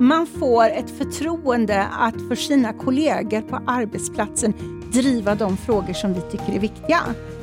Man 0.00 0.26
får 0.26 0.64
ett 0.64 0.90
förtroende 0.90 1.84
att 1.84 2.14
för 2.28 2.34
sina 2.34 2.72
kollegor 2.72 3.40
på 3.40 3.60
arbetsplatsen 3.66 4.54
driva 4.92 5.34
de 5.34 5.56
frågor 5.56 5.92
som 5.92 6.14
vi 6.14 6.20
tycker 6.20 6.52
är 6.52 6.58
viktiga. 6.58 7.00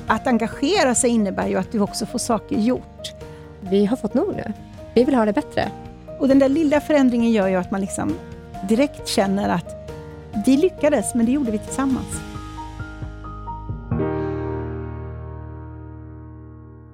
Att 0.08 0.28
engagera 0.28 0.96
sig 0.96 1.10
innebär 1.10 1.48
ju 1.48 1.56
att 1.56 1.72
du 1.72 1.80
också 1.80 2.06
får 2.06 2.20
saker 2.20 2.60
gjort. 2.60 3.12
Vi 3.62 3.86
har 3.86 3.98
fått 3.98 4.14
nog 4.14 4.36
nu. 4.36 4.54
Vi 4.96 5.04
vill 5.04 5.16
ha 5.16 5.26
det 5.26 5.34
bättre. 5.34 5.72
Och 6.20 6.28
den 6.28 6.40
där 6.40 6.50
lilla 6.50 6.82
förändringen 6.82 7.32
gör 7.32 7.48
ju 7.48 7.56
att 7.56 7.72
man 7.72 7.82
liksom 7.82 8.14
direkt 8.70 9.08
känner 9.08 9.50
att 9.50 9.92
vi 10.46 10.58
lyckades, 10.58 11.16
men 11.16 11.26
det 11.26 11.32
gjorde 11.32 11.52
vi 11.52 11.58
tillsammans. 11.58 12.22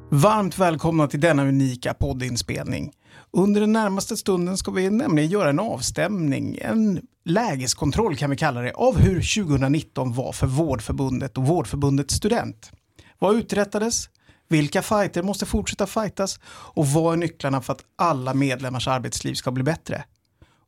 Varmt 0.09 0.57
välkomna 0.57 1.07
till 1.07 1.19
denna 1.19 1.43
unika 1.43 1.93
poddinspelning. 1.93 2.91
Under 3.31 3.61
den 3.61 3.71
närmaste 3.71 4.17
stunden 4.17 4.57
ska 4.57 4.71
vi 4.71 4.89
nämligen 4.89 5.29
göra 5.29 5.49
en 5.49 5.59
avstämning, 5.59 6.57
en 6.61 7.01
lägeskontroll 7.25 8.15
kan 8.15 8.29
vi 8.29 8.36
kalla 8.36 8.61
det, 8.61 8.71
av 8.71 8.97
hur 8.97 9.43
2019 9.43 10.13
var 10.13 10.31
för 10.31 10.47
Vårdförbundet 10.47 11.37
och 11.37 11.47
Vårdförbundets 11.47 12.14
student. 12.14 12.71
Vad 13.19 13.36
uträttades? 13.36 14.09
Vilka 14.47 14.81
fighter 14.81 15.23
måste 15.23 15.45
fortsätta 15.45 15.87
fightas? 15.87 16.39
Och 16.47 16.87
vad 16.87 17.14
är 17.14 17.17
nycklarna 17.17 17.61
för 17.61 17.73
att 17.73 17.83
alla 17.95 18.33
medlemmars 18.33 18.87
arbetsliv 18.87 19.33
ska 19.33 19.51
bli 19.51 19.64
bättre? 19.64 20.03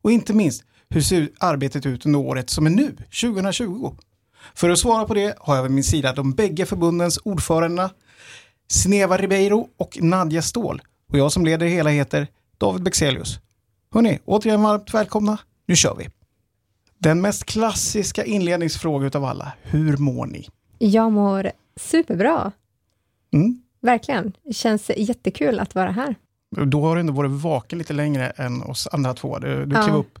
Och 0.02 0.12
inte 0.12 0.32
minst, 0.32 0.64
hur 0.88 1.00
ser 1.00 1.30
arbetet 1.38 1.86
ut 1.86 2.06
under 2.06 2.18
året 2.18 2.50
som 2.50 2.66
är 2.66 2.70
nu, 2.70 2.96
2020? 3.20 3.96
För 4.54 4.70
att 4.70 4.78
svara 4.78 5.04
på 5.04 5.14
det 5.14 5.36
har 5.38 5.56
jag 5.56 5.62
vid 5.62 5.72
min 5.72 5.84
sida 5.84 6.12
de 6.12 6.32
bägge 6.32 6.66
förbundens 6.66 7.18
ordförande 7.24 7.90
Sneva 8.68 9.16
Ribeiro 9.16 9.68
och 9.78 9.98
Nadja 10.00 10.42
Ståhl. 10.42 10.82
Och 11.12 11.18
jag 11.18 11.32
som 11.32 11.44
leder 11.44 11.66
hela 11.66 11.90
heter 11.90 12.26
David 12.58 12.82
Bexelius. 12.82 13.38
Hörni, 13.94 14.18
återigen 14.24 14.62
varmt 14.62 14.94
välkomna. 14.94 15.38
Nu 15.66 15.76
kör 15.76 15.94
vi. 15.98 16.08
Den 16.98 17.20
mest 17.20 17.44
klassiska 17.44 18.24
inledningsfrågan 18.24 19.06
utav 19.06 19.24
alla. 19.24 19.52
Hur 19.62 19.96
mår 19.96 20.26
ni? 20.26 20.48
Jag 20.78 21.12
mår 21.12 21.50
superbra. 21.76 22.52
Mm. 23.32 23.62
Verkligen. 23.80 24.32
Det 24.44 24.52
känns 24.52 24.90
jättekul 24.96 25.60
att 25.60 25.74
vara 25.74 25.90
här. 25.90 26.14
Då 26.66 26.80
har 26.82 26.94
du 26.96 27.00
ändå 27.00 27.12
varit 27.12 27.30
vaken 27.30 27.78
lite 27.78 27.92
längre 27.92 28.26
än 28.30 28.62
oss 28.62 28.88
andra 28.92 29.14
två. 29.14 29.38
Du, 29.38 29.64
du 29.66 29.76
Ja. 29.76 29.82
klev 29.82 29.96
upp 29.96 30.18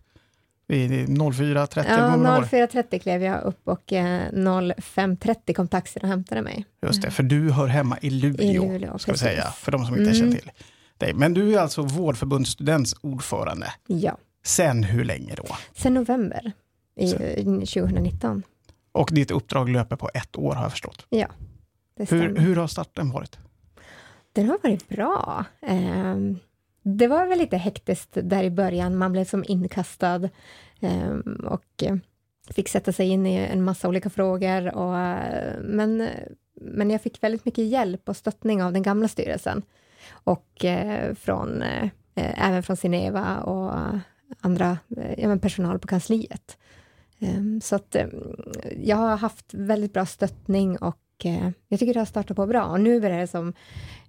vid 0.66 0.90
04.30. 1.08 1.68
Ja, 1.76 1.82
eller 1.82 2.08
vad 2.08 2.18
det 2.18 2.24
var. 2.28 2.42
04.30 2.42 2.98
klev 2.98 3.22
jag 3.22 3.42
upp 3.42 3.60
och 3.68 3.92
eh, 3.92 4.30
05.30 4.32 5.52
kom 5.54 5.68
taxin 5.68 6.02
och 6.02 6.08
hämtade 6.08 6.42
mig. 6.42 6.64
Just 6.86 7.02
det, 7.02 7.10
för 7.10 7.22
du 7.22 7.50
hör 7.50 7.66
hemma 7.66 7.98
i 8.00 8.10
Luleå, 8.10 8.42
I 8.42 8.54
Luleå, 8.72 8.98
ska 8.98 9.12
vi 9.12 9.18
säga, 9.18 9.44
för 9.50 9.72
de 9.72 9.84
som 9.86 9.94
inte 9.94 10.02
Mm. 10.02 10.14
känner 10.14 10.32
till 10.32 10.50
dig. 11.02 11.14
Men 11.14 11.34
du 11.34 11.54
är 11.54 11.58
alltså 11.58 11.82
Vårdförbundsstudents 11.82 12.94
ordförande. 13.00 13.72
Ja, 13.86 14.16
Sen 14.44 14.84
hur 14.84 15.04
länge 15.04 15.34
då? 15.34 15.44
sen 15.74 15.94
november 15.94 16.52
i 16.96 17.08
Så. 17.08 17.16
eh, 17.16 17.44
2019. 17.44 18.42
Och 18.92 19.08
ditt 19.12 19.30
uppdrag 19.30 19.68
löper 19.68 19.96
på 19.96 20.10
ett 20.14 20.36
år 20.38 20.54
har 20.54 20.62
jag 20.62 20.70
förstått. 20.70 21.06
Ja, 21.08 21.26
det 21.96 22.06
stämmer. 22.06 22.22
Hur, 22.28 22.36
hur 22.36 22.56
har 22.56 22.66
starten 22.66 23.10
varit? 23.10 23.38
Den 24.32 24.48
har 24.48 24.58
varit 24.62 24.88
bra. 24.88 25.44
Ehm, 25.62 26.38
det 26.82 27.06
var 27.06 27.26
väl 27.26 27.38
lite 27.38 27.56
hektiskt 27.56 28.10
där 28.22 28.44
i 28.44 28.50
början. 28.50 28.96
Man 28.98 29.12
blev 29.12 29.24
som 29.24 29.44
inkastad 29.48 30.28
ehm, 30.80 31.20
och 31.46 31.82
eh, 31.82 31.96
fick 32.50 32.68
sätta 32.68 32.92
sig 32.92 33.08
in 33.08 33.26
i 33.26 33.34
en 33.36 33.62
massa 33.64 33.88
olika 33.88 34.10
frågor. 34.10 34.74
Och, 34.74 34.98
eh, 34.98 35.60
men, 35.62 36.08
men 36.54 36.90
jag 36.90 37.02
fick 37.02 37.22
väldigt 37.22 37.44
mycket 37.44 37.64
hjälp 37.64 38.08
och 38.08 38.16
stöttning 38.16 38.62
av 38.62 38.72
den 38.72 38.82
gamla 38.82 39.08
styrelsen 39.08 39.62
och 40.10 40.64
eh, 40.64 41.14
från, 41.14 41.62
eh, 41.62 41.88
även 42.14 42.62
från 42.62 42.76
Sineva 42.76 43.40
och 43.40 43.74
andra 44.40 44.78
eh, 44.96 45.20
ja, 45.20 45.28
men 45.28 45.38
personal 45.38 45.78
på 45.78 45.88
kansliet. 45.88 46.56
Ehm, 47.22 47.60
så 47.60 47.76
att 47.76 47.94
eh, 47.94 48.06
jag 48.76 48.96
har 48.96 49.16
haft 49.16 49.54
väldigt 49.54 49.92
bra 49.92 50.06
stöttning 50.06 50.76
och 50.78 50.98
eh, 51.24 51.50
jag 51.68 51.80
tycker 51.80 51.94
det 51.94 52.00
har 52.00 52.06
startat 52.06 52.36
på 52.36 52.46
bra. 52.46 52.64
Och 52.64 52.80
nu 52.80 53.00
börjar 53.00 53.18
det 53.18 53.26
som 53.26 53.52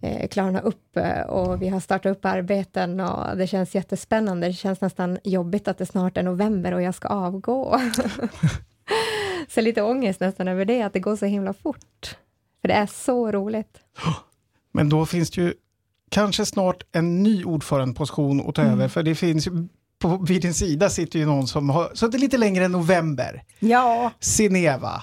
eh, 0.01 0.27
klarna 0.27 0.59
upp 0.59 0.97
eh, 0.97 1.21
och 1.21 1.61
vi 1.61 1.69
har 1.69 1.79
startat 1.79 2.17
upp 2.17 2.25
arbeten 2.25 2.99
och 2.99 3.37
det 3.37 3.47
känns 3.47 3.75
jättespännande. 3.75 4.47
Det 4.47 4.53
känns 4.53 4.81
nästan 4.81 5.17
jobbigt 5.23 5.67
att 5.67 5.77
det 5.77 5.85
snart 5.85 6.17
är 6.17 6.23
november 6.23 6.71
och 6.73 6.81
jag 6.81 6.95
ska 6.95 7.07
avgå. 7.07 7.79
så 9.49 9.61
lite 9.61 9.81
ångest 9.81 10.19
nästan 10.19 10.47
över 10.47 10.65
det, 10.65 10.81
att 10.81 10.93
det 10.93 10.99
går 10.99 11.15
så 11.15 11.25
himla 11.25 11.53
fort. 11.53 12.17
För 12.61 12.67
det 12.67 12.73
är 12.73 12.85
så 12.85 13.31
roligt. 13.31 13.79
Men 14.71 14.89
då 14.89 15.05
finns 15.05 15.31
det 15.31 15.41
ju 15.41 15.53
kanske 16.11 16.45
snart 16.45 16.83
en 16.91 17.23
ny 17.23 17.43
ordförandeposition 17.45 18.49
att 18.49 18.55
ta 18.55 18.61
Mm. 18.61 18.73
över, 18.73 18.87
för 18.87 19.03
det 19.03 19.15
finns 19.15 19.47
på, 19.99 20.17
vid 20.27 20.41
din 20.41 20.53
sida 20.53 20.89
sitter 20.89 21.19
ju 21.19 21.25
någon 21.25 21.47
som 21.47 21.69
har 21.69 21.91
suttit 21.93 22.21
lite 22.21 22.37
längre 22.37 22.65
än 22.65 22.71
november. 22.71 23.43
Ja, 23.59 24.11
Sineva. 24.19 25.01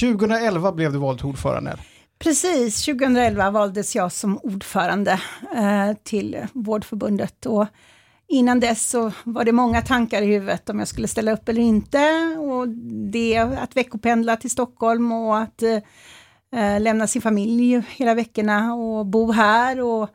2011 0.00 0.72
blev 0.72 0.92
du 0.92 0.98
vald 0.98 1.18
till 1.18 1.26
ordförande. 1.26 1.76
precis. 2.18 2.84
2011 2.84 3.50
valdes 3.50 3.96
jag 3.96 4.12
som 4.12 4.38
ordförande 4.42 5.20
eh, 5.56 5.96
till 6.02 6.36
Vårdförbundet. 6.52 7.46
Och 7.46 7.66
innan 8.28 8.60
dess 8.60 8.90
så 8.90 9.12
var 9.24 9.44
det 9.44 9.52
många 9.52 9.82
tankar 9.82 10.22
i 10.22 10.26
huvudet 10.26 10.68
om 10.70 10.78
jag 10.78 10.88
skulle 10.88 11.08
ställa 11.08 11.32
upp 11.32 11.48
eller 11.48 11.62
inte. 11.62 12.36
Och 12.38 12.68
det 13.12 13.36
att 13.36 13.76
veckopendla 13.76 14.36
till 14.36 14.50
Stockholm 14.50 15.12
och 15.12 15.38
att 15.38 15.62
eh, 15.62 16.80
lämna 16.80 17.06
sin 17.06 17.22
familj 17.22 17.82
hela 17.88 18.14
veckorna 18.14 18.74
och 18.74 19.06
bo 19.06 19.32
här. 19.32 19.80
Och 19.80 20.08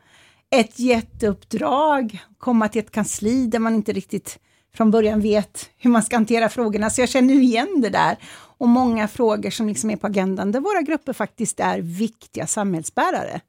ett 0.52 0.78
jätteuppdrag, 0.78 2.18
komma 2.38 2.68
till 2.68 2.80
ett 2.80 2.90
kansli 2.90 3.46
där 3.46 3.58
man 3.58 3.74
inte 3.74 3.92
riktigt 3.92 4.38
från 4.74 4.90
början 4.90 5.20
vet 5.20 5.70
hur 5.78 5.90
man 5.90 6.02
ska 6.02 6.16
hantera 6.16 6.48
frågorna. 6.48 6.90
Så 6.90 7.00
jag 7.00 7.08
känner 7.08 7.34
igen 7.34 7.80
det 7.82 7.90
där. 7.90 8.16
Och 8.58 8.68
många 8.68 9.08
frågor 9.08 9.50
som 9.50 9.68
liksom 9.68 9.90
är 9.90 9.96
på 9.96 10.06
agendan 10.06 10.52
där 10.52 10.60
våra 10.60 10.82
grupper 10.82 11.12
faktiskt 11.12 11.60
är 11.60 11.78
viktiga 11.78 12.46
samhällsbärare. 12.46 13.40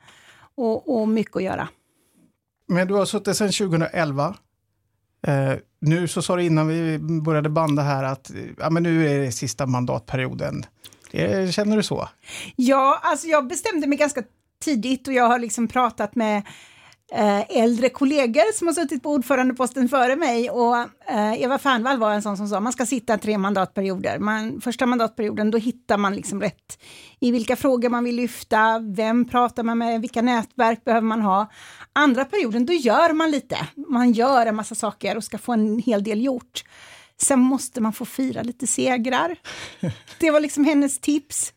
Och, 0.56 1.02
och 1.02 1.08
mycket 1.08 1.36
att 1.36 1.44
göra. 1.44 1.68
Men 2.68 2.88
du 2.88 2.94
har 2.94 3.06
suttit 3.06 3.38
sedan 3.38 3.52
2011. 3.52 4.36
Eh, 5.28 5.54
nu 5.82 6.08
så 6.08 6.22
sa 6.22 6.36
du 6.36 6.44
innan 6.44 6.68
vi 6.68 7.00
började 7.00 7.50
banda 7.50 7.82
här 7.82 8.04
att 8.04 8.32
ja, 8.58 8.70
men 8.70 8.84
nu 8.84 9.08
är 9.08 9.20
det 9.20 9.32
sista 9.32 9.66
mandatperioden. 9.66 10.66
Eh, 11.12 11.50
känner 11.50 11.78
du 11.78 11.84
så? 11.84 12.10
Ja, 12.56 13.00
alltså 13.04 13.28
jag 13.28 13.48
bestämde 13.48 13.88
mig 13.88 13.98
ganska 13.98 14.24
tidigt 14.64 15.08
och 15.08 15.14
jag 15.14 15.28
har 15.28 15.40
liksom 15.40 15.68
pratat 15.68 16.16
med 16.16 16.44
äldre 17.50 17.90
kollegor 17.90 18.54
som 18.54 18.68
har 18.68 18.74
suttit 18.74 19.04
på 19.04 19.10
ordförandeposten 19.10 19.90
före 19.90 20.16
mig 20.16 20.50
och 20.50 20.78
eh, 21.10 21.42
Eva 21.42 21.58
Fernvall 21.58 21.98
var 21.98 22.14
en 22.14 22.22
sån 22.22 22.38
som 22.38 22.48
sa 22.48 22.60
man 22.60 22.74
ska 22.74 22.86
sitta 22.86 23.18
tre 23.18 23.38
mandatperioder. 23.38 24.20
Man, 24.20 24.62
första 24.62 24.86
mandatperioden 24.86 25.52
då 25.52 25.58
hittar 25.58 25.98
man 25.98 26.16
liksom 26.16 26.42
rätt 26.42 26.84
i 27.20 27.32
vilka 27.32 27.56
frågor 27.56 27.90
man 27.90 28.04
vill 28.04 28.16
lyfta, 28.16 28.80
vem 28.80 29.26
pratar 29.26 29.64
man 29.64 29.78
med, 29.78 30.02
vilka 30.02 30.22
nätverk 30.22 30.86
behöver 30.86 31.08
man 31.08 31.22
ha. 31.22 31.52
Andra 31.94 32.26
perioden 32.26 32.66
då 32.66 32.74
gör 32.74 33.14
man 33.14 33.32
lite, 33.32 33.58
man 33.76 34.12
gör 34.12 34.46
en 34.46 34.56
massa 34.56 34.76
saker 34.76 35.18
och 35.18 35.24
ska 35.24 35.38
få 35.38 35.54
en 35.54 35.80
hel 35.80 36.04
del 36.04 36.24
gjort. 36.26 36.64
Sen 37.22 37.40
måste 37.40 37.82
man 37.82 37.94
få 37.94 38.06
fira 38.06 38.42
lite 38.42 38.68
segrar. 38.68 39.36
Det 40.20 40.32
var 40.32 40.40
liksom 40.40 40.66
hennes 40.66 41.00
tips. 41.00 41.54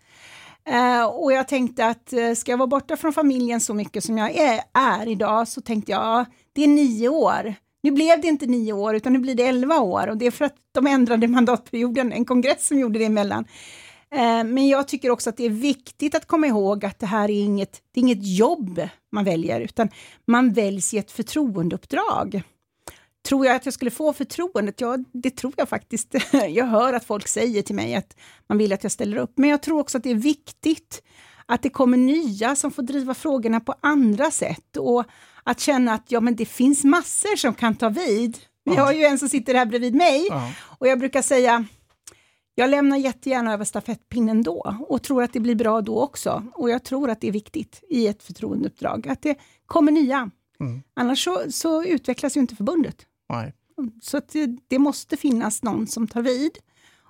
Eh, 0.68 1.04
och 1.04 1.32
jag 1.32 1.48
tänkte 1.48 1.86
att 1.86 2.12
eh, 2.12 2.32
ska 2.32 2.52
jag 2.52 2.58
vara 2.58 2.66
borta 2.66 2.96
från 2.96 3.12
familjen 3.12 3.60
så 3.60 3.74
mycket 3.74 4.04
som 4.04 4.18
jag 4.18 4.36
är, 4.36 4.60
är 4.72 5.08
idag 5.08 5.48
så 5.48 5.60
tänkte 5.60 5.92
jag, 5.92 6.00
ja, 6.00 6.24
det 6.52 6.64
är 6.64 6.68
nio 6.68 7.08
år. 7.08 7.54
Nu 7.82 7.90
blev 7.90 8.20
det 8.20 8.28
inte 8.28 8.46
nio 8.46 8.72
år 8.72 8.94
utan 8.94 9.12
nu 9.12 9.18
blir 9.18 9.34
det 9.34 9.46
elva 9.46 9.80
år 9.80 10.06
och 10.06 10.16
det 10.16 10.26
är 10.26 10.30
för 10.30 10.44
att 10.44 10.56
de 10.72 10.86
ändrade 10.86 11.28
mandatperioden, 11.28 12.12
en 12.12 12.24
kongress 12.24 12.66
som 12.66 12.78
gjorde 12.78 12.98
det 12.98 13.04
emellan. 13.04 13.44
Eh, 14.10 14.44
men 14.44 14.68
jag 14.68 14.88
tycker 14.88 15.10
också 15.10 15.30
att 15.30 15.36
det 15.36 15.44
är 15.44 15.50
viktigt 15.50 16.14
att 16.14 16.26
komma 16.26 16.46
ihåg 16.46 16.84
att 16.84 16.98
det 16.98 17.06
här 17.06 17.30
är 17.30 17.44
inget, 17.44 17.82
det 17.94 18.00
är 18.00 18.02
inget 18.02 18.38
jobb 18.38 18.80
man 19.12 19.24
väljer 19.24 19.60
utan 19.60 19.88
man 20.26 20.52
väljs 20.52 20.94
i 20.94 20.98
ett 20.98 21.10
förtroendeuppdrag. 21.10 22.42
Tror 23.26 23.46
jag 23.46 23.56
att 23.56 23.64
jag 23.64 23.74
skulle 23.74 23.90
få 23.90 24.12
förtroendet? 24.12 24.80
Ja, 24.80 24.98
det 25.12 25.30
tror 25.30 25.52
jag 25.56 25.68
faktiskt. 25.68 26.14
Jag 26.48 26.66
hör 26.66 26.92
att 26.92 27.04
folk 27.04 27.28
säger 27.28 27.62
till 27.62 27.74
mig 27.74 27.94
att 27.94 28.16
man 28.48 28.58
vill 28.58 28.72
att 28.72 28.82
jag 28.82 28.92
ställer 28.92 29.16
upp, 29.16 29.32
men 29.38 29.50
jag 29.50 29.62
tror 29.62 29.80
också 29.80 29.98
att 29.98 30.04
det 30.04 30.10
är 30.10 30.14
viktigt 30.14 31.02
att 31.46 31.62
det 31.62 31.70
kommer 31.70 31.96
nya 31.98 32.56
som 32.56 32.70
får 32.70 32.82
driva 32.82 33.14
frågorna 33.14 33.60
på 33.60 33.74
andra 33.80 34.30
sätt 34.30 34.76
och 34.76 35.04
att 35.44 35.60
känna 35.60 35.92
att 35.94 36.12
ja, 36.12 36.20
men 36.20 36.36
det 36.36 36.46
finns 36.46 36.84
massor 36.84 37.36
som 37.36 37.54
kan 37.54 37.74
ta 37.74 37.88
vid. 37.88 38.38
Vi 38.64 38.74
Ja. 38.74 38.84
har 38.84 38.92
ju 38.92 39.04
en 39.04 39.18
som 39.18 39.28
sitter 39.28 39.54
här 39.54 39.66
bredvid 39.66 39.94
mig 39.94 40.26
Ja. 40.30 40.52
och 40.78 40.88
jag 40.88 40.98
brukar 40.98 41.22
säga 41.22 41.64
jag 42.54 42.70
lämnar 42.70 42.96
jättegärna 42.96 43.52
över 43.52 43.64
stafettpinnen 43.64 44.42
då 44.42 44.76
och 44.88 45.02
tror 45.02 45.22
att 45.22 45.32
det 45.32 45.40
blir 45.40 45.54
bra 45.54 45.80
då 45.80 46.00
också. 46.02 46.44
Och 46.54 46.70
jag 46.70 46.84
tror 46.84 47.10
att 47.10 47.20
det 47.20 47.28
är 47.28 47.32
viktigt 47.32 47.82
i 47.90 48.06
ett 48.06 48.22
förtroendeuppdrag, 48.22 49.08
att 49.08 49.22
det 49.22 49.38
kommer 49.66 49.92
nya. 49.92 50.30
Mm. 50.60 50.82
Annars 50.96 51.24
så, 51.24 51.42
så 51.50 51.84
utvecklas 51.84 52.36
ju 52.36 52.40
inte 52.40 52.56
förbundet. 52.56 52.96
Nej. 53.28 53.54
Så 54.02 54.16
att 54.16 54.28
det, 54.28 54.56
det 54.68 54.78
måste 54.78 55.16
finnas 55.16 55.62
någon 55.62 55.86
som 55.86 56.08
tar 56.08 56.22
vid 56.22 56.58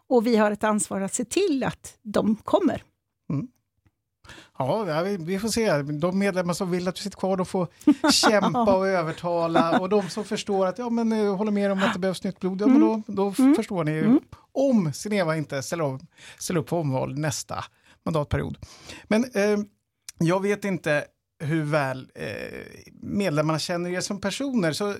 och 0.08 0.26
vi 0.26 0.36
har 0.36 0.50
ett 0.50 0.64
ansvar 0.64 1.00
att 1.00 1.14
se 1.14 1.24
till 1.24 1.64
att 1.64 1.98
de 2.02 2.36
kommer. 2.36 2.82
Ja, 4.58 5.02
vi, 5.18 5.38
får 5.38 5.48
se. 5.48 5.82
De 5.82 6.18
medlemmar 6.18 6.54
som 6.54 6.70
vill 6.70 6.88
att 6.88 6.94
du 6.94 7.02
sitter 7.02 7.18
kvar, 7.18 7.36
de 7.36 7.46
får 7.46 7.68
kämpa 8.10 8.76
och 8.76 8.88
övertala. 8.88 9.80
Och 9.80 9.88
de 9.88 10.08
som 10.08 10.24
förstår 10.24 10.66
att, 10.66 10.78
ja 10.78 10.90
men 10.90 11.12
eh, 11.12 11.36
håller 11.36 11.52
med 11.52 11.72
om 11.72 11.82
att 11.82 11.92
det 11.92 11.98
behövs 11.98 12.24
nytt 12.24 12.40
blod, 12.40 12.60
ja 12.60 12.66
men 12.66 12.80
då, 12.80 13.02
då 13.06 13.34
mm. 13.38 13.54
förstår 13.54 13.84
ni. 13.84 13.98
Mm. 13.98 14.20
Om 14.52 14.92
Sineva 14.92 15.36
inte 15.36 15.62
ställer, 15.62 15.98
ställer 16.38 16.60
upp 16.60 16.66
på 16.66 16.78
omval 16.78 17.18
nästa 17.18 17.64
mandatperiod. 18.04 18.58
Men 19.04 19.24
eh, 19.24 19.58
jag 20.18 20.42
vet 20.42 20.64
inte 20.64 21.04
hur 21.38 21.64
väl 21.64 22.10
eh, 22.14 22.26
medlemmarna 23.02 23.58
känner 23.58 23.90
er 23.90 24.00
som 24.00 24.20
personer, 24.20 24.72
så 24.72 24.94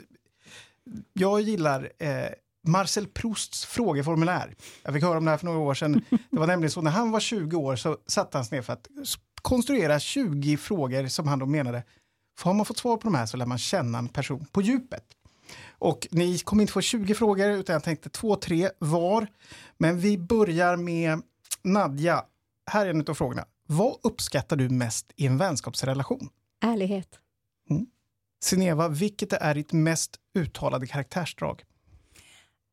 jag 1.13 1.41
gillar 1.41 1.93
eh, 1.99 2.29
Marcel 2.67 3.07
Prousts 3.07 3.65
frågeformulär. 3.65 4.55
Jag 4.83 4.95
fick 4.95 5.03
höra 5.03 5.19
om 5.19 5.25
det 5.25 5.31
här 5.31 5.39
för 5.39 5.47
några 5.47 5.59
år 5.59 5.75
sedan. 5.75 6.05
Det 6.31 6.39
var 6.39 6.47
nämligen 6.47 6.71
så 6.71 6.83
när 6.83 6.91
han 6.91 7.11
var 7.11 7.21
20 7.21 7.57
år 7.57 7.77
så 7.77 7.99
satte 8.07 8.39
han 8.39 8.45
sig 8.45 8.59
ner 8.59 8.63
för 8.63 8.73
att 8.73 8.89
konstruera 9.43 9.99
20 10.01 10.57
frågor 10.57 11.07
som 11.07 11.29
han 11.29 11.39
då 11.39 11.47
menade, 11.47 11.83
för 12.39 12.45
har 12.45 12.55
man 12.55 12.67
fått 12.67 12.79
svar 12.79 12.97
på 12.97 13.03
de 13.03 13.15
här 13.15 13.27
så 13.27 13.37
lär 13.37 13.47
man 13.47 13.59
känna 13.59 13.99
en 13.99 14.09
person 14.09 14.47
på 14.53 14.63
djupet. 14.63 15.05
Och 15.79 16.09
ni 16.11 16.39
kommer 16.39 16.63
inte 16.63 16.73
få 16.73 16.81
20 16.81 17.15
frågor 17.15 17.51
utan 17.51 17.73
jag 17.73 17.85
tänkte 17.85 18.09
två, 18.09 18.37
tre 18.37 18.71
var. 18.79 19.27
Men 19.79 20.01
vi 20.01 20.19
börjar 20.19 20.77
med 20.77 21.23
Nadja. 21.63 22.25
Här 22.71 22.87
är 22.87 22.91
en 22.91 23.05
av 23.09 23.15
frågorna. 23.15 23.45
Vad 23.67 23.97
uppskattar 24.03 24.57
du 24.57 24.69
mest 24.69 25.13
i 25.17 25.27
en 25.27 25.39
vänskapsrelation? 25.39 26.29
Ärlighet. 26.65 27.19
Sineva, 28.47 28.89
vilket 28.89 29.33
är 29.33 29.55
ditt 29.55 29.73
mest 29.73 30.17
uttalade 30.35 30.87
karaktärsdrag? 30.87 31.65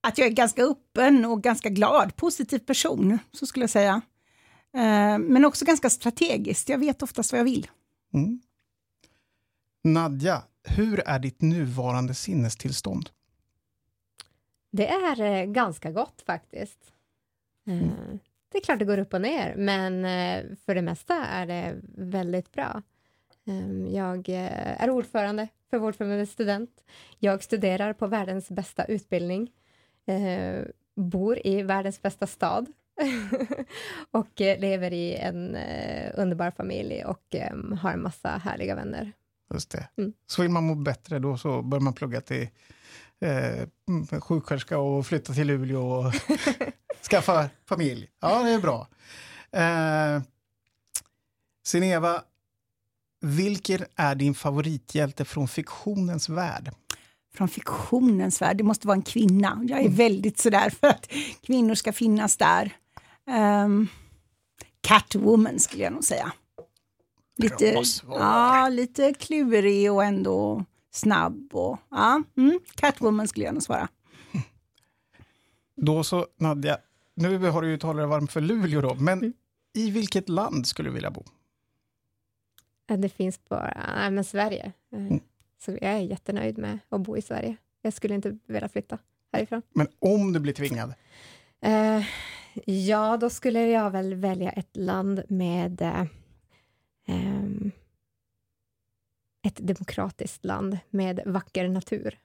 Att 0.01 0.17
jag 0.17 0.27
är 0.27 0.31
ganska 0.31 0.63
öppen 0.63 1.25
och 1.25 1.43
ganska 1.43 1.69
glad, 1.69 2.15
positiv 2.15 2.59
person, 2.59 3.19
så 3.31 3.45
skulle 3.45 3.63
jag 3.63 3.69
säga. 3.69 4.01
Eh, 4.73 5.17
men 5.17 5.45
också 5.45 5.65
ganska 5.65 5.89
strategiskt, 5.89 6.69
jag 6.69 6.77
vet 6.77 7.03
oftast 7.03 7.31
vad 7.31 7.39
jag 7.39 7.45
vill. 7.45 7.67
Mm. 8.13 8.41
Nadja, 9.83 10.43
hur 10.63 10.99
är 10.99 11.19
ditt 11.19 11.41
nuvarande 11.41 12.13
sinestillstånd? 12.13 13.09
Det 14.71 14.87
är 14.87 15.21
eh, 15.21 15.45
ganska 15.45 15.91
gott 15.91 16.23
faktiskt. 16.25 16.79
Eh, 17.67 17.73
mm. 17.73 18.19
Det 18.51 18.57
är 18.57 18.61
klart 18.63 18.79
det 18.79 18.85
går 18.85 18.97
upp 18.97 19.13
och 19.13 19.21
ner, 19.21 19.55
men 19.55 20.03
för 20.65 20.75
det 20.75 20.81
mesta 20.81 21.25
är 21.25 21.47
det 21.47 21.81
väldigt 21.97 22.51
bra. 22.51 22.81
Jag 23.91 24.29
är 24.29 24.89
ordförande 24.89 25.47
för 25.69 25.77
Vårdförbundets 25.77 26.31
student. 26.31 26.83
Jag 27.19 27.43
studerar 27.43 27.93
på 27.93 28.07
världens 28.07 28.49
bästa 28.49 28.85
utbildning. 28.85 29.51
Bor 30.95 31.47
i 31.47 31.61
världens 31.61 32.01
bästa 32.01 32.27
stad 32.27 32.67
och 34.11 34.41
eh, 34.41 34.59
lever 34.59 34.93
i 34.93 35.15
en 35.15 35.55
eh, 35.55 36.11
underbar 36.13 36.51
familj 36.51 37.05
och 37.05 37.35
eh, 37.35 37.75
har 37.81 37.91
en 37.91 38.01
massa 38.01 38.29
härliga 38.29 38.75
vänner. 38.75 39.11
Just 39.53 39.69
det. 39.69 39.89
Mm. 39.97 40.13
Så 40.27 40.41
vill 40.41 40.51
man 40.51 40.63
må 40.63 40.75
bättre 40.75 41.19
då 41.19 41.37
så 41.37 41.61
bör 41.61 41.79
man 41.79 41.93
plugga 41.93 42.21
till 42.21 42.47
eh, 43.19 43.67
mm, 43.87 44.21
sjuksköterska 44.21 44.77
och 44.77 45.05
flytta 45.05 45.33
till 45.33 45.47
Luleå 45.47 45.81
och 45.81 46.13
skaffa 47.09 47.49
familj. 47.65 48.09
Ja, 48.19 48.43
det 48.43 48.49
är 48.49 48.59
bra. 48.59 48.87
Eh, 49.51 50.21
Sineva, 51.65 52.23
vilken 53.23 53.85
är 53.95 54.15
din 54.15 54.33
favorithjälte 54.33 55.25
från 55.25 55.47
fiktionens 55.47 56.29
värld? 56.29 56.71
Från 57.35 57.47
fiktionens 57.47 58.41
värld, 58.41 58.57
det 58.57 58.63
måste 58.63 58.87
vara 58.87 58.95
en 58.95 59.01
kvinna. 59.01 59.59
Jag 59.67 59.79
är 59.79 59.83
mm. 59.83 59.95
väldigt 59.95 60.39
sådär 60.39 60.69
för 60.69 60.87
att 60.87 61.11
kvinnor 61.41 61.75
ska 61.75 61.93
finnas 61.93 62.37
där. 62.37 62.75
Um, 63.65 63.87
Catwoman 64.81 65.59
skulle 65.59 65.83
jag 65.83 65.93
nog 65.93 66.03
säga. 66.03 66.31
Lite, 67.37 67.83
ja, 68.07 68.69
lite 68.69 69.13
klurig 69.13 69.91
och 69.91 70.03
ändå 70.03 70.65
snabb. 70.91 71.49
Och, 71.53 71.79
ja, 71.91 72.23
mm, 72.37 72.59
Catwoman 72.75 73.27
skulle 73.27 73.45
jag 73.45 73.53
nog 73.53 73.63
svara. 73.63 73.89
Då 75.81 76.03
så, 76.03 76.27
Nadja, 76.39 76.77
nu 77.15 77.37
har 77.37 77.61
du 77.61 77.69
ju 77.69 77.77
talat 77.77 77.97
dig 77.97 78.07
varm 78.07 78.27
för 78.27 78.41
Luleå 78.41 78.81
då, 78.81 78.95
men 78.95 79.19
mm. 79.19 79.33
i 79.73 79.91
vilket 79.91 80.29
land 80.29 80.67
skulle 80.67 80.89
du 80.89 80.93
vilja 80.93 81.11
bo? 81.11 81.23
Det 82.85 83.09
finns 83.09 83.45
bara, 83.45 83.93
nej 83.95 84.11
men 84.11 84.23
Sverige. 84.23 84.71
Eh, 84.91 84.99
mm. 84.99 85.19
Så 85.59 85.71
jag 85.71 85.91
är 85.91 85.99
jättenöjd 85.99 86.57
med 86.57 86.79
att 86.89 87.01
bo 87.01 87.17
i 87.17 87.21
Sverige. 87.21 87.55
Jag 87.81 87.93
skulle 87.93 88.15
inte 88.15 88.37
vilja 88.47 88.69
flytta 88.69 88.97
härifrån. 89.33 89.61
Men 89.73 89.87
om 89.99 90.33
du 90.33 90.39
blir 90.39 90.53
tvingad? 90.53 90.93
Uh, 91.65 92.05
Ja, 92.65 93.17
då 93.17 93.29
skulle 93.29 93.67
jag 93.67 93.91
väl 93.91 94.15
välja 94.15 94.51
ett 94.51 94.77
land 94.77 95.23
med 95.27 95.81
eh, 95.81 96.05
ett 99.47 99.57
demokratiskt 99.57 100.45
land 100.45 100.77
med 100.89 101.19
vacker 101.25 101.67
natur. 101.67 102.19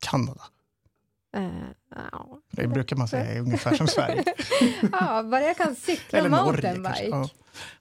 Kanada? 0.00 0.42
Uh, 1.36 1.70
ja. 2.12 2.38
Det 2.50 2.66
brukar 2.66 2.96
man 2.96 3.08
säga 3.08 3.24
är 3.24 3.40
ungefär 3.46 3.74
som 3.74 3.86
Sverige. 3.86 4.24
ja, 4.92 5.22
bara 5.22 5.40
jag 5.40 5.56
kan 5.56 5.74
cykla 5.74 6.18
Eller 6.18 6.28
mountainbike. 6.28 7.08
Ja, 7.10 7.28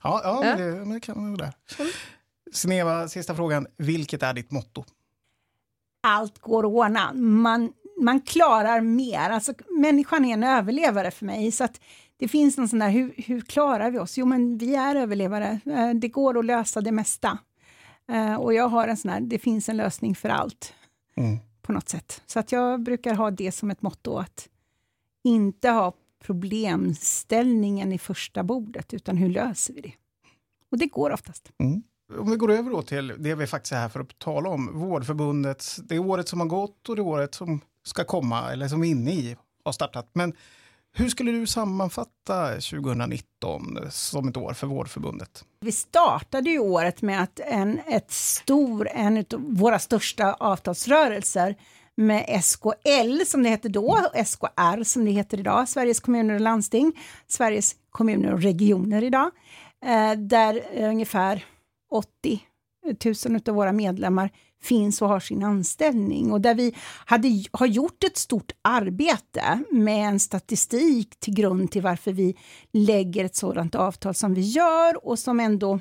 ja, 0.04 0.22
ja, 0.24 0.46
ja. 0.46 0.56
Men, 0.56 0.58
det, 0.58 0.76
men 0.76 0.90
det 0.90 1.00
kan 1.00 1.22
man 1.22 1.38
där. 1.38 1.54
Mm. 1.80 1.92
Sneva, 2.52 3.08
sista 3.08 3.36
frågan. 3.36 3.68
Vilket 3.78 4.24
är 4.24 4.34
ditt 4.34 4.52
motto? 4.52 4.86
Allt 6.04 6.40
går 6.40 6.60
att 6.60 6.72
ordna. 6.72 7.14
Man 7.14 7.74
man 8.02 8.22
klarar 8.22 8.82
mer. 8.82 9.30
Alltså, 9.30 9.54
människan 9.70 10.26
är 10.26 10.34
en 10.34 10.44
överlevare 10.44 11.12
för 11.12 11.26
mig. 11.26 11.52
Så 11.52 11.64
att 11.64 11.82
det 12.18 12.28
finns 12.28 12.58
någon 12.58 12.70
sån 12.70 12.80
där, 12.80 12.90
hur, 12.90 13.14
hur 13.18 13.42
klarar 13.42 13.92
vi 13.92 14.00
oss? 14.00 14.18
Jo, 14.18 14.26
men 14.26 14.58
vi 14.58 14.76
är 14.76 14.96
överlevare. 14.96 15.60
Eh, 15.66 15.90
det 15.90 16.08
går 16.08 16.40
att 16.40 16.46
lösa 16.46 16.82
det 16.82 16.92
mesta. 16.92 17.38
Eh, 18.12 18.36
och 18.36 18.54
jag 18.54 18.68
har 18.68 18.88
en 18.88 18.98
sån 18.98 19.12
här, 19.12 19.22
det 19.22 19.40
finns 19.40 19.70
en 19.70 19.78
lösning 19.78 20.16
för 20.16 20.30
allt. 20.30 20.74
Mm. 21.18 21.38
På 21.72 21.76
något 21.76 21.90
sätt. 21.90 22.22
Så 22.26 22.40
att 22.40 22.52
jag 22.52 22.84
brukar 22.84 23.16
ha 23.16 23.32
det 23.32 23.52
som 23.52 23.72
ett 23.72 23.82
motto, 23.82 24.18
att 24.18 24.50
inte 25.24 25.70
ha 25.70 25.94
problemställningen 26.24 27.92
i 27.92 27.98
första 27.98 28.44
bordet, 28.44 28.94
utan 28.94 29.18
hur 29.18 29.30
löser 29.30 29.74
vi 29.74 29.82
det? 29.82 29.94
Och 30.72 30.78
det 30.78 30.86
går 30.86 31.12
oftast. 31.12 31.52
Mm. 31.58 31.84
Om 32.20 32.32
vi 32.32 32.38
går 32.38 32.52
över 32.52 32.72
då 32.72 32.82
till 32.82 33.14
det 33.18 33.36
vi 33.36 33.48
faktiskt 33.48 33.74
är 33.74 33.78
här 33.78 33.90
för 33.90 34.00
att 34.00 34.20
tala 34.20 34.50
om, 34.50 34.80
Vårdförbundet, 34.80 35.66
det 35.84 36.00
året 36.00 36.28
som 36.28 36.40
har 36.40 36.48
gått 36.48 36.90
och 36.90 36.96
det 36.96 37.02
året 37.02 37.36
som 37.36 37.62
ska 37.84 38.04
komma, 38.04 38.52
eller 38.52 38.68
som 38.68 38.82
vi 38.82 38.88
är 38.88 38.92
inne 38.92 39.12
i, 39.12 39.38
har 39.66 39.72
startat. 39.72 40.10
Men 40.14 40.34
hur 40.94 41.10
skulle 41.10 41.32
du 41.32 41.48
sammanfatta 41.48 42.50
2019 42.52 43.78
som 43.90 44.28
ett 44.28 44.38
år 44.38 44.54
för 44.54 44.68
Vårdförbundet? 44.68 45.46
Vi 45.60 45.72
startade 45.72 46.50
ju 46.50 46.60
året 46.60 47.02
med 47.02 47.24
att 47.24 47.40
en, 47.40 47.80
ett 47.80 48.12
stor, 48.12 48.88
en 48.92 49.18
av 49.18 49.26
våra 49.48 49.80
största 49.80 50.34
avtalsrörelser 50.34 51.56
med 51.98 52.44
SKL 52.44 53.22
som 53.26 53.44
det 53.44 53.50
hette 53.50 53.70
då, 53.70 53.88
och 54.14 54.28
SKR 54.28 54.84
som 54.84 55.06
det 55.06 55.12
heter 55.12 55.40
idag, 55.40 55.70
Sveriges 55.70 56.00
kommuner 56.00 56.34
och 56.34 56.42
landsting, 56.42 56.94
Sveriges 57.28 57.76
kommuner 57.92 58.34
och 58.34 58.42
regioner 58.42 59.04
idag, 59.04 59.32
eh, 59.86 60.12
där 60.12 60.62
ungefär 60.78 61.46
80 61.92 62.42
000 63.30 63.42
av 63.48 63.56
våra 63.56 63.72
medlemmar 63.72 64.30
finns 64.62 65.02
och 65.02 65.08
har 65.08 65.20
sin 65.20 65.44
anställning 65.44 66.32
och 66.32 66.42
där 66.42 66.56
vi 66.56 66.76
hade, 67.06 67.44
har 67.52 67.66
gjort 67.66 68.04
ett 68.04 68.18
stort 68.18 68.52
arbete 68.62 69.64
med 69.72 70.08
en 70.08 70.20
statistik 70.20 71.20
till 71.20 71.34
grund 71.34 71.72
till 71.72 71.82
varför 71.82 72.14
vi 72.14 72.38
lägger 72.72 73.26
ett 73.26 73.36
sådant 73.36 73.76
avtal 73.76 74.16
som 74.16 74.34
vi 74.34 74.42
gör 74.42 75.08
och 75.08 75.20
som 75.20 75.40
ändå... 75.40 75.80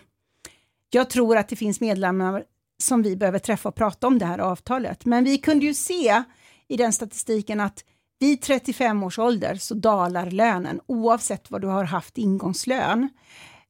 Jag 0.90 1.10
tror 1.10 1.36
att 1.36 1.48
det 1.48 1.56
finns 1.56 1.80
medlemmar 1.80 2.44
som 2.82 3.02
vi 3.02 3.16
behöver 3.16 3.38
träffa 3.38 3.68
och 3.68 3.74
prata 3.74 4.06
om 4.06 4.18
det 4.18 4.26
här 4.26 4.38
avtalet. 4.38 5.04
Men 5.04 5.24
vi 5.24 5.38
kunde 5.38 5.66
ju 5.66 5.74
se 5.74 6.22
i 6.68 6.76
den 6.76 6.92
statistiken 6.92 7.60
att 7.60 7.84
vid 8.18 8.42
35 8.42 9.02
års 9.02 9.18
ålder 9.18 9.54
så 9.54 9.74
dalar 9.74 10.30
lönen 10.30 10.80
oavsett 10.86 11.50
vad 11.50 11.60
du 11.60 11.66
har 11.66 11.84
haft 11.84 12.18
ingångslön. 12.18 13.08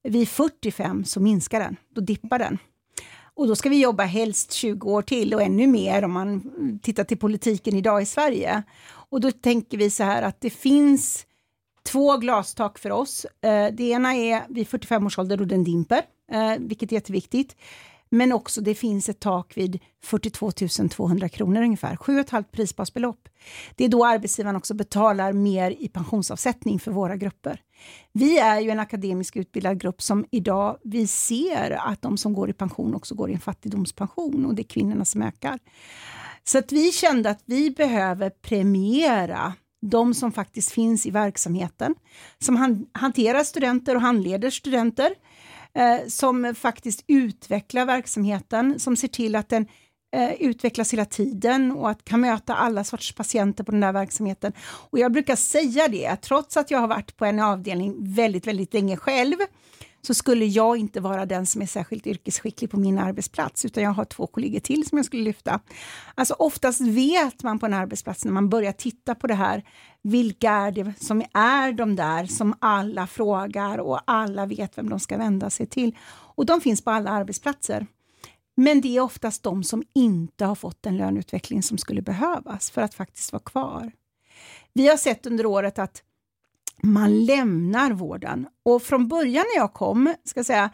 Vid 0.02 0.28
45 0.28 1.04
så 1.04 1.20
minskar 1.20 1.60
den, 1.60 1.76
då 1.94 2.00
dippar 2.00 2.38
den. 2.38 2.58
Och 3.40 3.46
då 3.46 3.56
ska 3.56 3.68
vi 3.68 3.82
jobba 3.82 4.04
helst 4.04 4.52
20 4.52 4.90
år 4.90 5.02
till 5.02 5.34
och 5.34 5.42
ännu 5.42 5.66
mer 5.66 6.04
om 6.04 6.12
man 6.12 6.42
tittar 6.82 7.04
till 7.04 7.18
politiken 7.18 7.76
idag 7.76 8.02
i 8.02 8.06
Sverige. 8.06 8.62
Och 9.10 9.20
då 9.20 9.30
tänker 9.30 9.78
vi 9.78 9.90
så 9.90 10.04
här 10.04 10.22
att 10.22 10.40
det 10.40 10.50
finns 10.50 11.26
två 11.82 12.16
glastak 12.16 12.78
för 12.78 12.90
oss. 12.90 13.26
Eh, 13.42 13.66
det 13.72 13.82
ena 13.82 14.14
är 14.14 14.42
vid 14.48 14.68
45 14.68 15.06
års 15.06 15.18
ålder 15.18 15.40
och 15.40 15.46
den 15.46 15.64
dimper, 15.64 16.02
eh, 16.32 16.54
vilket 16.58 16.92
är 16.92 16.94
jätteviktigt. 16.94 17.56
Men 18.10 18.32
också 18.32 18.60
det 18.60 18.74
finns 18.74 19.08
ett 19.08 19.20
tak 19.20 19.56
vid 19.56 19.78
42 20.02 20.50
200 20.90 21.28
kronor 21.28 21.62
ungefär, 21.62 21.96
7,5 21.96 22.42
prisbasbelopp. 22.42 23.28
Det 23.74 23.84
är 23.84 23.88
då 23.88 24.06
arbetsgivaren 24.06 24.56
också 24.56 24.74
betalar 24.74 25.32
mer 25.32 25.70
i 25.70 25.88
pensionsavsättning 25.88 26.78
för 26.78 26.90
våra 26.90 27.16
grupper. 27.16 27.62
Vi 28.12 28.38
är 28.38 28.60
ju 28.60 28.70
en 28.70 28.80
akademiskt 28.80 29.36
utbildad 29.36 29.80
grupp 29.80 30.02
som 30.02 30.26
idag, 30.30 30.78
vi 30.84 31.06
ser 31.06 31.70
att 31.70 32.02
de 32.02 32.16
som 32.16 32.34
går 32.34 32.50
i 32.50 32.52
pension 32.52 32.94
också 32.94 33.14
går 33.14 33.30
i 33.30 33.34
en 33.34 33.40
fattigdomspension 33.40 34.46
och 34.46 34.54
det 34.54 34.62
är 34.62 34.64
kvinnorna 34.64 35.04
som 35.04 35.22
ökar. 35.22 35.58
Så 36.44 36.58
att 36.58 36.72
vi 36.72 36.92
kände 36.92 37.30
att 37.30 37.42
vi 37.44 37.70
behöver 37.70 38.30
premiera 38.30 39.54
de 39.82 40.14
som 40.14 40.32
faktiskt 40.32 40.70
finns 40.70 41.06
i 41.06 41.10
verksamheten, 41.10 41.94
som 42.38 42.56
han, 42.56 42.86
hanterar 42.92 43.44
studenter 43.44 43.94
och 43.94 44.00
handleder 44.00 44.50
studenter 44.50 45.14
eh, 45.74 46.06
som 46.08 46.54
faktiskt 46.54 47.04
utvecklar 47.06 47.84
verksamheten, 47.86 48.80
som 48.80 48.96
ser 48.96 49.08
till 49.08 49.36
att 49.36 49.48
den 49.48 49.66
eh, 50.16 50.32
utvecklas 50.32 50.92
hela 50.92 51.04
tiden 51.04 51.72
och 51.72 51.90
att 51.90 52.04
kan 52.04 52.20
möta 52.20 52.54
alla 52.54 52.84
sorts 52.84 53.14
patienter 53.14 53.64
på 53.64 53.70
den 53.70 53.80
där 53.80 53.92
verksamheten. 53.92 54.52
Och 54.90 54.98
jag 54.98 55.12
brukar 55.12 55.36
säga 55.36 55.88
det, 55.88 56.16
trots 56.16 56.56
att 56.56 56.70
jag 56.70 56.78
har 56.78 56.88
varit 56.88 57.16
på 57.16 57.24
en 57.24 57.40
avdelning 57.40 58.14
väldigt, 58.14 58.46
väldigt 58.46 58.74
länge 58.74 58.96
själv, 58.96 59.36
så 60.02 60.14
skulle 60.14 60.44
jag 60.44 60.76
inte 60.76 61.00
vara 61.00 61.26
den 61.26 61.46
som 61.46 61.62
är 61.62 61.66
särskilt 61.66 62.06
yrkesskicklig 62.06 62.70
på 62.70 62.80
min 62.80 62.98
arbetsplats, 62.98 63.64
utan 63.64 63.82
jag 63.82 63.90
har 63.90 64.04
två 64.04 64.26
kollegor 64.26 64.60
till 64.60 64.88
som 64.88 64.98
jag 64.98 65.04
skulle 65.04 65.22
lyfta. 65.22 65.60
Alltså 66.14 66.34
oftast 66.38 66.80
vet 66.80 67.42
man 67.42 67.58
på 67.58 67.66
en 67.66 67.74
arbetsplats 67.74 68.24
när 68.24 68.32
man 68.32 68.48
börjar 68.48 68.72
titta 68.72 69.14
på 69.14 69.26
det 69.26 69.34
här, 69.34 69.64
vilka 70.02 70.50
är 70.50 70.70
det 70.72 70.92
som 71.00 71.22
är 71.34 71.72
de 71.72 71.96
där 71.96 72.26
som 72.26 72.54
alla 72.58 73.06
frågar 73.06 73.78
och 73.78 74.00
alla 74.04 74.46
vet 74.46 74.78
vem 74.78 74.88
de 74.88 75.00
ska 75.00 75.16
vända 75.16 75.50
sig 75.50 75.66
till. 75.66 75.96
Och 76.08 76.46
de 76.46 76.60
finns 76.60 76.84
på 76.84 76.90
alla 76.90 77.10
arbetsplatser. 77.10 77.86
Men 78.54 78.80
det 78.80 78.96
är 78.96 79.00
oftast 79.00 79.42
de 79.42 79.64
som 79.64 79.82
inte 79.94 80.44
har 80.44 80.54
fått 80.54 80.82
den 80.82 80.96
löneutveckling 80.96 81.62
som 81.62 81.78
skulle 81.78 82.02
behövas 82.02 82.70
för 82.70 82.82
att 82.82 82.94
faktiskt 82.94 83.32
vara 83.32 83.42
kvar. 83.42 83.92
Vi 84.72 84.88
har 84.88 84.96
sett 84.96 85.26
under 85.26 85.46
året 85.46 85.78
att 85.78 86.02
man 86.82 87.24
lämnar 87.24 87.90
vården. 87.90 88.46
Och 88.62 88.82
från 88.82 89.08
början 89.08 89.44
när 89.54 89.60
jag 89.60 89.72
kom, 89.72 90.14
ska 90.24 90.44
säga, 90.44 90.70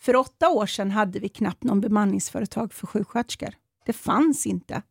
för 0.00 0.16
åtta 0.16 0.48
år 0.48 0.66
sedan 0.66 0.90
hade 0.90 1.18
vi 1.18 1.28
knappt 1.28 1.64
någon 1.64 1.80
bemanningsföretag 1.80 2.72
för 2.72 2.86
sjuksköterskor. 2.86 3.54
Det 3.86 3.92
fanns 3.92 4.46
inte, 4.46 4.82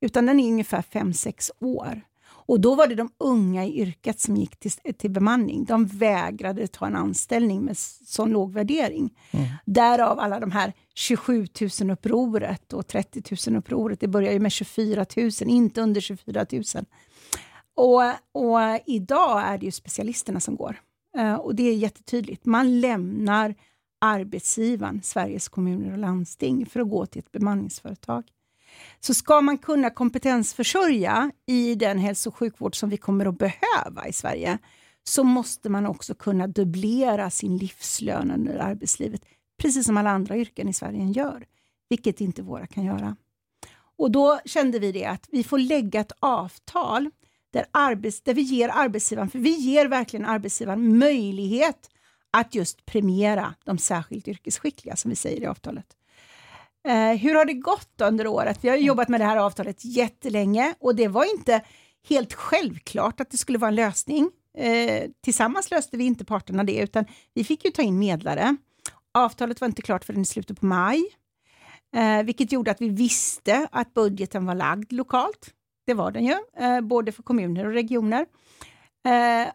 utan 0.00 0.26
den 0.26 0.40
är 0.40 0.48
ungefär 0.48 0.82
fem 0.82 1.12
sex 1.12 1.50
år. 1.60 2.02
Och 2.50 2.60
då 2.60 2.74
var 2.74 2.86
det 2.86 2.94
de 2.94 3.10
unga 3.18 3.64
i 3.64 3.80
yrket 3.80 4.20
som 4.20 4.36
gick 4.36 4.56
till, 4.56 4.70
till 4.98 5.10
bemanning. 5.10 5.64
De 5.64 5.86
vägrade 5.86 6.66
ta 6.66 6.86
en 6.86 6.96
anställning 6.96 7.60
med 7.64 7.78
sån 7.78 8.30
låg 8.30 8.52
värdering. 8.52 9.10
Mm. 9.30 9.48
Därav 9.64 10.18
alla 10.20 10.40
de 10.40 10.50
här 10.50 10.72
27 10.94 11.44
000-upproret 11.44 12.72
och 12.72 12.86
30 12.86 13.20
000-upproret. 13.20 14.00
Det 14.00 14.08
börjar 14.08 14.32
ju 14.32 14.40
med 14.40 14.52
24 14.52 15.06
000, 15.16 15.30
inte 15.40 15.80
under 15.80 16.00
24 16.00 16.46
000. 16.52 16.64
Och, 17.80 18.02
och 18.32 18.60
idag 18.86 19.42
är 19.42 19.58
det 19.58 19.66
ju 19.66 19.72
specialisterna 19.72 20.40
som 20.40 20.56
går. 20.56 20.80
Uh, 21.18 21.34
och 21.34 21.54
det 21.54 21.62
är 21.62 21.74
jättetydligt. 21.74 22.44
Man 22.44 22.80
lämnar 22.80 23.54
arbetsgivaren, 24.00 25.02
Sveriges 25.02 25.48
kommuner 25.48 25.92
och 25.92 25.98
landsting, 25.98 26.66
för 26.66 26.80
att 26.80 26.90
gå 26.90 27.06
till 27.06 27.18
ett 27.18 27.32
bemanningsföretag. 27.32 28.24
Så 29.00 29.14
ska 29.14 29.40
man 29.40 29.58
kunna 29.58 29.90
kompetensförsörja 29.90 31.30
i 31.46 31.74
den 31.74 31.98
hälso 31.98 32.30
och 32.30 32.36
sjukvård 32.36 32.76
som 32.76 32.90
vi 32.90 32.96
kommer 32.96 33.26
att 33.26 33.38
behöva 33.38 34.08
i 34.08 34.12
Sverige, 34.12 34.58
så 35.04 35.24
måste 35.24 35.68
man 35.68 35.86
också 35.86 36.14
kunna 36.14 36.46
dubblera 36.46 37.30
sin 37.30 37.56
livslön 37.56 38.30
under 38.30 38.58
arbetslivet, 38.58 39.24
precis 39.58 39.86
som 39.86 39.96
alla 39.96 40.10
andra 40.10 40.36
yrken 40.36 40.68
i 40.68 40.72
Sverige 40.72 41.04
gör, 41.04 41.46
vilket 41.88 42.20
inte 42.20 42.42
våra 42.42 42.66
kan 42.66 42.84
göra. 42.84 43.16
Och 43.96 44.10
då 44.10 44.40
kände 44.44 44.78
vi 44.78 44.92
det 44.92 45.04
att 45.04 45.28
vi 45.30 45.44
får 45.44 45.58
lägga 45.58 46.00
ett 46.00 46.12
avtal 46.20 47.10
där, 47.50 47.66
arbets, 47.70 48.22
där 48.22 48.34
vi 48.34 48.42
ger 48.42 48.68
arbetsgivaren, 48.68 49.30
för 49.30 49.38
vi 49.38 49.50
ger 49.50 49.86
verkligen 49.86 50.26
arbetsgivaren 50.26 50.98
möjlighet 50.98 51.90
att 52.30 52.54
just 52.54 52.86
premiera 52.86 53.54
de 53.64 53.78
särskilt 53.78 54.28
yrkesskickliga, 54.28 54.96
som 54.96 55.08
vi 55.08 55.16
säger 55.16 55.42
i 55.42 55.46
avtalet. 55.46 55.86
Eh, 56.88 57.12
hur 57.12 57.34
har 57.34 57.44
det 57.44 57.52
gått 57.52 58.00
under 58.00 58.26
året? 58.26 58.58
Vi 58.62 58.68
har 58.68 58.76
jobbat 58.76 59.08
med 59.08 59.20
det 59.20 59.24
här 59.24 59.36
avtalet 59.36 59.84
jättelänge 59.84 60.74
och 60.80 60.94
det 60.94 61.08
var 61.08 61.24
inte 61.24 61.64
helt 62.08 62.32
självklart 62.32 63.20
att 63.20 63.30
det 63.30 63.36
skulle 63.36 63.58
vara 63.58 63.68
en 63.68 63.74
lösning. 63.74 64.30
Eh, 64.58 65.10
tillsammans 65.20 65.70
löste 65.70 65.96
vi 65.96 66.04
inte 66.04 66.24
parterna 66.24 66.64
det, 66.64 66.76
utan 66.76 67.04
vi 67.34 67.44
fick 67.44 67.64
ju 67.64 67.70
ta 67.70 67.82
in 67.82 67.98
medlare. 67.98 68.56
Avtalet 69.14 69.60
var 69.60 69.68
inte 69.68 69.82
klart 69.82 70.04
förrän 70.04 70.20
i 70.22 70.24
slutet 70.24 70.60
på 70.60 70.66
maj, 70.66 71.02
eh, 71.96 72.22
vilket 72.22 72.52
gjorde 72.52 72.70
att 72.70 72.80
vi 72.80 72.88
visste 72.88 73.68
att 73.72 73.94
budgeten 73.94 74.46
var 74.46 74.54
lagd 74.54 74.92
lokalt. 74.92 75.54
Det 75.90 75.94
var 75.94 76.10
den 76.10 76.24
ju, 76.24 76.36
eh, 76.56 76.80
både 76.80 77.12
för 77.12 77.22
kommuner 77.22 77.66
och 77.66 77.72
regioner. 77.72 78.26
Eh, 79.06 79.52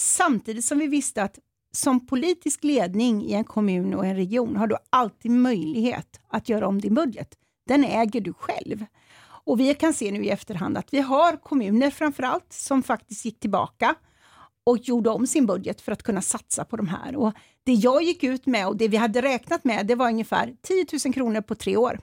samtidigt 0.00 0.64
som 0.64 0.78
vi 0.78 0.86
visste 0.86 1.22
att 1.22 1.38
som 1.72 2.06
politisk 2.06 2.64
ledning 2.64 3.24
i 3.24 3.32
en 3.32 3.44
kommun 3.44 3.94
och 3.94 4.06
en 4.06 4.16
region 4.16 4.56
har 4.56 4.66
du 4.66 4.76
alltid 4.90 5.30
möjlighet 5.30 6.20
att 6.28 6.48
göra 6.48 6.68
om 6.68 6.80
din 6.80 6.94
budget. 6.94 7.34
Den 7.68 7.84
äger 7.84 8.20
du 8.20 8.32
själv. 8.32 8.84
Och 9.22 9.60
vi 9.60 9.74
kan 9.74 9.94
se 9.94 10.10
nu 10.10 10.24
i 10.24 10.30
efterhand 10.30 10.78
att 10.78 10.94
vi 10.94 11.00
har 11.00 11.36
kommuner 11.36 11.90
framförallt 11.90 12.52
som 12.52 12.82
faktiskt 12.82 13.24
gick 13.24 13.40
tillbaka 13.40 13.94
och 14.64 14.78
gjorde 14.78 15.10
om 15.10 15.26
sin 15.26 15.46
budget 15.46 15.80
för 15.80 15.92
att 15.92 16.02
kunna 16.02 16.22
satsa 16.22 16.64
på 16.64 16.76
de 16.76 16.88
här. 16.88 17.16
Och 17.16 17.32
det 17.64 17.72
jag 17.72 18.02
gick 18.02 18.24
ut 18.24 18.46
med 18.46 18.68
och 18.68 18.76
det 18.76 18.88
vi 18.88 18.96
hade 18.96 19.22
räknat 19.22 19.64
med, 19.64 19.86
det 19.86 19.94
var 19.94 20.08
ungefär 20.08 20.56
10 20.62 20.86
000 21.04 21.14
kronor 21.14 21.40
på 21.40 21.54
tre 21.54 21.76
år. 21.76 22.00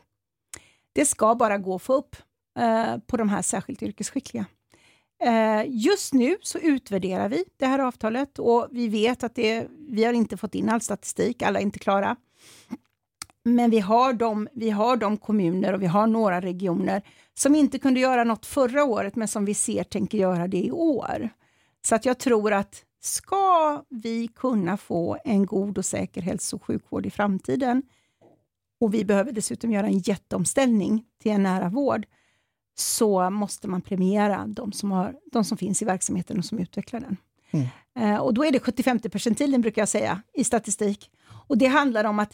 Det 0.94 1.06
ska 1.06 1.36
bara 1.36 1.58
gå 1.58 1.76
att 1.76 1.82
få 1.82 1.94
upp 1.94 2.16
Eh, 2.60 2.98
på 2.98 3.18
de 3.18 3.30
här 3.30 3.42
särskilt 3.42 3.84
yrkesskickliga. 3.84 4.46
Eh, 5.24 5.64
just 5.68 6.14
nu 6.14 6.38
så 6.42 6.58
utvärderar 6.58 7.30
vi 7.30 7.44
det 7.58 7.66
här 7.66 7.80
avtalet 7.80 8.40
och 8.40 8.68
vi 8.72 8.88
vet 8.88 9.24
att 9.24 9.36
det, 9.36 9.68
vi 9.90 10.04
har 10.04 10.14
inte 10.14 10.38
fått 10.38 10.56
in 10.56 10.70
all 10.70 10.82
statistik, 10.82 11.42
alla 11.42 11.60
är 11.60 11.64
inte 11.64 11.80
klara. 11.80 12.16
Men 13.44 13.70
vi 13.70 13.80
har, 13.80 14.14
de, 14.14 14.48
vi 14.54 14.70
har 14.70 14.98
de 14.98 15.18
kommuner 15.18 15.74
och 15.74 15.82
vi 15.82 15.86
har 15.86 16.08
några 16.08 16.42
regioner 16.42 17.02
som 17.34 17.56
inte 17.56 17.80
kunde 17.80 18.00
göra 18.00 18.24
något 18.24 18.46
förra 18.46 18.84
året 18.84 19.16
men 19.16 19.28
som 19.28 19.46
vi 19.46 19.54
ser 19.54 19.84
tänker 19.84 20.18
göra 20.18 20.48
det 20.48 20.66
i 20.66 20.72
år. 20.72 21.30
Så 21.86 21.96
att 21.96 22.06
jag 22.06 22.18
tror 22.18 22.54
att 22.54 22.84
ska 23.02 23.84
vi 23.90 24.28
kunna 24.28 24.78
få 24.78 25.18
en 25.24 25.46
god 25.46 25.78
och 25.78 25.86
säker 25.86 26.22
hälso 26.22 26.56
och 26.56 26.64
sjukvård 26.64 27.06
i 27.06 27.10
framtiden 27.10 27.84
och 28.80 28.94
vi 28.94 29.06
behöver 29.06 29.32
dessutom 29.32 29.72
göra 29.72 29.88
en 29.88 30.00
jätteomställning 30.00 31.06
till 31.22 31.32
en 31.32 31.44
nära 31.44 31.70
vård, 31.70 32.06
så 32.80 33.30
måste 33.30 33.68
man 33.68 33.82
premiera 33.82 34.48
de 34.48 34.72
som, 34.72 34.92
har, 34.92 35.16
de 35.32 35.44
som 35.44 35.58
finns 35.58 35.82
i 35.82 35.86
verksamheten 35.86 36.38
och 36.38 36.46
som 36.46 36.60
utvecklar 36.60 37.00
den. 37.00 37.18
Mm. 37.52 37.68
Eh, 38.00 38.20
och 38.20 38.34
då 38.34 38.46
är 38.46 38.52
det 38.52 38.60
75 38.60 39.00
percentilen 39.00 39.62
brukar 39.62 39.82
jag 39.82 39.90
säga 39.90 40.22
i 40.34 40.44
statistik. 40.44 41.12
Och 41.48 41.58
det 41.58 41.68
handlar 41.68 42.04
om 42.04 42.20
att 42.20 42.32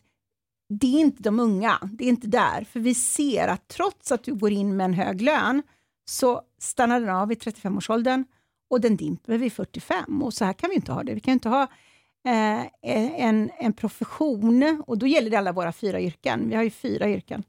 det 0.70 0.88
är 0.88 1.00
inte 1.00 1.24
de 1.24 1.40
unga, 1.40 1.80
det 1.92 2.06
är 2.06 2.10
inte 2.10 2.28
där, 2.28 2.64
för 2.64 2.80
vi 2.80 2.96
ser 2.96 3.48
att 3.48 3.68
trots 3.68 4.12
att 4.12 4.24
du 4.24 4.36
går 4.36 4.52
in 4.52 4.78
med 4.78 4.86
en 4.86 4.94
hög 4.94 5.22
lön 5.22 5.64
så 6.06 6.42
stannar 6.60 7.00
den 7.00 7.10
av 7.10 7.28
vid 7.28 7.38
35-årsåldern 7.38 8.26
och 8.70 8.82
den 8.82 8.98
dimper 8.98 9.38
vid 9.38 9.54
45 9.54 10.24
och 10.24 10.34
så 10.34 10.46
här 10.46 10.54
kan 10.54 10.70
vi 10.70 10.76
inte 10.76 10.92
ha 10.92 11.04
det. 11.04 11.14
Vi 11.14 11.20
kan 11.20 11.34
inte 11.34 11.50
ha 11.50 11.64
eh, 12.26 12.66
en, 12.84 13.52
en 13.60 13.74
profession 13.74 14.84
och 14.88 14.98
då 14.98 15.08
gäller 15.08 15.30
det 15.30 15.38
alla 15.38 15.52
våra 15.52 15.72
fyra 15.72 16.02
yrken. 16.02 16.50
Vi 16.50 16.56
har 16.56 16.64
ju 16.64 16.70
fyra 16.70 17.10
yrken 17.10 17.44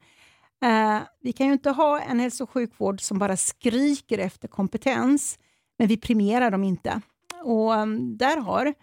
Eh, 0.67 1.03
vi 1.21 1.33
kan 1.33 1.47
ju 1.47 1.53
inte 1.53 1.71
ha 1.71 2.01
en 2.01 2.21
hälso 2.21 2.45
och 2.45 2.51
sjukvård 2.51 3.01
som 3.01 3.19
bara 3.19 3.37
skriker 3.37 4.19
efter 4.19 4.49
kompetens, 4.49 5.39
men 5.79 5.89
vi 5.89 5.97
premierar 5.97 6.51
dem 6.51 6.65
inte. 6.65 7.01
Och 7.45 7.73
um, 7.73 8.17
där 8.17 8.37
har 8.37 8.75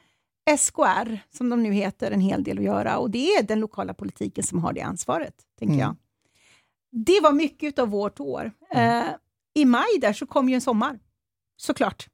SKR, 0.58 1.18
som 1.38 1.50
de 1.50 1.64
nu 1.64 1.72
heter, 1.72 2.12
en 2.12 2.22
hel 2.22 2.44
del 2.44 2.58
att 2.58 2.64
göra 2.64 2.98
och 2.98 3.10
det 3.10 3.28
är 3.28 3.44
den 3.44 3.60
lokala 3.60 3.94
politiken 3.94 4.44
som 4.44 4.60
har 4.60 4.74
det 4.74 4.82
ansvaret, 4.82 5.34
tänker 5.60 5.74
mm. 5.74 5.80
jag. 5.80 5.96
Det 6.92 7.20
var 7.22 7.32
mycket 7.32 7.80
av 7.80 7.90
vårt 7.90 8.20
år. 8.20 8.52
Mm. 8.72 9.08
Eh, 9.08 9.14
I 9.54 9.66
maj 9.66 10.00
där 10.02 10.14
så 10.14 10.26
kom 10.26 10.50
ju 10.50 10.56
en 10.56 10.62
sommar, 10.62 11.00
såklart. 11.58 12.08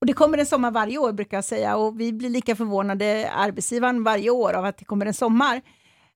Och 0.00 0.06
det 0.06 0.12
kommer 0.12 0.38
en 0.38 0.46
sommar 0.46 0.70
varje 0.70 0.98
år 0.98 1.12
brukar 1.12 1.36
jag 1.36 1.44
säga 1.44 1.76
och 1.76 2.00
vi 2.00 2.12
blir 2.12 2.30
lika 2.30 2.56
förvånade, 2.56 3.30
arbetsgivaren, 3.30 4.04
varje 4.04 4.30
år 4.30 4.52
av 4.52 4.64
att 4.64 4.78
det 4.78 4.84
kommer 4.84 5.06
en 5.06 5.14
sommar. 5.14 5.62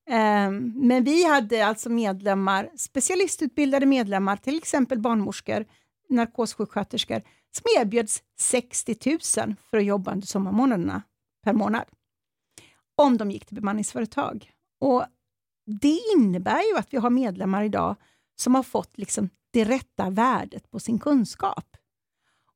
Ehm, 0.07 0.73
men 0.77 1.05
vi 1.05 1.25
hade 1.25 1.67
alltså 1.67 1.91
medlemmar, 1.91 2.71
specialistutbildade 2.77 3.87
medlemmar, 3.87 4.37
till 4.37 4.59
exempel 4.59 4.99
barnmorskor, 4.99 5.65
narkossjuksköterskor, 6.09 7.23
som 7.51 7.83
erbjöds 7.83 8.23
60 8.39 8.97
000 9.47 9.57
för 9.71 9.77
att 9.79 9.85
jobba 9.85 10.13
under 10.13 10.27
sommarmånaderna 10.27 11.03
per 11.45 11.53
månad. 11.53 11.85
Om 12.97 13.17
de 13.17 13.31
gick 13.31 13.47
till 13.47 13.57
bemanningsföretag. 13.57 14.51
Och 14.81 15.05
Det 15.81 16.01
innebär 16.17 16.71
ju 16.73 16.79
att 16.79 16.93
vi 16.93 16.97
har 16.97 17.11
medlemmar 17.11 17.63
idag 17.63 17.97
som 18.37 18.55
har 18.55 18.63
fått 18.63 18.99
liksom 18.99 19.29
det 19.51 19.65
rätta 19.65 20.11
värdet 20.11 20.71
på 20.71 20.81
sin 20.81 20.99
kunskap. 20.99 21.77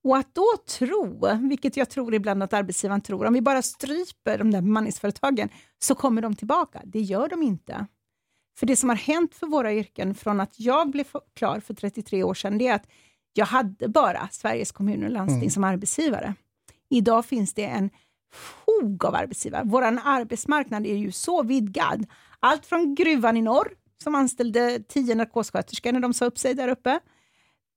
Och 0.05 0.17
att 0.17 0.35
då 0.35 0.47
tro, 0.69 1.27
vilket 1.49 1.77
jag 1.77 1.91
tror 1.91 2.15
ibland 2.15 2.43
att 2.43 2.53
arbetsgivaren 2.53 3.01
tror, 3.01 3.27
om 3.27 3.33
vi 3.33 3.41
bara 3.41 3.63
stryper 3.63 4.39
de 4.39 4.51
där 4.51 4.61
bemanningsföretagen 4.61 5.49
så 5.79 5.95
kommer 5.95 6.23
de 6.23 6.37
tillbaka. 6.37 6.83
Det 6.85 7.01
gör 7.01 7.29
de 7.29 7.43
inte. 7.43 7.87
För 8.59 8.67
det 8.67 8.77
som 8.77 8.89
har 8.89 8.97
hänt 8.97 9.35
för 9.35 9.47
våra 9.47 9.75
yrken 9.75 10.15
från 10.15 10.41
att 10.41 10.61
jag 10.61 10.91
blev 10.91 11.05
klar 11.35 11.61
för 11.61 11.75
33 11.75 12.23
år 12.23 12.35
sedan, 12.35 12.59
det 12.59 12.67
är 12.67 12.75
att 12.75 12.87
jag 13.33 13.47
hade 13.47 13.89
bara 13.89 14.29
Sveriges 14.33 14.73
kommuner 14.73 15.07
och 15.07 15.13
landsting 15.13 15.39
mm. 15.39 15.51
som 15.51 15.65
arbetsgivare. 15.65 16.35
Idag 16.91 17.25
finns 17.25 17.55
det 17.55 17.65
en 17.65 17.91
fog 18.33 19.05
av 19.05 19.15
arbetsgivare. 19.15 19.63
Vår 19.65 19.83
arbetsmarknad 19.83 20.87
är 20.87 20.97
ju 20.97 21.13
så 21.13 21.43
vidgad. 21.43 22.07
Allt 22.41 22.67
från 22.67 22.95
gruvan 22.95 23.37
i 23.37 23.43
norr, 23.43 23.69
som 24.03 24.15
anställde 24.15 24.83
tio 24.89 25.15
narkossköterskor 25.15 25.93
när 25.93 26.01
de 26.01 26.15
sa 26.15 26.25
upp 26.25 26.39
sig 26.39 26.55
där 26.55 26.69
uppe, 26.69 27.01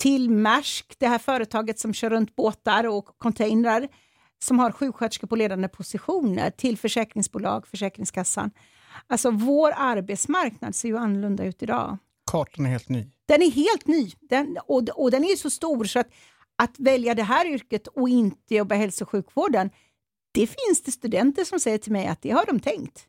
till 0.01 0.29
Maersk, 0.29 0.95
det 0.97 1.07
här 1.07 1.17
företaget 1.17 1.79
som 1.79 1.93
kör 1.93 2.09
runt 2.09 2.35
båtar 2.35 2.87
och 2.87 3.05
containrar, 3.17 3.87
som 4.43 4.59
har 4.59 4.71
sjuksköterskor 4.71 5.27
på 5.27 5.35
ledande 5.35 5.67
positioner, 5.67 6.49
till 6.49 6.77
försäkringsbolag, 6.77 7.67
Försäkringskassan. 7.67 8.51
Alltså 9.07 9.31
vår 9.31 9.73
arbetsmarknad 9.77 10.75
ser 10.75 10.89
ju 10.89 10.97
annorlunda 10.97 11.45
ut 11.45 11.63
idag. 11.63 11.97
Kartan 12.31 12.65
är 12.65 12.69
helt 12.69 12.89
ny. 12.89 13.07
Den 13.27 13.41
är 13.41 13.51
helt 13.51 13.87
ny 13.87 14.11
den, 14.29 14.57
och, 14.67 14.89
och 14.89 15.11
den 15.11 15.23
är 15.23 15.35
så 15.35 15.49
stor 15.49 15.83
så 15.85 15.99
att, 15.99 16.09
att 16.55 16.79
välja 16.79 17.15
det 17.15 17.23
här 17.23 17.45
yrket 17.45 17.87
och 17.87 18.09
inte 18.09 18.55
jobba 18.55 18.75
i 18.75 18.77
hälso 18.77 19.03
och 19.03 19.09
sjukvården, 19.09 19.69
det 20.33 20.47
finns 20.47 20.81
det 20.85 20.91
studenter 20.91 21.43
som 21.43 21.59
säger 21.59 21.77
till 21.77 21.91
mig 21.91 22.07
att 22.07 22.21
det 22.21 22.31
har 22.31 22.45
de 22.45 22.59
tänkt. 22.59 23.07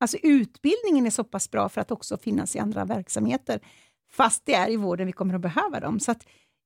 Alltså 0.00 0.16
utbildningen 0.22 1.06
är 1.06 1.10
så 1.10 1.24
pass 1.24 1.50
bra 1.50 1.68
för 1.68 1.80
att 1.80 1.90
också 1.90 2.18
finnas 2.18 2.56
i 2.56 2.58
andra 2.58 2.84
verksamheter, 2.84 3.60
fast 4.12 4.46
det 4.46 4.54
är 4.54 4.70
i 4.70 4.76
vården 4.76 5.06
vi 5.06 5.12
kommer 5.12 5.34
att 5.34 5.40
behöva 5.40 5.80
dem. 5.80 6.00
Så 6.00 6.14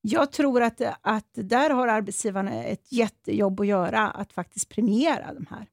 jag 0.00 0.32
tror 0.32 0.62
att, 0.62 0.80
att 1.00 1.30
där 1.34 1.70
har 1.70 1.88
arbetsgivarna 1.88 2.64
ett 2.64 2.92
jättejobb 2.92 3.60
att 3.60 3.66
göra, 3.66 4.10
att 4.10 4.32
faktiskt 4.32 4.68
premiera 4.68 5.34
de 5.34 5.46
här. 5.50 5.66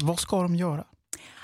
Vad 0.00 0.18
ska 0.18 0.42
de 0.42 0.54
göra? 0.54 0.84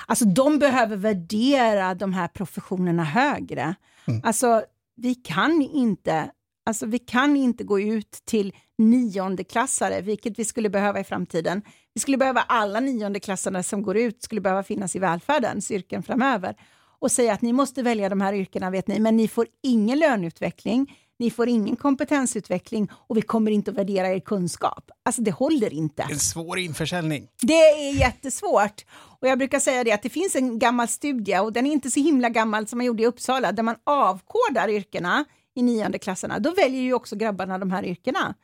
Alltså 0.07 0.25
de 0.25 0.59
behöver 0.59 0.97
värdera 0.97 1.95
de 1.95 2.13
här 2.13 2.29
professionerna 2.29 3.05
högre. 3.05 3.75
Mm. 4.07 4.21
Alltså 4.25 4.65
vi 4.97 5.15
kan 5.15 5.63
inte 5.63 6.31
Alltså 6.67 6.87
vi 6.87 6.99
kan 6.99 7.37
inte 7.37 7.65
gå 7.65 7.81
ut 7.81 8.11
till 8.25 8.55
niondeklassare, 8.79 10.01
vilket 10.01 10.39
vi 10.39 10.45
skulle 10.45 10.71
behöva 10.71 11.01
i 11.01 11.05
framtiden. 11.05 11.63
Vi 11.95 12.01
skulle 12.01 12.17
behöva 12.17 12.41
alla 12.41 12.81
niondeklassare 12.81 13.63
som 13.63 13.83
går 13.83 13.97
ut, 13.97 14.23
skulle 14.23 14.41
behöva 14.41 14.63
finnas 14.63 14.97
i 14.97 14.99
välfärdens 14.99 15.71
yrken 15.71 16.03
framöver 16.03 16.57
och 17.01 17.13
säga 17.13 17.33
att 17.33 17.43
ni 17.43 17.53
måste 17.53 17.83
välja 17.83 18.09
de 18.09 18.21
här 18.21 18.33
yrkena, 18.33 18.71
vet 18.71 18.87
ni, 18.87 19.01
men 19.01 19.17
ni 19.17 19.29
får 19.29 19.47
ingen 19.63 19.99
löneutveckling, 19.99 20.99
ni 21.19 21.31
får 21.31 21.49
ingen 21.49 21.77
kompetensutveckling 21.77 22.89
och 22.93 23.17
vi 23.17 23.23
kommer 23.23 23.51
inte 23.51 23.71
att 23.71 23.77
värdera 23.77 24.09
er 24.09 24.21
kunskap. 24.21 24.91
Alltså 25.03 25.23
det 25.23 25.31
håller 25.31 25.73
inte. 25.73 26.03
En 26.03 26.19
svår 26.19 26.59
införsäljning. 26.59 27.29
Det 27.43 27.53
är 27.53 27.95
jättesvårt. 27.95 28.85
Och 29.21 29.29
jag 29.29 29.39
brukar 29.39 29.61
säga 29.61 29.85
det 29.85 29.93
att 29.93 30.03
det 30.03 30.09
finns 30.09 30.37
en 30.37 30.59
gammal 30.59 30.89
studie 30.89 31.39
och 31.39 31.53
den 31.53 31.67
är 31.67 31.73
inte 31.73 31.91
så 31.91 32.01
himla 32.01 32.29
gammal 32.29 32.67
som 32.67 32.77
man 32.77 32.87
gjorde 32.87 33.03
i 33.03 33.07
Uppsala 33.07 33.53
där 33.53 33.63
man 33.63 33.77
avkodar 33.85 34.69
yrkena 34.69 35.25
i 35.55 35.63
nionde 35.63 35.99
klasserna. 35.99 36.39
Då 36.39 36.51
väljer 36.51 36.81
ju 36.81 36.95
också 36.95 37.17
grabbarna 37.17 37.59
de 37.59 37.71
här 37.71 37.85
yrkena 37.85 38.35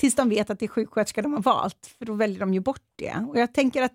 tills 0.00 0.14
de 0.14 0.28
vet 0.28 0.50
att 0.50 0.58
det 0.58 0.66
är 0.66 0.68
sjuksköterska 0.68 1.22
de 1.22 1.32
har 1.32 1.42
valt, 1.42 1.94
för 1.98 2.04
då 2.04 2.12
väljer 2.12 2.40
de 2.40 2.54
ju 2.54 2.60
bort 2.60 2.82
det. 2.96 3.26
Och 3.28 3.38
jag 3.38 3.54
tänker 3.54 3.82
att 3.82 3.94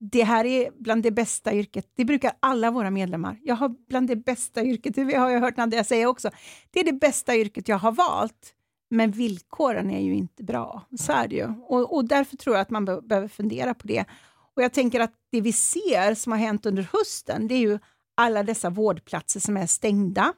det 0.00 0.24
här 0.24 0.44
är 0.44 0.70
bland 0.78 1.02
det 1.02 1.10
bästa 1.10 1.54
yrket. 1.54 1.86
Det 1.96 2.04
brukar 2.04 2.32
alla 2.40 2.70
våra 2.70 2.90
medlemmar. 2.90 3.38
Jag 3.42 3.54
har 3.54 3.74
bland 3.88 4.08
det 4.08 4.16
bästa 4.16 4.64
yrket, 4.64 4.94
det 4.94 5.16
har 5.16 5.30
jag 5.30 5.40
hört 5.40 5.56
Nadia 5.56 5.84
säga 5.84 6.08
också. 6.08 6.30
Det 6.70 6.80
är 6.80 6.84
det 6.84 6.92
bästa 6.92 7.36
yrket 7.36 7.68
jag 7.68 7.78
har 7.78 7.92
valt, 7.92 8.54
men 8.90 9.10
villkoren 9.10 9.90
är 9.90 10.00
ju 10.00 10.14
inte 10.14 10.44
bra. 10.44 10.82
Så 10.98 11.12
är 11.12 11.28
det 11.28 11.36
ju. 11.36 11.46
Och, 11.46 11.94
och 11.94 12.04
därför 12.04 12.36
tror 12.36 12.56
jag 12.56 12.62
att 12.62 12.70
man 12.70 12.84
be 12.84 13.00
behöver 13.02 13.28
fundera 13.28 13.74
på 13.74 13.86
det. 13.86 14.04
Och 14.56 14.62
jag 14.62 14.72
tänker 14.72 15.00
att 15.00 15.12
det 15.30 15.40
vi 15.40 15.52
ser 15.52 16.14
som 16.14 16.32
har 16.32 16.38
hänt 16.38 16.66
under 16.66 16.88
hösten, 16.92 17.48
det 17.48 17.54
är 17.54 17.60
ju 17.60 17.78
alla 18.14 18.42
dessa 18.42 18.70
vårdplatser 18.70 19.40
som 19.40 19.56
är 19.56 19.66
stängda. 19.66 20.32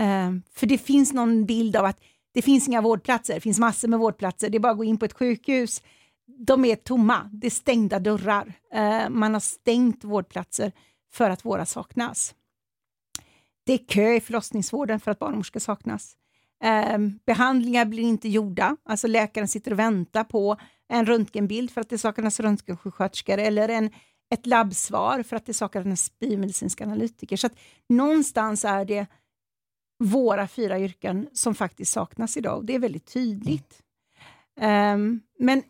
Um, 0.00 0.42
för 0.54 0.66
det 0.66 0.78
finns 0.78 1.12
någon 1.12 1.46
bild 1.46 1.76
av 1.76 1.84
att 1.84 2.00
det 2.34 2.42
finns 2.42 2.68
inga 2.68 2.80
vårdplatser, 2.80 3.34
det 3.34 3.40
finns 3.40 3.58
massor 3.58 3.88
med 3.88 3.98
vårdplatser, 3.98 4.50
det 4.50 4.58
är 4.58 4.60
bara 4.60 4.72
att 4.72 4.78
gå 4.78 4.84
in 4.84 4.98
på 4.98 5.04
ett 5.04 5.12
sjukhus 5.12 5.82
de 6.26 6.64
är 6.64 6.76
tomma, 6.76 7.30
det 7.32 7.46
är 7.46 7.50
stängda 7.50 7.98
dörrar. 7.98 8.52
Eh, 8.72 9.08
man 9.08 9.32
har 9.32 9.40
stängt 9.40 10.04
vårdplatser 10.04 10.72
för 11.12 11.30
att 11.30 11.44
våra 11.44 11.66
saknas. 11.66 12.34
Det 13.66 13.72
är 13.72 13.86
kö 13.86 14.14
i 14.14 14.20
förlossningsvården 14.20 15.00
för 15.00 15.10
att 15.10 15.18
barnmorskor 15.18 15.60
saknas. 15.60 16.16
Eh, 16.64 16.98
behandlingar 17.26 17.84
blir 17.84 18.02
inte 18.02 18.28
gjorda, 18.28 18.76
alltså 18.84 19.06
läkaren 19.06 19.48
sitter 19.48 19.70
och 19.70 19.78
väntar 19.78 20.24
på 20.24 20.56
en 20.88 21.06
röntgenbild 21.06 21.70
för 21.70 21.80
att 21.80 21.88
det 21.88 21.98
saknas 21.98 22.40
röntgensjuksköterskor 22.40 23.38
eller 23.38 23.68
en, 23.68 23.90
ett 24.30 24.46
labbsvar 24.46 25.22
för 25.22 25.36
att 25.36 25.46
det 25.46 25.54
saknas 25.54 26.18
biomedicinska 26.18 26.84
analytiker. 26.84 27.36
Så 27.36 27.46
att 27.46 27.58
någonstans 27.88 28.64
är 28.64 28.84
det 28.84 29.06
våra 29.98 30.48
fyra 30.48 30.78
yrken 30.78 31.28
som 31.32 31.54
faktiskt 31.54 31.92
saknas 31.92 32.36
idag 32.36 32.56
och 32.56 32.64
det 32.64 32.74
är 32.74 32.78
väldigt 32.78 33.12
tydligt. 33.12 33.82
Um, 34.60 35.20
men 35.38 35.62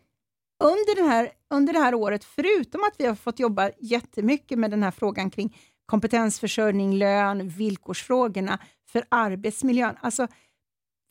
under, 0.63 0.97
den 0.97 1.07
här, 1.11 1.31
under 1.51 1.73
det 1.73 1.79
här 1.79 1.95
året, 1.95 2.25
förutom 2.25 2.81
att 2.85 2.95
vi 2.99 3.07
har 3.07 3.15
fått 3.15 3.39
jobba 3.39 3.71
jättemycket 3.81 4.59
med 4.59 4.71
den 4.71 4.83
här 4.83 4.91
frågan 4.91 5.31
kring 5.31 5.57
kompetensförsörjning, 5.87 6.95
lön, 6.95 7.49
villkorsfrågorna 7.49 8.59
för 8.89 9.05
arbetsmiljön. 9.09 9.95
Alltså, 10.01 10.29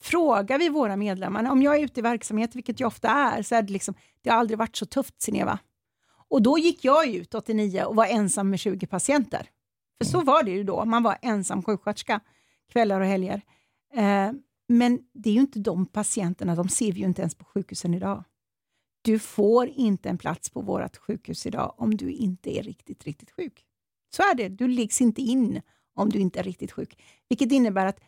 frågar 0.01 0.59
vi 0.59 0.69
våra 0.69 0.95
medlemmar, 0.95 1.51
om 1.51 1.61
jag 1.61 1.75
är 1.75 1.83
ute 1.83 1.99
i 1.99 2.03
verksamhet, 2.03 2.55
vilket 2.55 2.79
jag 2.79 2.87
ofta 2.87 3.09
är, 3.09 3.43
så 3.43 3.55
är 3.55 3.61
det 3.61 3.73
liksom, 3.73 3.95
det 4.21 4.29
har 4.29 4.37
aldrig 4.37 4.59
varit 4.59 4.75
så 4.75 4.85
tufft, 4.85 5.21
Sineva. 5.21 5.59
Och 6.29 6.41
då 6.41 6.57
gick 6.57 6.85
jag 6.85 7.07
ut 7.07 7.33
89 7.33 7.83
och 7.83 7.95
var 7.95 8.05
ensam 8.05 8.49
med 8.49 8.59
20 8.59 8.87
patienter. 8.87 9.49
För 9.97 10.05
så 10.05 10.21
var 10.21 10.43
det 10.43 10.51
ju 10.51 10.63
då, 10.63 10.85
man 10.85 11.03
var 11.03 11.17
ensam 11.21 11.63
sjuksköterska 11.63 12.19
kvällar 12.71 13.01
och 13.01 13.07
helger. 13.07 13.41
Eh, 13.93 14.31
men 14.67 14.99
det 15.13 15.29
är 15.29 15.33
ju 15.33 15.39
inte 15.39 15.59
de 15.59 15.85
patienterna, 15.85 16.55
de 16.55 16.69
ser 16.69 16.91
vi 16.91 16.99
ju 16.99 17.05
inte 17.05 17.21
ens 17.21 17.35
på 17.35 17.45
sjukhusen 17.45 17.93
idag. 17.93 18.23
Du 19.01 19.19
får 19.19 19.67
inte 19.67 20.09
en 20.09 20.17
plats 20.17 20.49
på 20.49 20.61
vårt 20.61 20.97
sjukhus 20.97 21.45
idag 21.45 21.73
om 21.77 21.97
du 21.97 22.11
inte 22.11 22.57
är 22.57 22.63
riktigt, 22.63 23.03
riktigt 23.05 23.31
sjuk. 23.31 23.65
Så 24.15 24.21
är 24.21 24.35
det. 24.35 24.49
Du 24.49 24.67
läggs 24.67 25.01
inte 25.01 25.21
in 25.21 25.61
om 25.95 26.09
du 26.09 26.19
inte 26.19 26.39
är 26.39 26.43
riktigt 26.43 26.71
sjuk. 26.71 27.01
Vilket 27.29 27.51
innebär 27.51 27.85
att 27.85 27.99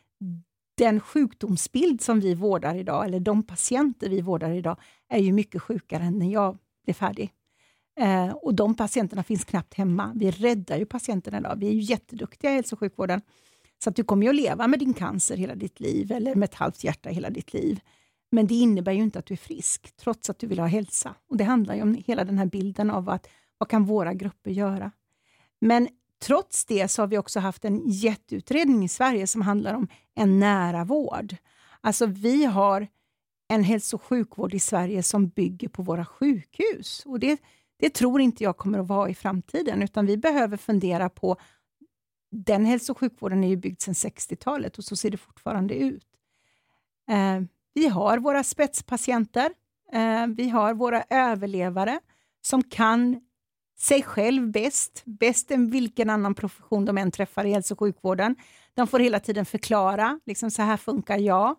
den 0.77 0.99
sjukdomsbild 0.99 2.01
som 2.01 2.19
vi 2.19 2.36
vårdar 2.36 2.75
idag, 2.75 3.06
eller 3.06 3.19
de 3.19 3.43
patienter 3.43 4.10
vi 4.10 4.21
vårdar 4.21 4.51
idag, 4.51 4.77
är 5.10 5.19
ju 5.19 5.34
mycket 5.34 5.62
sjukare 5.62 6.03
än 6.03 6.19
när 6.19 6.32
jag 6.32 6.58
blev 6.86 6.93
färdig. 6.93 7.32
Eh, 7.99 8.29
och 8.29 8.56
de 8.56 8.75
patienterna 8.75 9.23
finns 9.23 9.45
knappt 9.45 9.73
hemma. 9.73 10.12
Vi 10.15 10.32
räddar 10.32 10.77
ju 10.77 10.86
patienterna 10.86 11.38
idag. 11.38 11.56
Vi 11.60 11.67
är 11.67 11.71
ju 11.71 11.79
jätteduktiga 11.79 12.51
i 12.51 12.56
hälso 12.56 12.75
och 12.75 12.79
sjukvården. 12.79 13.21
Så 13.84 13.89
att 13.89 13.95
du 13.95 14.03
kommer 14.03 14.23
ju 14.23 14.29
att 14.29 14.36
leva 14.36 14.67
med 14.67 14.79
din 14.79 14.93
cancer 14.93 15.38
hela 15.38 15.56
ditt 15.56 15.79
liv, 15.79 16.12
eller 16.12 16.36
med 16.36 16.49
ett 16.49 16.56
halvt 16.56 16.84
hjärta 16.84 17.10
hela 17.10 17.29
ditt 17.29 17.53
liv. 17.53 17.79
Men 18.34 18.48
det 18.48 18.54
innebär 18.54 18.91
ju 18.91 19.04
inte 19.04 19.19
att 19.19 19.26
du 19.26 19.34
är 19.34 19.38
frisk, 19.38 19.96
trots 19.98 20.30
att 20.30 20.39
du 20.39 20.48
vill 20.48 20.60
ha 20.60 20.67
hälsa. 20.67 21.15
Och 21.30 21.38
Det 21.38 21.43
handlar 21.43 21.76
ju 21.76 21.82
om 21.82 21.96
hela 22.06 22.24
den 22.24 22.38
här 22.38 22.46
bilden 22.46 22.89
av 22.89 23.10
att, 23.10 23.28
vad 23.58 23.69
kan 23.69 23.86
våra 23.86 24.13
grupper 24.13 24.52
göra? 24.52 24.91
Men 25.62 25.88
trots 26.22 26.65
det 26.65 26.88
så 26.88 27.02
har 27.02 27.08
vi 27.08 27.17
också 27.17 27.39
haft 27.39 27.65
en 27.65 27.82
jätteutredning 27.86 28.84
i 28.84 28.88
Sverige 28.88 29.28
som 29.28 29.41
handlar 29.41 29.74
om 29.74 29.88
en 30.15 30.39
nära 30.39 30.84
vård. 30.84 31.36
Alltså 31.82 32.06
vi 32.06 32.46
har 32.46 32.88
en 33.48 33.63
hälso 33.63 33.96
och 33.96 34.04
sjukvård 34.04 34.54
i 34.54 34.60
Sverige 34.60 35.04
som 35.04 35.30
bygger 35.30 35.67
på 35.67 35.82
våra 35.82 36.06
sjukhus. 36.06 37.04
Och 37.06 37.19
det, 37.19 37.41
det 37.80 37.89
tror 37.89 38.22
inte 38.22 38.43
jag 38.43 38.58
kommer 38.58 38.80
att 38.80 38.88
vara 38.88 39.10
i 39.10 39.15
framtiden, 39.15 39.82
utan 39.82 40.06
vi 40.06 40.17
behöver 40.17 40.58
fundera 40.58 41.10
på 41.10 41.38
den 42.32 42.65
hälso 42.65 42.91
och 42.91 42.98
sjukvården 42.98 43.43
är 43.43 43.48
ju 43.48 43.58
byggd 43.58 43.82
sedan 43.82 43.93
60-talet 43.93 44.78
och 44.78 44.84
så 44.84 44.96
ser 44.96 45.12
det 45.12 45.17
fortfarande 45.17 45.76
ut. 45.76 46.08
Eh, 47.10 47.41
vi 47.73 47.88
har 47.88 48.17
våra 48.17 48.43
spetspatienter, 48.43 49.51
eh, 49.93 50.27
vi 50.27 50.49
har 50.49 50.73
våra 50.73 51.03
överlevare 51.09 51.99
som 52.41 52.63
kan 52.63 53.21
sig 53.79 54.03
själv 54.03 54.51
bäst, 54.51 55.01
bäst 55.05 55.51
än 55.51 55.69
vilken 55.69 56.09
annan 56.09 56.36
profession 56.36 56.86
de 56.86 56.97
än 56.97 57.12
träffar 57.12 57.45
i 57.45 57.51
hälso 57.51 57.73
och 57.73 57.79
sjukvården. 57.79 58.36
De 58.73 58.88
får 58.88 58.99
hela 58.99 59.19
tiden 59.19 59.45
förklara, 59.45 60.19
liksom 60.25 60.51
så 60.51 60.62
här 60.62 60.77
funkar 60.77 61.17
jag. 61.17 61.55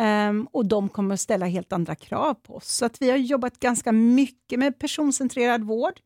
Um, 0.00 0.48
och 0.52 0.66
de 0.66 0.88
kommer 0.88 1.14
att 1.14 1.20
ställa 1.20 1.46
helt 1.46 1.72
andra 1.72 1.94
krav 1.94 2.34
på 2.34 2.56
oss. 2.56 2.68
Så 2.68 2.84
att 2.84 3.02
vi 3.02 3.10
har 3.10 3.16
jobbat 3.16 3.58
ganska 3.58 3.92
mycket 3.92 4.58
med 4.58 4.78
personcentrerad 4.78 5.64
vård, 5.64 6.00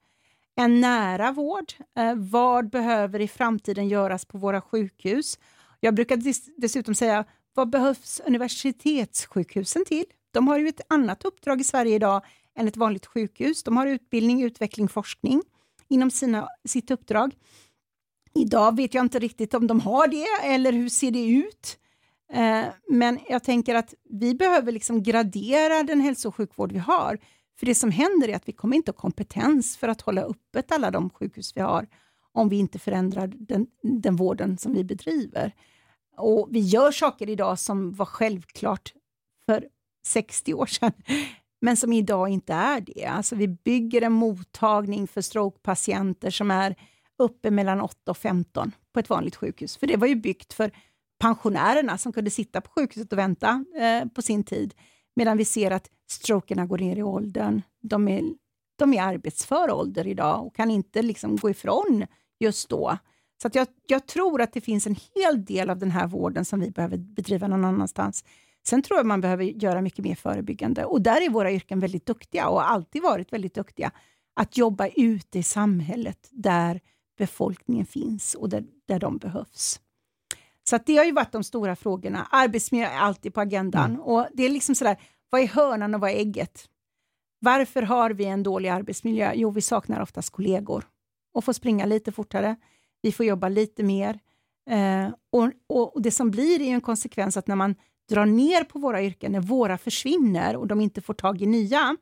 en 0.56 0.80
nära 0.80 1.32
vård. 1.32 1.72
Uh, 1.98 2.14
vad 2.14 2.70
behöver 2.70 3.20
i 3.20 3.28
framtiden 3.28 3.88
göras 3.88 4.24
på 4.24 4.38
våra 4.38 4.60
sjukhus? 4.60 5.38
Jag 5.80 5.94
brukar 5.94 6.16
dessutom 6.60 6.94
säga, 6.94 7.24
vad 7.56 7.70
behövs 7.70 8.20
universitetssjukhusen 8.26 9.84
till? 9.84 10.04
De 10.30 10.48
har 10.48 10.58
ju 10.58 10.68
ett 10.68 10.80
annat 10.88 11.24
uppdrag 11.24 11.60
i 11.60 11.64
Sverige 11.64 11.94
idag 11.94 12.24
än 12.54 12.68
ett 12.68 12.76
vanligt 12.76 13.06
sjukhus. 13.06 13.62
De 13.62 13.76
har 13.76 13.86
utbildning, 13.86 14.42
utveckling, 14.42 14.88
forskning 14.88 15.42
inom 15.88 16.10
sina, 16.10 16.48
sitt 16.68 16.90
uppdrag. 16.90 17.34
Idag 18.34 18.76
vet 18.76 18.94
jag 18.94 19.04
inte 19.04 19.18
riktigt 19.18 19.54
om 19.54 19.66
de 19.66 19.80
har 19.80 20.08
det 20.08 20.46
eller 20.46 20.72
hur 20.72 20.88
ser 20.88 21.10
det 21.10 21.26
ut? 21.26 21.78
Eh, 22.32 22.64
men 22.88 23.18
jag 23.28 23.44
tänker 23.44 23.74
att 23.74 23.94
vi 24.10 24.34
behöver 24.34 24.72
liksom 24.72 25.02
gradera 25.02 25.82
den 25.82 26.00
hälso 26.00 26.28
och 26.28 26.34
sjukvård 26.34 26.72
vi 26.72 26.78
har. 26.78 27.18
För 27.58 27.66
det 27.66 27.74
som 27.74 27.90
händer 27.90 28.28
är 28.28 28.36
att 28.36 28.48
vi 28.48 28.52
kommer 28.52 28.76
inte 28.76 28.90
ha 28.90 28.96
kompetens 28.96 29.76
för 29.76 29.88
att 29.88 30.00
hålla 30.00 30.22
öppet 30.22 30.72
alla 30.72 30.90
de 30.90 31.10
sjukhus 31.10 31.56
vi 31.56 31.60
har 31.60 31.86
om 32.32 32.48
vi 32.48 32.56
inte 32.56 32.78
förändrar 32.78 33.32
den, 33.34 33.66
den 33.82 34.16
vården 34.16 34.58
som 34.58 34.72
vi 34.74 34.84
bedriver. 34.84 35.52
Och 36.16 36.48
Vi 36.50 36.60
gör 36.60 36.92
saker 36.92 37.30
idag 37.30 37.58
som 37.58 37.92
var 37.92 38.06
självklart 38.06 38.92
för 39.46 39.68
60 40.06 40.54
år 40.54 40.66
sedan, 40.66 40.92
men 41.60 41.76
som 41.76 41.92
idag 41.92 42.28
inte 42.28 42.52
är 42.52 42.80
det. 42.80 43.04
Alltså 43.04 43.36
vi 43.36 43.48
bygger 43.48 44.02
en 44.02 44.12
mottagning 44.12 45.08
för 45.08 45.20
strokepatienter 45.20 46.30
som 46.30 46.50
är 46.50 46.76
uppe 47.18 47.50
mellan 47.50 47.80
8 47.80 48.10
och 48.10 48.16
15 48.16 48.72
på 48.92 49.00
ett 49.00 49.10
vanligt 49.10 49.36
sjukhus. 49.36 49.76
För 49.76 49.86
det 49.86 49.96
var 49.96 50.06
ju 50.06 50.14
byggt 50.14 50.52
för 50.52 50.70
pensionärerna 51.18 51.98
som 51.98 52.12
kunde 52.12 52.30
sitta 52.30 52.60
på 52.60 52.70
sjukhuset 52.70 53.12
och 53.12 53.18
vänta 53.18 53.64
eh, 53.76 54.08
på 54.08 54.22
sin 54.22 54.44
tid. 54.44 54.74
Medan 55.16 55.36
vi 55.36 55.44
ser 55.44 55.70
att 55.70 55.90
strokerna 56.10 56.66
går 56.66 56.78
ner 56.78 56.96
i 56.96 57.02
åldern. 57.02 57.62
De 57.82 58.08
är, 58.08 58.22
de 58.78 58.94
är 58.94 59.02
arbetsför 59.02 59.70
ålder 59.70 60.06
idag 60.06 60.46
och 60.46 60.56
kan 60.56 60.70
inte 60.70 61.02
liksom 61.02 61.36
gå 61.36 61.50
ifrån 61.50 62.06
just 62.40 62.68
då. 62.68 62.98
Så 63.42 63.50
jag, 63.52 63.66
jag 63.86 64.06
tror 64.06 64.40
att 64.40 64.52
det 64.52 64.60
finns 64.60 64.86
en 64.86 64.96
hel 65.14 65.44
del 65.44 65.70
av 65.70 65.78
den 65.78 65.90
här 65.90 66.06
vården 66.06 66.44
som 66.44 66.60
vi 66.60 66.70
behöver 66.70 66.96
bedriva 66.96 67.48
någon 67.48 67.64
annanstans. 67.64 68.24
Sen 68.68 68.82
tror 68.82 68.98
jag 68.98 69.06
man 69.06 69.20
behöver 69.20 69.44
göra 69.44 69.80
mycket 69.80 70.04
mer 70.04 70.14
förebyggande 70.14 70.84
och 70.84 71.02
där 71.02 71.20
är 71.20 71.30
våra 71.30 71.52
yrken 71.52 71.80
väldigt 71.80 72.06
duktiga 72.06 72.48
och 72.48 72.60
har 72.60 72.66
alltid 72.66 73.02
varit 73.02 73.32
väldigt 73.32 73.54
duktiga. 73.54 73.90
Att 74.34 74.56
jobba 74.56 74.88
ute 74.88 75.38
i 75.38 75.42
samhället 75.42 76.28
där 76.30 76.80
befolkningen 77.18 77.86
finns 77.86 78.34
och 78.34 78.48
där, 78.48 78.64
där 78.86 78.98
de 78.98 79.18
behövs. 79.18 79.80
Så 80.68 80.78
det 80.86 80.96
har 80.96 81.04
ju 81.04 81.12
varit 81.12 81.32
de 81.32 81.44
stora 81.44 81.76
frågorna. 81.76 82.28
Arbetsmiljö 82.30 82.86
är 82.86 82.98
alltid 82.98 83.34
på 83.34 83.40
agendan 83.40 83.90
mm. 83.90 84.00
och 84.00 84.26
det 84.32 84.42
är 84.42 84.48
liksom 84.48 84.74
sådär, 84.74 84.96
vad 85.30 85.40
är 85.40 85.46
hönan 85.46 85.94
och 85.94 86.00
vad 86.00 86.10
är 86.10 86.14
ägget? 86.14 86.68
Varför 87.38 87.82
har 87.82 88.10
vi 88.10 88.24
en 88.24 88.42
dålig 88.42 88.68
arbetsmiljö? 88.68 89.32
Jo, 89.34 89.50
vi 89.50 89.62
saknar 89.62 90.00
oftast 90.00 90.30
kollegor 90.30 90.84
och 91.34 91.44
får 91.44 91.52
springa 91.52 91.86
lite 91.86 92.12
fortare. 92.12 92.56
Vi 93.06 93.12
får 93.12 93.26
jobba 93.26 93.48
lite 93.48 93.82
mer. 93.82 94.18
Eh, 94.70 95.08
och, 95.32 95.50
och, 95.66 96.02
Det 96.02 96.10
som 96.10 96.30
blir 96.30 96.60
är 96.60 96.74
en 96.74 96.80
konsekvens 96.80 97.36
att 97.36 97.46
när 97.46 97.56
man 97.56 97.74
drar 98.08 98.26
ner 98.26 98.64
på 98.64 98.78
våra 98.78 99.02
yrken, 99.02 99.32
när 99.32 99.40
våra 99.40 99.78
försvinner 99.78 100.56
och 100.56 100.66
de 100.66 100.80
inte 100.80 101.00
får 101.00 101.14
tag 101.14 101.42
i 101.42 101.46
nya, 101.46 101.96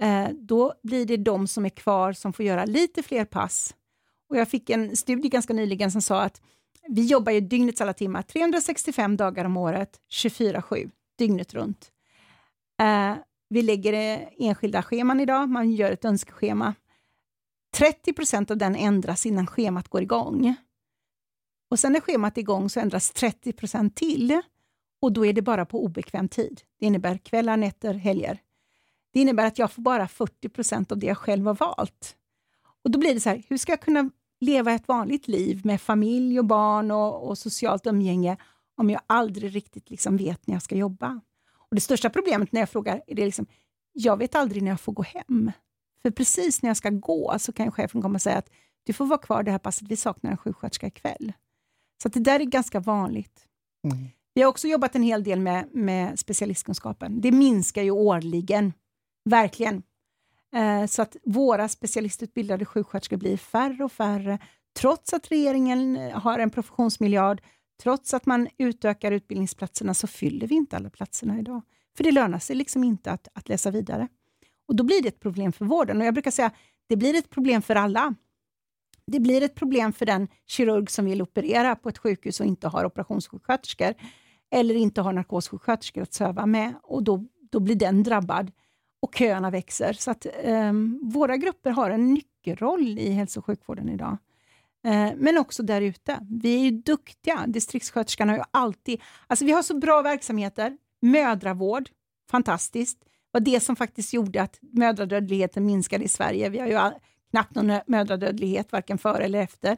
eh, 0.00 0.28
då 0.32 0.74
blir 0.82 1.06
det 1.06 1.16
de 1.16 1.46
som 1.46 1.64
är 1.64 1.68
kvar 1.68 2.12
som 2.12 2.32
får 2.32 2.44
göra 2.44 2.64
lite 2.64 3.02
fler 3.02 3.24
pass. 3.24 3.74
Och 4.28 4.36
Jag 4.36 4.48
fick 4.48 4.70
en 4.70 4.96
studie 4.96 5.28
ganska 5.28 5.52
nyligen 5.52 5.90
som 5.90 6.02
sa 6.02 6.22
att 6.22 6.42
vi 6.88 7.06
jobbar 7.06 7.32
ju 7.32 7.40
dygnets 7.40 7.80
alla 7.80 7.92
timmar, 7.92 8.22
365 8.22 9.16
dagar 9.16 9.44
om 9.44 9.56
året, 9.56 10.00
24-7, 10.10 10.90
dygnet 11.18 11.54
runt. 11.54 11.90
Eh, 12.80 13.14
vi 13.48 13.62
lägger 13.62 13.92
eh, 13.92 14.28
enskilda 14.38 14.82
scheman 14.82 15.20
idag, 15.20 15.48
man 15.48 15.72
gör 15.72 15.90
ett 15.90 16.04
önskeschema. 16.04 16.74
30 17.74 18.12
procent 18.12 18.50
av 18.50 18.56
den 18.56 18.76
ändras 18.76 19.26
innan 19.26 19.46
schemat 19.46 19.88
går 19.88 20.02
igång. 20.02 20.54
Och 21.70 21.78
sen 21.78 21.92
när 21.92 22.00
schemat 22.00 22.36
är 22.36 22.40
igång 22.40 22.70
så 22.70 22.80
ändras 22.80 23.10
30 23.10 23.52
procent 23.52 23.96
till 23.96 24.42
och 25.00 25.12
då 25.12 25.26
är 25.26 25.32
det 25.32 25.42
bara 25.42 25.66
på 25.66 25.84
obekväm 25.84 26.28
tid. 26.28 26.60
Det 26.78 26.86
innebär 26.86 27.18
kvällar, 27.18 27.56
nätter, 27.56 27.94
helger. 27.94 28.40
Det 29.12 29.20
innebär 29.20 29.46
att 29.46 29.58
jag 29.58 29.72
får 29.72 29.82
bara 29.82 30.08
40 30.08 30.48
procent 30.48 30.92
av 30.92 30.98
det 30.98 31.06
jag 31.06 31.18
själv 31.18 31.46
har 31.46 31.54
valt. 31.54 32.16
Och 32.84 32.90
då 32.90 32.98
blir 32.98 33.14
det 33.14 33.20
så 33.20 33.28
här, 33.28 33.42
hur 33.48 33.58
ska 33.58 33.72
jag 33.72 33.80
kunna 33.80 34.10
leva 34.40 34.72
ett 34.72 34.88
vanligt 34.88 35.28
liv 35.28 35.60
med 35.64 35.80
familj 35.80 36.38
och 36.38 36.44
barn 36.44 36.90
och, 36.90 37.28
och 37.28 37.38
socialt 37.38 37.86
umgänge 37.86 38.36
om 38.76 38.90
jag 38.90 39.00
aldrig 39.06 39.54
riktigt 39.54 39.90
liksom 39.90 40.16
vet 40.16 40.46
när 40.46 40.54
jag 40.54 40.62
ska 40.62 40.76
jobba? 40.76 41.20
Och 41.54 41.74
Det 41.74 41.80
största 41.80 42.10
problemet 42.10 42.52
när 42.52 42.60
jag 42.60 42.70
frågar 42.70 43.02
är 43.06 43.14
det 43.14 43.24
liksom, 43.24 43.46
jag 43.92 44.16
vet 44.16 44.34
aldrig 44.34 44.62
när 44.62 44.70
jag 44.70 44.80
får 44.80 44.92
gå 44.92 45.02
hem. 45.02 45.52
För 46.04 46.10
precis 46.10 46.62
när 46.62 46.70
jag 46.70 46.76
ska 46.76 46.90
gå 46.90 47.36
så 47.38 47.52
kan 47.52 47.72
chefen 47.72 48.02
komma 48.02 48.14
och 48.14 48.22
säga 48.22 48.38
att 48.38 48.50
du 48.84 48.92
får 48.92 49.06
vara 49.06 49.18
kvar 49.18 49.42
det 49.42 49.50
här 49.50 49.58
passet, 49.58 49.88
vi 49.88 49.96
saknar 49.96 50.30
en 50.30 50.36
sjuksköterska 50.36 50.86
ikväll. 50.86 51.32
Så 52.02 52.08
det 52.08 52.20
där 52.20 52.40
är 52.40 52.44
ganska 52.44 52.80
vanligt. 52.80 53.46
Mm. 53.84 54.08
Vi 54.34 54.42
har 54.42 54.48
också 54.48 54.68
jobbat 54.68 54.94
en 54.94 55.02
hel 55.02 55.24
del 55.24 55.40
med, 55.40 55.68
med 55.72 56.18
specialistkunskapen. 56.18 57.20
Det 57.20 57.32
minskar 57.32 57.82
ju 57.82 57.90
årligen, 57.90 58.72
verkligen. 59.24 59.82
Eh, 60.54 60.86
så 60.86 61.02
att 61.02 61.16
våra 61.24 61.68
specialistutbildade 61.68 62.64
sjuksköterskor 62.64 63.16
blir 63.16 63.36
färre 63.36 63.84
och 63.84 63.92
färre, 63.92 64.38
trots 64.78 65.12
att 65.12 65.30
regeringen 65.30 65.96
eh, 65.96 66.18
har 66.18 66.38
en 66.38 66.50
professionsmiljard, 66.50 67.42
trots 67.82 68.14
att 68.14 68.26
man 68.26 68.48
utökar 68.58 69.12
utbildningsplatserna, 69.12 69.94
så 69.94 70.06
fyller 70.06 70.46
vi 70.46 70.54
inte 70.54 70.76
alla 70.76 70.90
platserna 70.90 71.38
idag. 71.38 71.62
För 71.96 72.04
det 72.04 72.12
lönar 72.12 72.38
sig 72.38 72.56
liksom 72.56 72.84
inte 72.84 73.10
att, 73.10 73.28
att 73.32 73.48
läsa 73.48 73.70
vidare. 73.70 74.08
Och 74.68 74.76
Då 74.76 74.84
blir 74.84 75.02
det 75.02 75.08
ett 75.08 75.20
problem 75.20 75.52
för 75.52 75.64
vården. 75.64 76.00
Och 76.00 76.06
Jag 76.06 76.14
brukar 76.14 76.30
säga 76.30 76.50
det 76.86 76.96
blir 76.96 77.14
ett 77.14 77.30
problem 77.30 77.62
för 77.62 77.74
alla. 77.74 78.14
Det 79.06 79.20
blir 79.20 79.42
ett 79.42 79.54
problem 79.54 79.92
för 79.92 80.06
den 80.06 80.28
kirurg 80.46 80.90
som 80.90 81.04
vill 81.04 81.22
operera 81.22 81.76
på 81.76 81.88
ett 81.88 81.98
sjukhus 81.98 82.40
och 82.40 82.46
inte 82.46 82.68
har 82.68 82.84
operationssjuksköterskor 82.84 83.94
eller 84.50 84.74
inte 84.74 85.00
har 85.00 85.12
narkossjuksköterskor 85.12 86.02
att 86.02 86.14
söva 86.14 86.46
med 86.46 86.74
och 86.82 87.02
då, 87.02 87.24
då 87.50 87.60
blir 87.60 87.74
den 87.74 88.02
drabbad 88.02 88.52
och 89.02 89.14
köerna 89.14 89.50
växer. 89.50 89.92
Så 89.92 90.10
att 90.10 90.26
eh, 90.42 90.72
våra 91.02 91.36
grupper 91.36 91.70
har 91.70 91.90
en 91.90 92.14
nyckelroll 92.14 92.98
i 92.98 93.10
hälso 93.10 93.40
och 93.40 93.46
sjukvården 93.46 93.88
idag. 93.88 94.18
Eh, 94.84 95.12
men 95.16 95.38
också 95.38 95.62
där 95.62 95.80
ute. 95.80 96.26
Vi 96.30 96.54
är 96.54 96.58
ju 96.58 96.70
duktiga. 96.70 97.44
Distriktssköterskan 97.46 98.28
har 98.28 98.36
ju 98.36 98.42
alltid... 98.50 99.00
Alltså 99.26 99.44
vi 99.44 99.52
har 99.52 99.62
så 99.62 99.78
bra 99.78 100.02
verksamheter. 100.02 100.78
Mödravård, 101.02 101.88
fantastiskt. 102.30 102.98
Det 103.34 103.40
var 103.40 103.44
det 103.44 103.60
som 103.60 103.76
faktiskt 103.76 104.12
gjorde 104.12 104.42
att 104.42 104.58
mödradödligheten 104.60 105.66
minskade 105.66 106.04
i 106.04 106.08
Sverige. 106.08 106.48
Vi 106.48 106.58
har 106.58 106.66
ju 106.66 106.98
knappt 107.30 107.54
någon 107.54 107.80
mödradödlighet, 107.86 108.72
varken 108.72 108.98
före 108.98 109.24
eller 109.24 109.40
efter. 109.40 109.76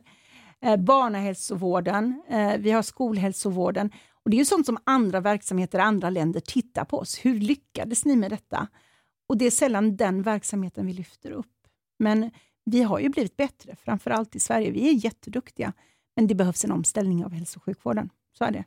Eh, 0.60 0.76
barnahälsovården, 0.76 2.22
eh, 2.28 2.56
vi 2.58 2.70
har 2.70 2.82
skolhälsovården. 2.82 3.90
Och 4.24 4.30
Det 4.30 4.36
är 4.36 4.38
ju 4.38 4.44
sånt 4.44 4.66
som 4.66 4.78
andra 4.84 5.20
verksamheter 5.20 5.78
i 5.78 5.82
andra 5.82 6.10
länder 6.10 6.40
tittar 6.40 6.84
på 6.84 6.98
oss. 6.98 7.18
Hur 7.24 7.40
lyckades 7.40 8.04
ni 8.04 8.16
med 8.16 8.30
detta? 8.30 8.68
Och 9.26 9.38
det 9.38 9.44
är 9.44 9.50
sällan 9.50 9.96
den 9.96 10.22
verksamheten 10.22 10.86
vi 10.86 10.92
lyfter 10.92 11.30
upp. 11.30 11.54
Men 11.98 12.30
vi 12.64 12.82
har 12.82 12.98
ju 12.98 13.08
blivit 13.08 13.36
bättre, 13.36 13.76
framför 13.76 14.10
allt 14.10 14.36
i 14.36 14.40
Sverige. 14.40 14.70
Vi 14.70 14.88
är 14.88 15.04
jätteduktiga, 15.04 15.72
men 16.16 16.26
det 16.26 16.34
behövs 16.34 16.64
en 16.64 16.72
omställning 16.72 17.24
av 17.24 17.32
hälso 17.32 17.58
och 17.58 17.64
sjukvården. 17.64 18.10
Så 18.38 18.44
är 18.44 18.50
det. 18.50 18.64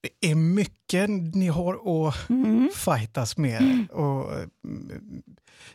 Det 0.00 0.30
är 0.30 0.34
mycket 0.34 1.10
ni 1.34 1.48
har 1.48 2.08
att 2.08 2.30
mm. 2.30 2.68
fightas 2.74 3.36
med. 3.36 3.86
Och, 3.90 4.32
mm, 4.32 5.22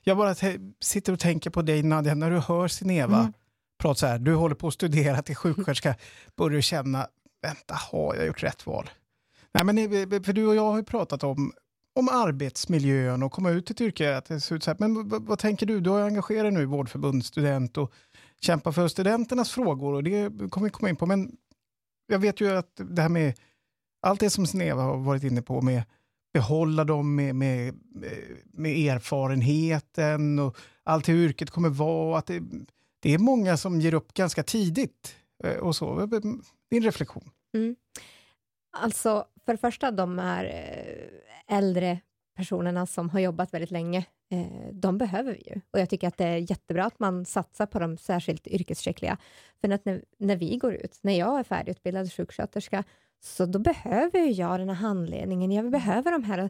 jag 0.04 0.18
bara 0.18 0.36
sitter 0.82 1.14
och 1.14 1.20
tänker 1.20 1.50
på 1.50 1.62
dig 1.62 1.84
Nadja, 1.84 2.16
när 2.16 2.32
du 2.32 2.40
hör 2.40 2.68
Sineva 2.68 3.20
mm. 3.20 3.34
prata 3.80 3.96
så 3.96 4.06
här, 4.06 4.20
du 4.20 4.36
håller 4.36 4.56
på 4.56 4.68
att 4.68 4.74
studera 4.74 5.22
till 5.22 5.36
sjuksköterska, 5.36 5.96
börjar 6.36 6.56
du 6.56 6.62
känna, 6.62 7.08
vänta, 7.42 7.74
har 7.74 8.16
jag 8.16 8.26
gjort 8.26 8.44
rätt 8.44 8.66
val? 8.66 8.90
Nej, 9.52 9.64
men 9.66 10.24
för 10.24 10.34
du 10.34 10.48
och 10.48 10.56
jag 10.56 10.72
har 10.72 10.78
ju 10.78 10.84
pratat 10.84 11.24
om 11.24 11.54
om 11.96 12.10
arbetsmiljön 12.10 13.24
och 13.24 13.32
komma 13.32 13.50
ut 13.50 13.70
i 13.70 13.74
ett 13.74 13.82
yrke. 13.82 14.18
Att 14.18 14.26
det 14.26 14.42
ser 14.42 14.56
ut 14.56 14.64
så 14.64 14.72
här. 14.72 14.78
Men 14.80 15.10
vad, 15.10 15.26
vad 15.26 15.40
tänker 15.40 15.66
du? 15.66 15.80
Du 15.80 15.90
har 15.90 16.02
engagerat 16.02 16.44
dig 16.44 16.52
nu 16.52 16.62
i 16.62 16.66
vårdförbundsstudent 16.66 17.78
och 17.78 17.94
kämpar 18.42 18.72
för 18.72 18.88
studenternas 18.88 19.52
frågor 19.52 19.94
och 19.94 20.04
det 20.04 20.30
kommer 20.50 20.68
vi 20.68 20.70
komma 20.70 20.90
in 20.90 20.96
på. 20.96 21.06
Men 21.06 21.32
jag 22.08 22.20
vet 22.20 22.42
ju 22.42 22.58
att 22.58 22.72
det 22.76 23.02
här 23.02 23.10
med 23.10 23.34
allt 24.06 24.20
det 24.20 24.30
som 24.30 24.48
Sneva 24.48 24.82
har 24.82 24.98
varit 24.98 25.24
inne 25.24 25.42
på 25.42 25.62
med 25.62 25.84
behålla 26.34 26.84
dem 26.84 27.16
med, 27.16 27.36
med, 27.36 27.76
med 28.54 28.72
erfarenheten 28.72 30.40
och 30.40 30.58
allt 30.84 31.10
hur 31.10 31.26
yrket 31.26 31.50
kommer 31.50 31.70
vara. 31.70 32.18
Att 32.18 32.26
det, 32.26 32.44
det 33.00 33.14
är 33.14 33.18
många 33.18 33.58
som 33.58 33.82
ger 33.82 33.94
upp 33.94 34.14
ganska 34.14 34.44
tidigt. 34.44 35.16
Eh, 35.44 35.58
och 35.58 35.76
så. 35.76 36.02
Eh, 36.02 36.08
Din 36.70 36.84
reflektion? 36.84 37.30
Mm. 37.54 37.76
Alltså, 38.78 39.26
för 39.46 39.54
det 39.54 39.58
första, 39.58 39.92
de 39.92 40.20
här 40.20 40.46
eh, 40.46 41.58
äldre 41.58 42.00
personerna 42.36 42.86
som 42.86 43.10
har 43.10 43.20
jobbat 43.20 43.54
väldigt 43.54 43.72
länge, 43.72 44.06
de 44.72 44.98
behöver 44.98 45.34
vi 45.34 45.54
ju. 45.54 45.62
Och 45.72 45.80
jag 45.80 45.90
tycker 45.90 46.08
att 46.08 46.18
det 46.18 46.26
är 46.26 46.52
jättebra 46.52 46.86
att 46.86 47.00
man 47.00 47.26
satsar 47.26 47.66
på 47.66 47.80
de 47.80 47.98
särskilt 47.98 48.48
yrkesskickliga. 48.48 49.18
För 49.62 49.70
att 49.70 49.86
när, 49.86 50.04
när 50.18 50.36
vi 50.36 50.58
går 50.58 50.74
ut, 50.74 51.00
när 51.02 51.14
jag 51.20 51.40
är 51.40 51.44
färdigutbildad 51.44 52.14
sjuksköterska, 52.14 52.84
så 53.26 53.46
då 53.46 53.60
behöver 53.60 54.40
jag 54.40 54.60
den 54.60 54.70
här 54.70 54.76
handledningen. 54.76 55.52
Jag 55.52 55.72
behöver 55.72 56.12
de 56.12 56.24
här 56.24 56.40
eh, 56.40 56.50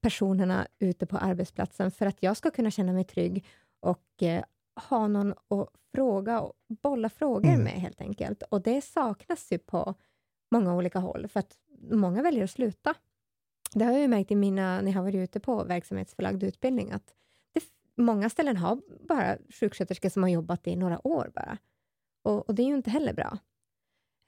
personerna 0.00 0.66
ute 0.78 1.06
på 1.06 1.16
arbetsplatsen 1.16 1.90
för 1.90 2.06
att 2.06 2.22
jag 2.22 2.36
ska 2.36 2.50
kunna 2.50 2.70
känna 2.70 2.92
mig 2.92 3.04
trygg 3.04 3.46
och 3.80 4.22
eh, 4.22 4.44
ha 4.90 5.08
någon 5.08 5.32
att 5.32 5.68
fråga 5.94 6.40
och 6.40 6.52
bolla 6.68 7.08
frågor 7.08 7.48
mm. 7.48 7.62
med 7.64 7.72
helt 7.72 8.00
enkelt. 8.00 8.42
Och 8.42 8.62
det 8.62 8.84
saknas 8.84 9.52
ju 9.52 9.58
på 9.58 9.94
många 10.50 10.74
olika 10.74 10.98
håll, 10.98 11.28
för 11.28 11.40
att 11.40 11.58
många 11.90 12.22
väljer 12.22 12.44
att 12.44 12.50
sluta. 12.50 12.94
Det 13.74 13.84
har 13.84 13.92
jag 13.92 14.00
ju 14.00 14.08
märkt 14.08 14.30
i 14.30 14.36
mina, 14.36 14.80
när 14.80 14.90
jag 14.90 14.98
har 14.98 15.02
varit 15.02 15.14
ute 15.14 15.40
på 15.40 15.64
verksamhetsförlagd 15.64 16.42
utbildning, 16.42 16.90
att 16.90 17.14
det, 17.52 17.64
många 17.96 18.30
ställen 18.30 18.56
har 18.56 18.80
bara 19.08 19.36
sjuksköterskor 19.60 20.08
som 20.08 20.22
har 20.22 20.30
jobbat 20.30 20.66
i 20.66 20.76
några 20.76 21.06
år 21.06 21.30
bara. 21.34 21.58
Och, 22.22 22.48
och 22.48 22.54
det 22.54 22.62
är 22.62 22.66
ju 22.66 22.76
inte 22.76 22.90
heller 22.90 23.12
bra. 23.12 23.38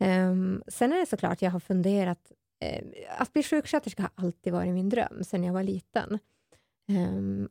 Um, 0.03 0.63
sen 0.69 0.93
är 0.93 1.01
det 1.01 1.07
såklart, 1.07 1.43
jag 1.43 1.51
har 1.51 1.61
funderat, 1.61 2.33
uh, 2.65 2.93
att 3.19 3.33
bli 3.33 3.43
sjuksköterska 3.43 4.03
har 4.03 4.25
alltid 4.25 4.53
varit 4.53 4.75
min 4.75 4.89
dröm, 4.89 5.25
sen 5.25 5.45
jag 5.45 5.53
var 5.53 5.63
liten. 5.63 6.19
Um, 6.89 7.49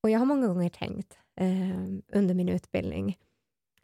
och 0.00 0.10
jag 0.10 0.18
har 0.18 0.26
många 0.26 0.46
gånger 0.46 0.68
tänkt 0.68 1.18
um, 1.40 2.02
under 2.08 2.34
min 2.34 2.48
utbildning, 2.48 3.18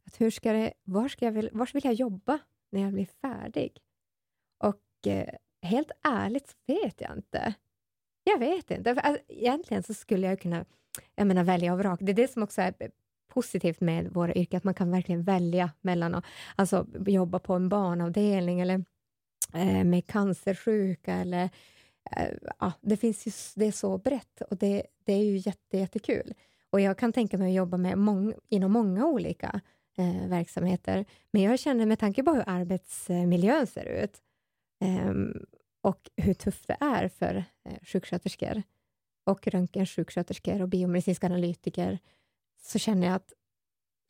att 0.07 0.21
hur 0.21 0.31
ska 0.31 0.53
det, 0.53 0.73
var, 0.85 1.09
ska 1.09 1.25
jag, 1.25 1.49
var 1.53 1.73
vill 1.73 1.85
jag 1.85 1.95
jobba 1.95 2.39
när 2.71 2.81
jag 2.81 2.93
blir 2.93 3.09
färdig? 3.21 3.83
Och 4.59 5.07
uh, 5.07 5.25
helt 5.63 5.91
ärligt 6.03 6.49
så 6.49 6.57
vet 6.67 7.01
jag 7.01 7.17
inte. 7.17 7.55
Jag 8.25 8.39
vet 8.39 8.71
inte. 8.71 8.95
För, 8.95 9.01
alltså, 9.01 9.23
egentligen 9.29 9.83
så 9.83 9.95
skulle 9.95 10.27
jag 10.27 10.41
kunna 10.41 10.65
jag 11.15 11.27
menar, 11.27 11.45
välja 11.45 11.73
och 11.73 11.79
vraka. 11.79 12.05
Det 12.05 12.13
är 12.13 12.15
det 12.15 12.33
som 12.33 12.43
också 12.43 12.61
är 12.61 12.75
positivt 13.31 13.81
med 13.81 14.13
våra 14.13 14.35
yrken, 14.35 14.57
att 14.57 14.65
man 14.65 14.75
kan 14.75 14.91
verkligen 14.91 15.23
välja 15.23 15.71
mellan 15.81 16.15
att 16.15 16.25
alltså, 16.57 16.87
jobba 17.07 17.39
på 17.39 17.55
en 17.55 17.69
barnavdelning 17.69 18.61
eller 18.61 18.85
eh, 19.55 19.85
med 19.85 20.07
cancersjuka 20.07 21.15
eller 21.15 21.51
eh, 22.17 22.29
ja, 22.59 22.73
det 22.81 22.97
finns 22.97 23.27
ju, 23.27 23.31
det 23.55 23.67
är 23.67 23.73
så 23.73 23.99
brett 23.99 24.41
och 24.51 24.57
det, 24.57 24.87
det 25.05 25.13
är 25.13 25.25
ju 25.25 25.37
jätte, 25.37 25.79
jättekul. 25.79 26.35
Och 26.71 26.81
jag 26.81 26.99
kan 26.99 27.13
tänka 27.13 27.39
mig 27.39 27.49
att 27.49 27.57
jobba 27.57 27.77
med 27.77 27.99
mång, 27.99 28.35
inom 28.49 28.73
många 28.73 29.07
olika 29.07 29.61
eh, 29.99 30.29
verksamheter. 30.29 31.05
Men 31.31 31.43
jag 31.43 31.59
känner 31.59 31.87
med 31.87 31.99
tanke 31.99 32.23
på 32.23 32.33
hur 32.33 32.45
arbetsmiljön 32.47 33.67
ser 33.67 33.85
ut 33.85 34.23
eh, 34.85 35.13
och 35.83 36.11
hur 36.17 36.35
tufft 36.35 36.69
det 36.69 36.77
är 36.81 37.09
för 37.09 37.45
eh, 37.65 37.79
sjuksköterskor 37.83 38.63
och 39.27 39.47
röntgensjuksköterskor 39.47 40.63
och 40.63 40.69
biomedicinska 40.69 41.27
analytiker, 41.27 41.99
så 42.61 42.79
känner 42.79 43.07
jag 43.07 43.17
att 43.17 43.33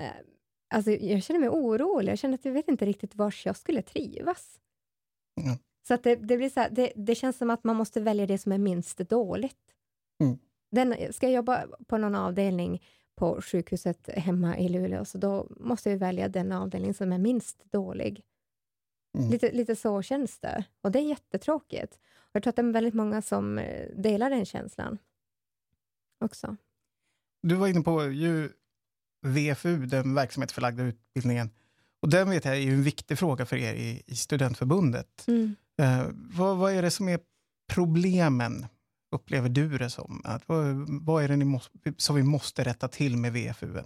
eh, 0.00 0.26
alltså 0.74 0.90
jag 0.90 1.22
känner 1.22 1.40
mig 1.40 1.48
orolig. 1.48 2.12
Jag 2.12 2.18
känner 2.18 2.34
att 2.34 2.44
jag 2.44 2.52
vet 2.52 2.68
inte 2.68 2.86
riktigt 2.86 3.14
var 3.14 3.34
jag 3.44 3.56
skulle 3.56 3.82
trivas. 3.82 4.60
Mm. 5.40 5.58
Så 5.88 5.94
att 5.94 6.02
det, 6.02 6.16
det 6.16 6.36
blir 6.36 6.50
så 6.50 6.60
här, 6.60 6.70
det, 6.70 6.92
det, 6.96 7.14
känns 7.14 7.38
som 7.38 7.50
att 7.50 7.64
man 7.64 7.76
måste 7.76 8.00
välja 8.00 8.26
det 8.26 8.38
som 8.38 8.52
är 8.52 8.58
minst 8.58 8.98
dåligt. 8.98 9.74
Mm. 10.22 10.38
Den, 10.70 11.12
ska 11.12 11.26
jag 11.26 11.34
jobba 11.34 11.66
på 11.86 11.98
någon 11.98 12.14
avdelning 12.14 12.82
på 13.16 13.40
sjukhuset 13.42 14.08
hemma 14.14 14.58
i 14.58 14.68
Luleå, 14.68 15.04
så 15.04 15.18
då 15.18 15.46
måste 15.50 15.90
jag 15.90 15.98
välja 15.98 16.28
den 16.28 16.52
avdelning 16.52 16.94
som 16.94 17.12
är 17.12 17.18
minst 17.18 17.64
dålig. 17.64 18.24
Mm. 19.18 19.30
Lite, 19.30 19.52
lite 19.52 19.76
så 19.76 20.02
känns 20.02 20.38
det. 20.38 20.64
Och 20.80 20.92
det 20.92 20.98
är 20.98 21.08
jättetråkigt. 21.08 21.98
Och 22.14 22.30
jag 22.32 22.42
tror 22.42 22.50
att 22.50 22.56
det 22.56 22.62
är 22.62 22.72
väldigt 22.72 22.94
många 22.94 23.22
som 23.22 23.58
eh, 23.58 23.90
delar 23.96 24.30
den 24.30 24.44
känslan 24.44 24.98
också. 26.24 26.56
Du 27.42 27.55
var 27.55 27.68
inne 27.68 27.81
på 27.81 28.05
ju 28.11 28.50
VFU, 29.26 29.87
den 29.87 30.14
verksamhetsförlagda 30.14 30.83
utbildningen. 30.83 31.50
Och 32.03 32.09
den 32.09 32.31
vet 32.31 32.44
jag 32.44 32.57
är 32.57 32.68
en 32.68 32.83
viktig 32.83 33.18
fråga 33.18 33.46
för 33.46 33.57
er 33.57 33.74
i, 33.74 34.03
i 34.07 34.16
studentförbundet. 34.16 35.24
Mm. 35.29 35.57
Eh, 35.83 36.07
vad, 36.12 36.57
vad, 36.57 36.72
är 36.72 36.83
det 36.83 36.90
som 36.90 37.09
är 37.09 37.20
problemen, 37.72 38.66
upplever 39.14 39.48
du 39.48 39.79
det 39.79 39.90
som? 39.90 40.22
Att, 40.24 40.48
vad, 40.48 40.64
vad 41.03 41.24
är 41.24 41.29
det 41.29 41.44
måste, 41.44 41.79
som 41.96 42.16
vi 42.16 42.22
måste 42.22 42.64
rätta 42.64 42.88
till 42.88 43.16
med 43.16 43.33
VFU? 43.33 43.79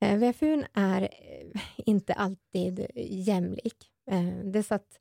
Eh, 0.00 0.18
VFU 0.18 0.64
är 0.74 1.02
eh, 1.02 1.60
inte 1.76 2.12
alltid 2.12 2.86
jämlik. 2.96 3.90
Eh, 4.10 4.24
det 4.44 4.58
är 4.58 4.62
så 4.62 4.74
att 4.74 4.98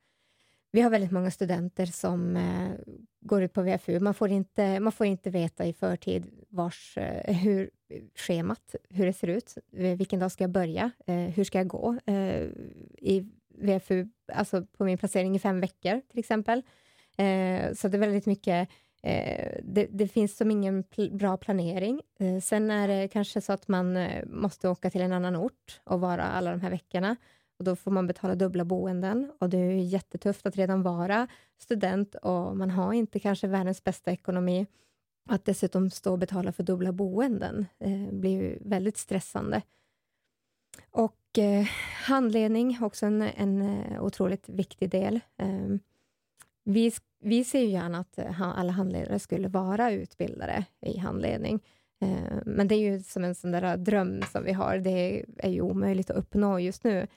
vi 0.72 0.82
har 0.82 0.90
väldigt 0.90 1.12
många 1.12 1.32
studenter 1.32 1.86
som 1.86 2.38
eh, 2.38 2.96
går 3.22 3.44
ut 3.44 3.54
på 3.54 3.62
VFU. 3.62 4.00
Man 4.00 4.14
får 4.14 4.30
inte, 4.30 4.80
man 4.80 4.92
får 4.92 5.08
inte 5.08 5.30
veta 5.30 5.66
i 5.66 5.74
förtid 5.74 6.26
vars, 6.50 6.98
eh, 6.98 7.36
hur 7.36 7.70
schemat, 8.16 8.76
hur 8.90 9.06
det 9.06 9.14
ser 9.14 9.28
ut. 9.28 9.58
Eh, 9.74 9.98
vilken 9.98 10.20
dag 10.20 10.32
ska 10.32 10.44
jag 10.44 10.52
börja? 10.52 10.92
Eh, 11.08 11.16
hur 11.16 11.44
ska 11.44 11.58
jag 11.58 11.68
gå 11.68 11.98
eh, 12.06 12.42
i 12.98 13.26
VFU, 13.50 14.08
alltså 14.34 14.66
på 14.78 14.84
min 14.84 14.98
placering 14.98 15.36
i 15.36 15.40
fem 15.40 15.60
veckor 15.60 16.02
till 16.10 16.20
exempel. 16.20 16.64
Eh, 17.18 17.74
så 17.74 17.88
det 17.88 17.98
är 17.98 18.00
väldigt 18.00 18.26
mycket 18.26 18.70
eh, 19.04 19.52
det, 19.64 19.88
det, 19.92 20.08
finns 20.08 20.38
som 20.38 20.52
ingen 20.52 20.84
pl 20.84 21.12
bra 21.12 21.38
planering. 21.38 22.02
Eh, 22.20 22.40
sen 22.40 22.72
är 22.72 22.88
det 22.88 23.08
kanske 23.08 23.42
så 23.42 23.54
att 23.54 23.68
man 23.68 23.98
eh, 23.98 24.26
måste 24.26 24.70
åka 24.70 24.90
till 24.90 25.02
en 25.02 25.14
annan 25.14 25.36
ort 25.36 25.82
och 25.84 26.02
vara 26.02 26.24
alla 26.24 26.52
de 26.52 26.62
här 26.62 26.70
veckorna. 26.70 27.16
Och 27.60 27.66
Då 27.66 27.76
får 27.76 27.92
man 27.92 28.08
betala 28.08 28.36
dubbla 28.36 28.66
boenden 28.66 29.32
och 29.40 29.50
det 29.50 29.58
är 29.58 29.72
jättetufft 29.72 30.46
att 30.46 30.56
redan 30.56 30.84
vara 30.84 31.28
student 31.58 32.16
och 32.16 32.58
man 32.58 32.70
har 32.70 32.94
inte 32.94 33.20
kanske 33.20 33.48
världens 33.48 33.84
bästa 33.84 34.12
ekonomi. 34.12 34.68
Att 35.30 35.46
dessutom 35.46 35.90
stå 35.90 36.12
och 36.12 36.20
betala 36.20 36.52
för 36.52 36.64
dubbla 36.64 36.92
boenden 36.92 37.66
eh, 37.80 38.12
blir 38.12 38.58
väldigt 38.62 38.98
stressande. 38.98 39.62
Och 40.92 41.38
eh, 41.38 41.68
handledning, 42.06 42.78
också 42.82 43.06
en, 43.06 43.22
en 43.22 43.62
eh, 43.62 44.04
otroligt 44.04 44.50
viktig 44.50 44.90
del. 44.90 45.20
Eh, 45.38 45.76
vi, 46.64 46.92
vi 47.22 47.44
ser 47.44 47.60
ju 47.60 47.68
gärna 47.68 48.00
att 48.00 48.18
eh, 48.18 48.42
alla 48.42 48.72
handledare 48.72 49.20
skulle 49.20 49.48
vara 49.48 49.92
utbildade 49.92 50.66
i 50.82 50.98
handledning. 50.98 51.60
Ehm, 52.02 52.40
men 52.46 52.68
det 52.68 52.76
är 52.76 52.92
ju 52.92 53.00
som 53.00 53.24
en 53.24 53.36
sån 53.36 53.52
där 53.52 53.78
dröm 53.78 54.22
som 54.32 54.44
vi 54.44 54.54
har. 54.54 54.78
Det 54.78 55.26
är 55.38 55.50
ju 55.50 55.62
omöjligt 55.62 56.10
att 56.10 56.18
uppnå 56.18 56.60
just 56.60 56.84
nu 56.84 57.08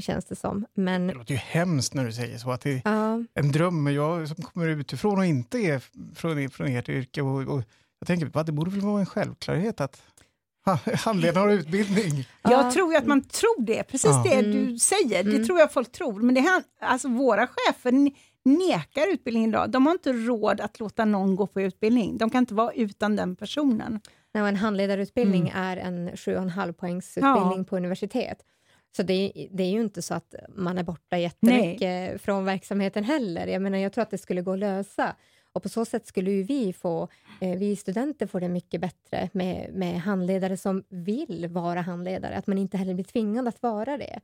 känns 0.00 0.24
det 0.24 0.36
som. 0.36 0.66
Men, 0.74 1.06
det 1.06 1.14
låter 1.14 1.34
ju 1.34 1.40
hemskt 1.40 1.94
när 1.94 2.04
du 2.04 2.12
säger 2.12 2.38
så, 2.38 2.50
att 2.50 2.60
det 2.60 2.70
är 2.70 2.82
ja. 2.84 3.24
en 3.34 3.52
dröm. 3.52 3.84
Men 3.84 3.94
jag 3.94 4.28
som 4.28 4.44
kommer 4.44 4.68
utifrån 4.68 5.18
och 5.18 5.26
inte 5.26 5.58
är 5.58 5.78
från, 6.14 6.50
från 6.50 6.66
ert 6.66 6.88
yrke, 6.88 7.22
och, 7.22 7.54
och 7.54 7.62
jag 7.98 8.06
tänker, 8.06 8.26
va, 8.26 8.42
det 8.42 8.52
borde 8.52 8.70
väl 8.70 8.80
vara 8.80 9.00
en 9.00 9.06
självklarhet 9.06 9.80
att 9.80 10.02
handledare 11.04 11.40
har 11.40 11.50
utbildning. 11.50 12.28
Jag 12.42 12.72
tror 12.72 12.92
ju 12.92 12.98
att 12.98 13.06
man 13.06 13.20
tror 13.20 13.62
det, 13.62 13.82
precis 13.82 14.10
ja. 14.10 14.22
det 14.24 14.34
mm. 14.34 14.52
du 14.52 14.78
säger, 14.78 15.24
det 15.24 15.30
mm. 15.30 15.46
tror 15.46 15.58
jag 15.58 15.72
folk 15.72 15.92
tror. 15.92 16.22
Men 16.22 16.34
det, 16.34 16.62
alltså, 16.80 17.08
våra 17.08 17.46
chefer 17.46 17.92
nekar 18.44 19.12
utbildning 19.12 19.44
idag. 19.44 19.70
De 19.70 19.86
har 19.86 19.92
inte 19.92 20.12
råd 20.12 20.60
att 20.60 20.80
låta 20.80 21.04
någon 21.04 21.36
gå 21.36 21.46
på 21.46 21.60
utbildning. 21.60 22.18
De 22.18 22.30
kan 22.30 22.38
inte 22.38 22.54
vara 22.54 22.72
utan 22.72 23.16
den 23.16 23.36
personen. 23.36 24.00
Nej, 24.34 24.48
en 24.48 24.56
handledarutbildning 24.56 25.48
mm. 25.48 25.62
är 25.62 25.76
en 25.76 26.10
7,5 26.10 26.72
poängs 26.72 27.18
utbildning 27.18 27.58
ja. 27.58 27.64
på 27.64 27.76
universitet. 27.76 28.38
Så 28.96 29.02
det, 29.02 29.48
det, 29.50 29.62
är 29.62 29.70
ju 29.70 29.80
inte 29.80 30.02
så 30.02 30.14
att 30.14 30.34
man 30.48 30.78
är 30.78 30.82
borta 30.82 31.18
jättemycket 31.18 31.80
Nej. 31.80 32.18
från 32.18 32.44
verksamheten 32.44 33.04
heller. 33.04 33.46
Jag 33.46 33.62
menar, 33.62 33.78
jag 33.78 33.92
tror 33.92 34.02
att 34.02 34.10
det 34.10 34.18
skulle 34.18 34.42
gå 34.42 34.52
att 34.52 34.58
lösa. 34.58 35.16
Och 35.52 35.62
på 35.62 35.68
så 35.68 35.84
sätt 35.84 36.06
skulle 36.06 36.30
ju 36.30 36.42
vi 36.42 36.72
få, 36.72 37.08
eh, 37.40 37.58
vi 37.58 37.76
studenter 37.76 38.26
få 38.26 38.38
det 38.38 38.48
mycket 38.48 38.80
bättre 38.80 39.28
med, 39.32 39.70
med 39.72 40.00
handledare 40.00 40.56
som 40.56 40.84
vill 40.88 41.46
vara 41.50 41.80
handledare, 41.80 42.36
att 42.36 42.46
man 42.46 42.58
inte 42.58 42.76
heller 42.76 42.94
blir 42.94 43.04
tvingad 43.04 43.48
att 43.48 43.62
vara 43.62 43.96
det. 43.96 44.20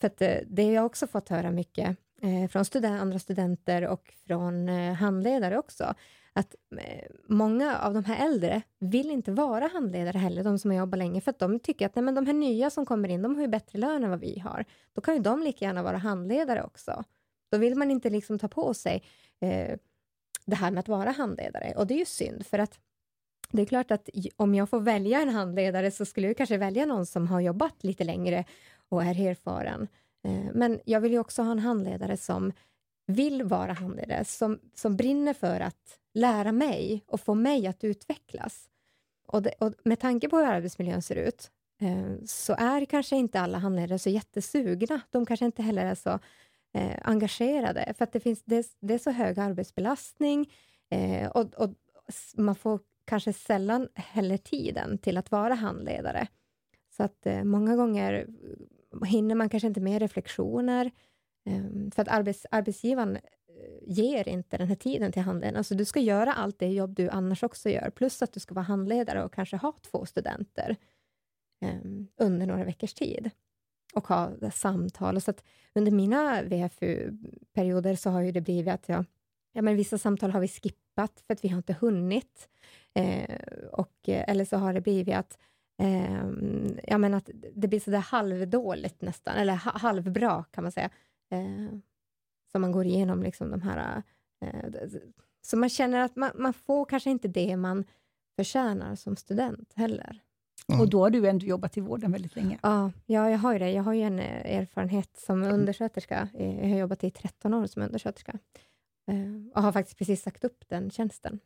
För 0.00 0.06
att, 0.06 0.22
eh, 0.22 0.36
det 0.46 0.64
har 0.64 0.72
jag 0.72 0.86
också 0.86 1.06
fått 1.06 1.28
höra 1.28 1.50
mycket 1.50 1.96
eh, 2.22 2.48
från 2.50 2.64
student, 2.64 3.02
andra 3.02 3.18
studenter 3.18 3.86
och 3.86 4.14
från 4.26 4.68
eh, 4.68 4.92
handledare 4.92 5.58
också, 5.58 5.94
att 6.32 6.54
eh, 6.78 7.10
många 7.28 7.78
av 7.78 7.94
de 7.94 8.04
här 8.04 8.26
äldre 8.26 8.62
vill 8.78 9.10
inte 9.10 9.32
vara 9.32 9.68
handledare 9.72 10.18
heller, 10.18 10.44
de 10.44 10.58
som 10.58 10.70
har 10.70 10.78
jobbat 10.78 10.98
länge, 10.98 11.20
för 11.20 11.30
att 11.30 11.38
de 11.38 11.60
tycker 11.60 11.86
att 11.86 11.94
nej, 11.94 12.02
men 12.02 12.14
de 12.14 12.26
här 12.26 12.32
nya 12.32 12.70
som 12.70 12.86
kommer 12.86 13.08
in, 13.08 13.22
de 13.22 13.34
har 13.34 13.42
ju 13.42 13.48
bättre 13.48 13.78
lön 13.78 14.04
än 14.04 14.10
vad 14.10 14.20
vi 14.20 14.38
har. 14.38 14.64
Då 14.92 15.00
kan 15.00 15.14
ju 15.14 15.20
de 15.20 15.42
lika 15.42 15.64
gärna 15.64 15.82
vara 15.82 15.96
handledare 15.96 16.62
också. 16.62 17.04
Då 17.50 17.58
vill 17.58 17.74
man 17.74 17.90
inte 17.90 18.10
liksom 18.10 18.38
ta 18.38 18.48
på 18.48 18.74
sig 18.74 19.02
eh, 19.40 19.76
det 20.44 20.56
här 20.56 20.70
med 20.70 20.80
att 20.80 20.88
vara 20.88 21.10
handledare. 21.10 21.74
Och 21.76 21.86
det 21.86 21.94
är 21.94 21.98
ju 21.98 22.04
synd, 22.04 22.46
för 22.46 22.58
att 22.58 22.78
det 23.52 23.62
är 23.62 23.66
klart 23.66 23.90
att 23.90 24.08
om 24.36 24.54
jag 24.54 24.68
får 24.68 24.80
välja 24.80 25.20
en 25.20 25.28
handledare 25.28 25.90
så 25.90 26.04
skulle 26.04 26.26
jag 26.26 26.36
kanske 26.36 26.56
välja 26.56 26.86
någon 26.86 27.06
som 27.06 27.26
har 27.26 27.40
jobbat 27.40 27.84
lite 27.84 28.04
längre 28.04 28.44
och 28.88 29.02
är 29.02 29.28
erfaren. 29.28 29.88
Eh, 30.24 30.52
men 30.54 30.80
jag 30.84 31.00
vill 31.00 31.12
ju 31.12 31.18
också 31.18 31.42
ha 31.42 31.52
en 31.52 31.58
handledare 31.58 32.16
som 32.16 32.52
vill 33.10 33.42
vara 33.42 33.72
handledare, 33.72 34.24
som, 34.24 34.60
som 34.74 34.96
brinner 34.96 35.34
för 35.34 35.60
att 35.60 35.98
lära 36.14 36.52
mig 36.52 37.04
och 37.06 37.20
få 37.20 37.34
mig 37.34 37.66
att 37.66 37.84
utvecklas. 37.84 38.68
Och, 39.26 39.42
det, 39.42 39.54
och 39.58 39.74
med 39.84 40.00
tanke 40.00 40.28
på 40.28 40.36
hur 40.36 40.44
arbetsmiljön 40.44 41.02
ser 41.02 41.16
ut 41.16 41.50
eh, 41.80 42.24
så 42.26 42.54
är 42.58 42.84
kanske 42.84 43.16
inte 43.16 43.40
alla 43.40 43.58
handledare 43.58 43.98
så 43.98 44.10
jättesugna. 44.10 45.00
De 45.10 45.26
kanske 45.26 45.46
inte 45.46 45.62
heller 45.62 45.86
är 45.86 45.94
så 45.94 46.18
eh, 46.74 46.98
engagerade, 47.02 47.94
för 47.98 48.04
att 48.04 48.12
det, 48.12 48.20
finns, 48.20 48.42
det, 48.44 48.66
det 48.80 48.94
är 48.94 48.98
så 48.98 49.10
hög 49.10 49.38
arbetsbelastning 49.38 50.52
eh, 50.90 51.28
och, 51.28 51.54
och, 51.54 51.74
man 52.36 52.54
får 52.54 52.80
kanske 53.04 53.32
sällan 53.32 53.88
heller 53.94 54.36
tiden 54.36 54.98
till 54.98 55.16
att 55.16 55.30
vara 55.30 55.54
handledare. 55.54 56.26
Så 56.96 57.02
att 57.02 57.26
eh, 57.26 57.44
många 57.44 57.76
gånger 57.76 58.26
hinner 59.06 59.34
man 59.34 59.48
kanske 59.48 59.66
inte 59.66 59.80
med 59.80 60.02
reflektioner, 60.02 60.90
Ehm, 61.44 61.90
för 61.90 62.02
att 62.02 62.08
arbets, 62.08 62.46
arbetsgivaren 62.50 63.16
eh, 63.16 63.22
ger 63.86 64.28
inte 64.28 64.56
den 64.56 64.68
här 64.68 64.74
tiden 64.74 65.12
till 65.12 65.22
handledaren. 65.22 65.56
Alltså 65.56 65.74
du 65.74 65.84
ska 65.84 66.00
göra 66.00 66.32
allt 66.32 66.58
det 66.58 66.68
jobb 66.68 66.94
du 66.94 67.08
annars 67.08 67.42
också 67.42 67.70
gör, 67.70 67.90
plus 67.90 68.22
att 68.22 68.32
du 68.32 68.40
ska 68.40 68.54
vara 68.54 68.64
handledare 68.64 69.24
och 69.24 69.34
kanske 69.34 69.56
ha 69.56 69.72
två 69.90 70.06
studenter 70.06 70.76
um, 71.64 72.08
under 72.16 72.46
några 72.46 72.64
veckors 72.64 72.94
tid 72.94 73.30
och 73.94 74.06
ha 74.06 74.50
samtal. 74.52 75.20
Så 75.20 75.30
att 75.30 75.44
under 75.74 75.92
mina 75.92 76.42
VFU-perioder 76.42 77.96
så 77.96 78.10
har 78.10 78.20
ju 78.20 78.32
det 78.32 78.40
blivit 78.40 78.74
att 78.74 78.88
jag, 78.88 79.04
ja, 79.52 79.62
men 79.62 79.76
vissa 79.76 79.98
samtal 79.98 80.30
har 80.30 80.40
vi 80.40 80.48
skippat 80.48 81.20
för 81.26 81.34
att 81.34 81.44
vi 81.44 81.48
har 81.48 81.56
inte 81.56 81.76
hunnit. 81.80 82.48
Eh, 82.94 83.36
och, 83.72 83.96
eller 84.04 84.44
så 84.44 84.56
har 84.56 84.72
det 84.72 84.80
blivit 84.80 85.14
att 85.14 85.38
eh, 85.82 86.26
ja, 86.84 86.98
men 86.98 87.14
att 87.14 87.30
det 87.54 87.68
blir 87.68 87.80
sådär 87.80 87.98
halvdåligt 87.98 89.02
nästan, 89.02 89.36
eller 89.36 89.54
halvbra 89.54 90.44
kan 90.50 90.64
man 90.64 90.72
säga. 90.72 90.90
Eh, 91.30 91.78
som 92.52 92.60
man 92.60 92.72
går 92.72 92.86
igenom 92.86 93.22
liksom 93.22 93.50
de 93.50 93.62
här... 93.62 94.02
Eh, 94.40 94.70
så 95.42 95.56
man 95.56 95.68
känner 95.68 96.00
att 96.00 96.16
man, 96.16 96.30
man, 96.34 96.52
får 96.52 96.84
kanske 96.84 97.10
inte 97.10 97.28
det 97.28 97.56
man 97.56 97.84
förtjänar 98.36 98.94
som 98.94 99.16
student 99.16 99.72
heller. 99.74 100.22
Mm. 100.68 100.80
Och 100.80 100.90
då 100.90 101.00
har 101.02 101.10
du 101.10 101.28
ändå 101.28 101.46
jobbat 101.46 101.76
i 101.76 101.80
vården 101.80 102.12
väldigt 102.12 102.36
länge. 102.36 102.58
Ja, 102.62 102.92
ja 103.06 103.30
jag 103.30 103.38
har 103.38 103.52
ju 103.52 103.58
det. 103.58 103.70
Jag 103.70 103.82
har 103.82 103.92
ju 103.92 104.02
en 104.02 104.18
eh, 104.18 104.58
erfarenhet 104.58 105.16
som 105.16 105.42
mm. 105.42 105.54
undersköterska. 105.54 106.28
Eh, 106.34 106.60
jag 106.60 106.68
har 106.68 106.78
jobbat 106.78 107.04
i 107.04 107.10
13 107.10 107.54
år 107.54 107.66
som 107.66 107.82
undersköterska 107.82 108.38
eh, 109.06 109.54
och 109.54 109.62
har 109.62 109.72
faktiskt 109.72 109.98
precis 109.98 110.22
sagt 110.22 110.44
upp 110.44 110.68
den 110.68 110.90
tjänsten 110.90 111.40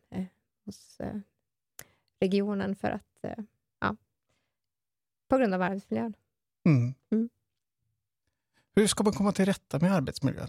hos 0.65 1.01
regionen 2.21 2.77
för 2.77 2.91
att, 2.91 3.25
ja, 3.81 3.97
på 5.29 5.37
grund 5.37 5.55
av 5.55 5.63
arbetsmiljön. 5.63 6.15
Mm. 6.65 6.95
Mm. 7.11 7.29
Hur 8.77 8.87
ska 8.87 9.05
man 9.05 9.13
komma 9.13 9.33
till 9.33 9.45
rätta 9.45 9.79
med 9.79 9.93
arbetsmiljön? 9.93 10.49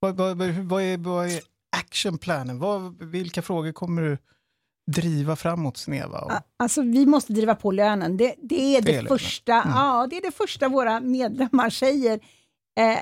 Vad, 0.00 0.16
vad, 0.16 0.36
vad, 0.38 0.82
är, 0.82 0.96
vad 0.96 1.26
är 1.26 1.40
actionplanen? 1.76 2.58
Vad, 2.58 3.02
vilka 3.02 3.42
frågor 3.42 3.72
kommer 3.72 4.02
du 4.02 4.18
driva 4.86 5.36
framåt 5.36 5.76
Sneva? 5.76 6.42
Alltså 6.56 6.82
vi 6.82 7.06
måste 7.06 7.32
driva 7.32 7.54
på 7.54 7.70
lönen. 7.70 8.16
Det, 8.16 8.34
det 8.42 8.76
är 8.76 8.82
det, 8.82 9.00
det 9.00 9.08
första, 9.08 9.62
mm. 9.62 9.74
ja, 9.74 10.06
det 10.10 10.16
är 10.16 10.22
det 10.22 10.32
första 10.32 10.68
våra 10.68 11.00
medlemmar 11.00 11.70
säger 11.70 12.20
eh, 12.78 12.98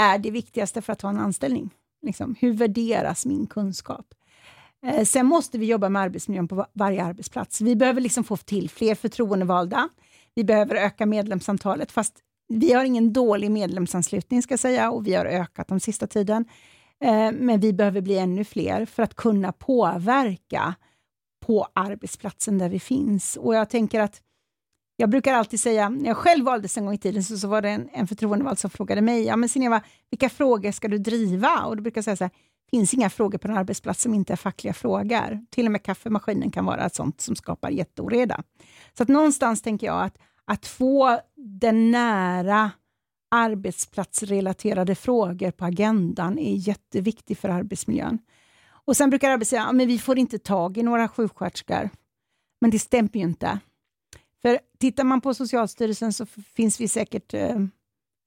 är 0.00 0.18
det 0.18 0.30
viktigaste 0.30 0.82
för 0.82 0.92
att 0.92 1.02
ha 1.02 1.10
en 1.10 1.18
anställning. 1.18 1.70
Liksom, 2.02 2.34
hur 2.40 2.52
värderas 2.52 3.26
min 3.26 3.46
kunskap? 3.46 4.06
Eh, 4.86 5.04
sen 5.04 5.26
måste 5.26 5.58
vi 5.58 5.66
jobba 5.66 5.88
med 5.88 6.02
arbetsmiljön 6.02 6.48
på 6.48 6.66
varje 6.72 7.04
arbetsplats. 7.04 7.60
Vi 7.60 7.76
behöver 7.76 8.00
liksom 8.00 8.24
få 8.24 8.36
till 8.36 8.70
fler 8.70 8.94
förtroendevalda. 8.94 9.88
Vi 10.34 10.44
behöver 10.44 10.74
öka 10.74 11.06
medlemsantalet, 11.06 11.92
fast 11.92 12.14
vi 12.48 12.72
har 12.72 12.84
ingen 12.84 13.12
dålig 13.12 13.50
medlemsanslutning 13.50 14.42
ska 14.42 14.52
jag 14.52 14.60
säga 14.60 14.90
och 14.90 15.06
vi 15.06 15.14
har 15.14 15.26
ökat 15.26 15.68
de 15.68 15.80
sista 15.80 16.06
tiden. 16.06 16.44
Eh, 17.00 17.32
men 17.32 17.60
vi 17.60 17.72
behöver 17.72 18.00
bli 18.00 18.18
ännu 18.18 18.44
fler 18.44 18.86
för 18.86 19.02
att 19.02 19.14
kunna 19.14 19.52
påverka 19.52 20.74
på 21.46 21.66
arbetsplatsen 21.72 22.58
där 22.58 22.68
vi 22.68 22.80
finns. 22.80 23.36
Och 23.36 23.54
jag 23.54 23.70
tänker 23.70 24.00
att 24.00 24.22
jag 24.96 25.10
brukar 25.10 25.34
alltid 25.34 25.60
säga, 25.60 25.88
när 25.88 26.08
jag 26.08 26.16
själv 26.16 26.44
valdes 26.44 26.78
en 26.78 26.84
gång 26.84 26.94
i 26.94 26.98
tiden, 26.98 27.24
så, 27.24 27.38
så 27.38 27.48
var 27.48 27.62
det 27.62 27.68
en, 27.68 27.88
en 27.92 28.06
förtroendevald 28.06 28.58
som 28.58 28.70
frågade 28.70 29.00
mig, 29.00 29.24
ja 29.24 29.36
men 29.36 29.48
Sineva, 29.48 29.82
vilka 30.10 30.28
frågor 30.28 30.72
ska 30.72 30.88
du 30.88 30.98
driva? 30.98 31.64
Och 31.64 31.76
då 31.76 31.82
brukar 31.82 31.98
jag 31.98 32.04
säga 32.04 32.16
så 32.16 32.24
här, 32.24 32.30
finns 32.70 32.94
inga 32.94 33.10
frågor 33.10 33.38
på 33.38 33.48
en 33.48 33.56
arbetsplats 33.56 34.02
som 34.02 34.14
inte 34.14 34.32
är 34.32 34.36
fackliga 34.36 34.74
frågor. 34.74 35.46
Till 35.50 35.66
och 35.66 35.72
med 35.72 35.82
kaffemaskinen 35.82 36.50
kan 36.50 36.64
vara 36.64 36.86
ett 36.86 36.94
sånt 36.94 37.20
som 37.20 37.36
skapar 37.36 37.70
jätteoreda. 37.70 38.42
Så 38.96 39.02
att 39.02 39.08
någonstans 39.08 39.62
tänker 39.62 39.86
jag 39.86 40.02
att, 40.02 40.18
att 40.46 40.66
få 40.66 41.20
den 41.36 41.90
nära 41.90 42.70
arbetsplatsrelaterade 43.30 44.94
frågor 44.94 45.50
på 45.50 45.64
agendan 45.64 46.38
är 46.38 46.54
jätteviktigt 46.54 47.38
för 47.38 47.48
arbetsmiljön. 47.48 48.18
Och 48.86 48.96
Sen 48.96 49.10
brukar 49.10 49.30
arbetsgivaren 49.30 49.78
säga 49.78 49.84
att 49.84 49.88
vi 49.88 49.98
får 49.98 50.18
inte 50.18 50.38
tag 50.38 50.78
i 50.78 50.82
några 50.82 51.08
sjuksköterskor. 51.08 51.90
Men 52.60 52.70
det 52.70 52.78
stämmer 52.78 53.16
ju 53.16 53.22
inte. 53.22 53.58
För 54.42 54.58
tittar 54.78 55.04
man 55.04 55.20
på 55.20 55.34
Socialstyrelsen 55.34 56.12
så 56.12 56.26
finns 56.26 56.80
vi 56.80 56.88
säkert 56.88 57.34
eh, 57.34 57.56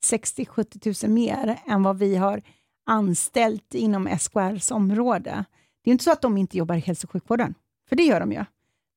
60-70 0.05 1.05
000 1.05 1.13
mer 1.13 1.59
än 1.65 1.83
vad 1.83 1.99
vi 1.99 2.15
har 2.15 2.41
anställt 2.85 3.73
inom 3.73 4.07
SKRs 4.19 4.71
område. 4.71 5.45
Det 5.83 5.89
är 5.89 5.91
inte 5.91 6.03
så 6.03 6.11
att 6.11 6.21
de 6.21 6.37
inte 6.37 6.57
jobbar 6.57 6.75
i 6.75 6.79
hälso 6.79 7.07
och 7.07 7.11
sjukvården, 7.11 7.55
för 7.89 7.95
det 7.95 8.03
gör 8.03 8.19
de 8.19 8.31
ju. 8.31 8.45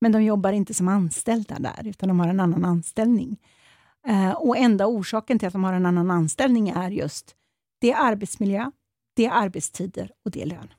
Men 0.01 0.13
de 0.13 0.25
jobbar 0.25 0.53
inte 0.53 0.75
som 0.75 0.89
anställda 0.89 1.59
där, 1.59 1.87
utan 1.87 2.09
de 2.09 2.21
har 2.21 2.29
en 2.29 2.41
annan 2.41 2.65
anställning. 2.65 3.37
Eh, 4.07 4.33
och 4.33 4.57
enda 4.57 4.87
orsaken 4.87 5.39
till 5.39 5.49
att 5.49 5.53
de 5.53 5.65
har 5.65 5.73
en 5.73 5.87
annan 5.87 6.11
anställning 6.11 6.69
är 6.69 6.91
just 6.91 7.35
det 7.81 7.93
är 7.93 7.97
arbetsmiljö, 7.97 8.71
det 9.17 9.27
är 9.27 9.31
arbetstider 9.31 10.13
och 10.25 10.31
det 10.31 10.43
är 10.43 10.47
lön. 10.47 10.73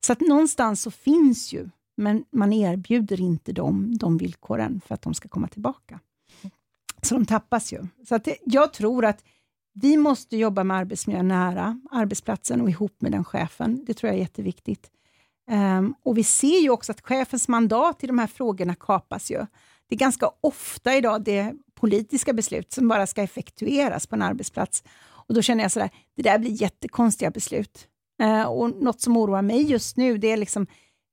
Så 0.00 0.12
att 0.12 0.20
någonstans 0.20 0.82
så 0.82 0.90
finns 0.90 1.52
ju, 1.52 1.68
men 1.96 2.24
man 2.30 2.52
erbjuder 2.52 3.20
inte 3.20 3.52
dem 3.52 3.96
de 3.98 4.18
villkoren 4.18 4.80
för 4.86 4.94
att 4.94 5.02
de 5.02 5.14
ska 5.14 5.28
komma 5.28 5.48
tillbaka. 5.48 6.00
Så 7.02 7.14
de 7.14 7.26
tappas 7.26 7.72
ju. 7.72 7.86
Så 8.08 8.14
att 8.14 8.24
det, 8.24 8.36
jag 8.44 8.72
tror 8.72 9.04
att 9.04 9.24
vi 9.72 9.96
måste 9.96 10.36
jobba 10.36 10.64
med 10.64 10.76
arbetsmiljön 10.76 11.28
nära 11.28 11.80
arbetsplatsen 11.90 12.60
och 12.60 12.70
ihop 12.70 13.02
med 13.02 13.12
den 13.12 13.24
chefen. 13.24 13.84
Det 13.84 13.94
tror 13.94 14.08
jag 14.08 14.16
är 14.16 14.22
jätteviktigt. 14.22 14.90
Um, 15.50 15.94
och 16.02 16.18
Vi 16.18 16.24
ser 16.24 16.60
ju 16.60 16.70
också 16.70 16.92
att 16.92 17.00
chefens 17.00 17.48
mandat 17.48 18.04
i 18.04 18.06
de 18.06 18.18
här 18.18 18.26
frågorna 18.26 18.74
kapas. 18.74 19.30
Ju. 19.30 19.36
Det 19.88 19.94
är 19.94 19.98
ganska 19.98 20.30
ofta 20.40 20.94
idag 20.94 21.24
det 21.24 21.52
politiska 21.74 22.32
beslut 22.32 22.72
som 22.72 22.88
bara 22.88 23.06
ska 23.06 23.22
effektueras 23.22 24.06
på 24.06 24.14
en 24.14 24.22
arbetsplats. 24.22 24.84
Och 25.04 25.34
Då 25.34 25.42
känner 25.42 25.64
jag 25.64 25.72
sådär, 25.72 25.90
det 26.16 26.22
där 26.22 26.38
blir 26.38 26.62
jättekonstiga 26.62 27.30
beslut. 27.30 27.88
Uh, 28.22 28.42
och 28.42 28.82
Något 28.82 29.00
som 29.00 29.16
oroar 29.16 29.42
mig 29.42 29.62
just 29.70 29.96
nu, 29.96 30.18
det 30.18 30.32
är 30.32 30.36
liksom 30.36 30.66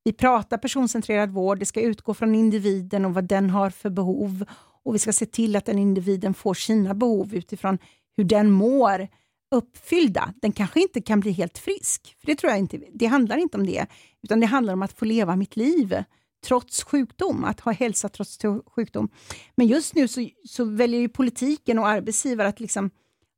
vi 0.04 0.14
pratar 0.14 0.58
personcentrerad 0.58 1.32
vård, 1.32 1.60
det 1.60 1.66
ska 1.66 1.82
utgå 1.82 2.14
från 2.14 2.36
individen 2.36 3.06
och 3.06 3.14
vad 3.14 3.24
den 3.24 3.50
har 3.50 3.70
för 3.70 3.90
behov. 3.90 4.46
Och 4.84 4.96
vi 4.96 5.00
ska 5.00 5.14
se 5.14 5.26
till 5.26 5.56
att 5.56 5.66
den 5.66 5.80
individen 5.80 6.34
får 6.34 6.54
sina 6.54 6.94
behov 6.94 7.36
utifrån 7.36 7.78
hur 8.18 8.24
den 8.24 8.52
mår 8.52 9.08
uppfyllda. 9.52 10.34
Den 10.42 10.52
kanske 10.52 10.82
inte 10.82 11.02
kan 11.02 11.20
bli 11.20 11.32
helt 11.32 11.58
frisk, 11.58 12.16
för 12.20 12.28
det 12.28 12.36
tror 12.36 12.52
jag 12.52 12.60
inte. 12.60 12.80
Det 12.94 13.06
handlar 13.06 13.38
inte 13.38 13.58
om 13.58 13.66
det, 13.66 13.86
utan 14.24 14.40
det 14.40 14.46
handlar 14.46 14.74
om 14.74 14.82
att 14.82 15.00
få 15.00 15.06
leva 15.06 15.36
mitt 15.36 15.56
liv 15.56 16.04
trots 16.46 16.84
sjukdom, 16.84 17.44
att 17.44 17.60
ha 17.60 17.72
hälsa 17.72 18.10
trots 18.10 18.40
sjukdom. 18.76 19.10
Men 19.56 19.68
just 19.68 19.96
nu 19.96 20.08
så, 20.08 20.28
så 20.46 20.66
väljer 20.66 21.00
ju 21.00 21.10
politiken 21.10 21.80
och 21.80 21.88
arbetsgivare 21.88 22.48
att 22.48 22.60
liksom, 22.60 22.90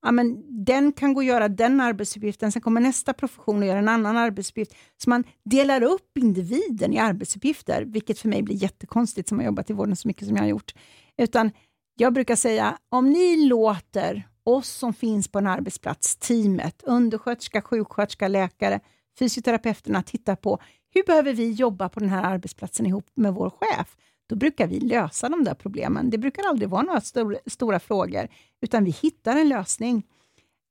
ja, 0.02 0.12
men 0.12 0.43
den 0.65 0.91
kan 0.91 1.13
gå 1.13 1.19
och 1.19 1.23
göra 1.23 1.49
den 1.49 1.82
arbetsuppgiften, 1.82 2.52
sen 2.52 2.62
kommer 2.62 2.82
nästa 2.82 3.13
profession 3.13 3.62
och 3.62 3.67
gör 3.67 3.78
en 3.78 3.89
annan 3.89 4.17
arbetsuppgift. 4.17 4.76
Så 4.97 5.10
man 5.10 5.23
delar 5.45 5.84
upp 5.84 6.17
individen 6.17 6.93
i 6.93 6.99
arbetsuppgifter, 6.99 7.82
vilket 7.86 8.19
för 8.19 8.30
mig 8.30 8.41
blir 8.43 8.56
jättekonstigt 8.56 9.30
som 9.30 9.39
har 9.39 9.45
jobbat 9.45 9.69
i 9.69 9.73
vården 9.73 9.95
så 9.95 10.08
mycket 10.08 10.28
som 10.28 10.36
jag 10.36 10.43
har 10.43 10.49
gjort. 10.49 10.73
Utan 11.17 11.52
jag 11.95 12.13
brukar 12.13 12.36
säga, 12.36 12.78
om 12.89 13.10
ni 13.10 13.45
låter 13.47 14.28
oss 14.44 14.70
som 14.70 14.94
finns 14.94 15.28
på 15.28 15.40
en 15.40 15.48
arbetsplats, 15.48 16.16
teamet, 16.16 16.84
undersköterska, 16.84 17.62
sjuksköterska, 17.62 18.28
läkare, 18.28 18.80
fysioterapeuterna 19.20 20.04
tittar 20.04 20.36
på 20.36 20.60
hur 20.94 21.04
behöver 21.04 21.34
vi 21.34 21.52
jobba 21.52 21.90
på 21.90 22.00
den 22.00 22.10
här 22.10 22.24
arbetsplatsen 22.24 22.86
ihop 22.86 23.06
med 23.14 23.34
vår 23.34 23.50
chef? 23.50 23.98
Då 24.28 24.36
brukar 24.36 24.68
vi 24.68 24.80
lösa 24.80 25.30
de 25.30 25.44
där 25.44 25.54
problemen. 25.54 26.10
Det 26.10 26.18
brukar 26.18 26.44
aldrig 26.44 26.70
vara 26.70 26.82
några 26.82 27.02
stor, 27.02 27.38
stora 27.46 27.80
frågor, 27.80 28.28
utan 28.62 28.84
vi 28.84 28.92
hittar 28.92 29.36
en 29.36 29.50
lösning. 29.50 30.04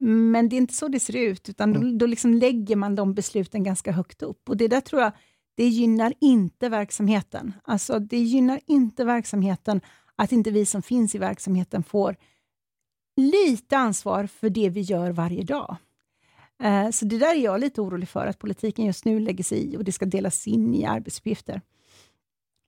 Men 0.01 0.49
det 0.49 0.57
är 0.57 0.59
inte 0.59 0.75
så 0.75 0.89
det 0.89 1.01
ser 1.01 1.17
ut, 1.17 1.49
utan 1.49 1.71
mm. 1.71 1.93
då, 1.93 1.99
då 1.99 2.07
liksom 2.07 2.35
lägger 2.35 2.77
man 2.77 2.95
de 2.95 3.15
besluten 3.15 3.65
ganska 3.65 3.93
högt 3.93 4.23
upp. 4.23 4.49
Och 4.49 4.57
Det 4.57 4.69
där 4.69 4.81
tror 4.81 5.03
jag, 5.03 5.13
det 5.55 5.69
gynnar 5.69 6.15
inte 6.21 6.69
verksamheten. 6.69 7.53
Alltså, 7.65 7.99
det 7.99 8.19
gynnar 8.19 8.61
inte 8.67 9.05
verksamheten 9.05 9.81
att 10.17 10.33
inte 10.33 10.51
vi 10.51 10.67
som 10.67 10.83
finns 10.83 11.15
i 11.15 11.19
verksamheten 11.19 11.83
får 11.83 12.17
lite 13.17 13.77
ansvar 13.77 14.27
för 14.27 14.51
det 14.51 14.69
vi 14.69 14.81
gör 14.81 15.11
varje 15.11 15.43
dag. 15.43 15.77
Eh, 16.63 16.91
så 16.91 17.05
det 17.05 17.19
där 17.19 17.35
är 17.35 17.41
jag 17.45 17.61
lite 17.61 17.81
orolig 17.81 18.09
för, 18.09 18.27
att 18.27 18.39
politiken 18.39 18.85
just 18.85 19.05
nu 19.05 19.21
lägger 19.21 19.45
sig 19.45 19.75
i 19.75 19.77
och 19.77 19.85
det 19.85 19.93
ska 19.93 20.07
delas 20.07 20.47
in 20.47 20.75
i 20.75 20.85
arbetsuppgifter. 20.85 21.61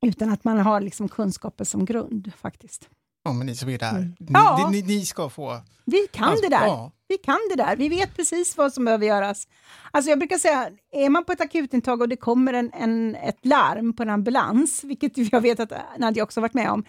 Utan 0.06 0.30
att 0.30 0.44
man 0.44 0.58
har 0.58 0.80
liksom 0.80 1.08
kunskaper 1.08 1.64
som 1.64 1.84
grund 1.84 2.32
faktiskt. 2.36 2.88
Ja, 3.24 3.32
men 3.32 3.46
ni 3.46 3.56
som 3.56 3.68
är 3.68 3.78
där, 3.78 3.90
mm. 3.90 4.14
ni, 4.18 4.30
ja. 4.32 4.68
ni, 4.72 4.82
ni, 4.82 5.06
ska 5.06 5.28
få... 5.28 5.60
Vi 5.84 6.06
kan 6.12 6.24
alltså, 6.24 6.42
det 6.42 6.56
där. 6.56 6.66
Ja. 6.66 6.92
Vi 7.08 7.18
kan 7.18 7.38
det 7.50 7.56
där. 7.56 7.76
Vi 7.76 7.88
vet 7.88 8.16
precis 8.16 8.56
vad 8.56 8.72
som 8.72 8.84
behöver 8.84 9.06
göras. 9.06 9.48
Alltså 9.90 10.10
jag 10.10 10.18
brukar 10.18 10.38
säga, 10.38 10.70
är 10.92 11.08
man 11.08 11.24
på 11.24 11.32
ett 11.32 11.40
akutintag 11.40 12.00
och 12.00 12.08
det 12.08 12.16
kommer 12.16 12.52
en, 12.52 12.70
en, 12.72 13.14
ett 13.14 13.46
larm 13.46 13.92
på 13.92 14.02
en 14.02 14.10
ambulans, 14.10 14.84
vilket 14.84 15.32
jag 15.32 15.40
vet 15.40 15.60
att 15.60 15.72
Nadja 15.98 16.22
också 16.22 16.40
varit 16.40 16.54
med 16.54 16.70
om, 16.70 16.84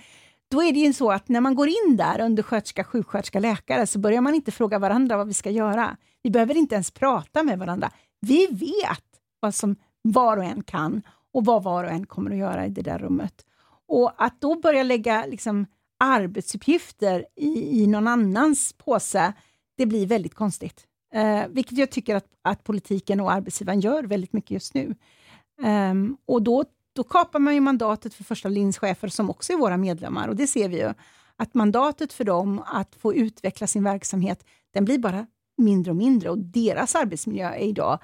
då 0.51 0.63
är 0.63 0.73
det 0.73 0.79
ju 0.79 0.93
så 0.93 1.12
att 1.12 1.29
när 1.29 1.41
man 1.41 1.55
går 1.55 1.67
in 1.67 1.97
där, 1.97 2.21
undersköterska, 2.21 2.84
sjuksköterska, 2.84 3.39
läkare, 3.39 3.88
så 3.88 3.99
börjar 3.99 4.21
man 4.21 4.36
inte 4.36 4.51
fråga 4.51 4.79
varandra 4.79 5.17
vad 5.17 5.27
vi 5.27 5.34
ska 5.34 5.49
göra. 5.49 5.97
Vi 6.23 6.29
behöver 6.29 6.58
inte 6.58 6.75
ens 6.75 6.91
prata 6.91 7.43
med 7.43 7.60
varandra. 7.60 7.91
Vi 8.19 8.47
vet 8.47 9.03
vad 9.39 9.55
som 9.55 9.75
var 10.01 10.38
och 10.38 10.43
en 10.43 10.63
kan 10.63 11.01
och 11.34 11.45
vad 11.45 11.63
var 11.63 11.84
och 11.84 11.89
en 11.89 12.05
kommer 12.05 12.31
att 12.31 12.38
göra 12.38 12.65
i 12.65 12.69
det 12.69 12.81
där 12.81 12.99
rummet. 12.99 13.45
Och 13.88 14.12
att 14.17 14.41
då 14.41 14.55
börja 14.55 14.84
lägga 14.84 15.25
liksom, 15.25 15.65
arbetsuppgifter 15.99 17.25
i, 17.36 17.81
i 17.84 17.88
någon 17.88 18.08
annans 18.08 18.73
påse, 18.73 19.34
det 19.77 19.86
blir 19.86 20.08
väldigt 20.08 20.36
konstigt. 20.36 20.88
Eh, 21.13 21.47
vilket 21.49 21.77
jag 21.77 21.91
tycker 21.91 22.15
att, 22.15 22.27
att 22.41 22.63
politiken 22.63 23.19
och 23.19 23.31
arbetsgivaren 23.31 23.79
gör 23.79 24.03
väldigt 24.03 24.34
mycket 24.34 24.51
just 24.51 24.73
nu. 24.73 24.95
Um, 25.63 26.17
och 26.25 26.41
då 26.41 26.65
då 26.95 27.03
kapar 27.03 27.39
man 27.39 27.53
ju 27.53 27.60
mandatet 27.60 28.13
för 28.13 28.23
första 28.23 28.49
linschefer 28.49 29.08
som 29.08 29.29
också 29.29 29.53
är 29.53 29.58
våra 29.58 29.77
medlemmar 29.77 30.27
och 30.27 30.36
det 30.36 30.47
ser 30.47 30.69
vi 30.69 30.77
ju. 30.77 30.93
Att 31.36 31.53
mandatet 31.53 32.13
för 32.13 32.23
dem 32.23 32.63
att 32.65 32.95
få 32.95 33.13
utveckla 33.13 33.67
sin 33.67 33.84
verksamhet, 33.84 34.45
den 34.73 34.86
blir 34.86 34.97
bara 34.97 35.27
mindre 35.58 35.91
och 35.91 35.97
mindre 35.97 36.29
och 36.29 36.38
deras 36.38 36.95
arbetsmiljö 36.95 37.49
är 37.49 37.60
idag 37.60 37.99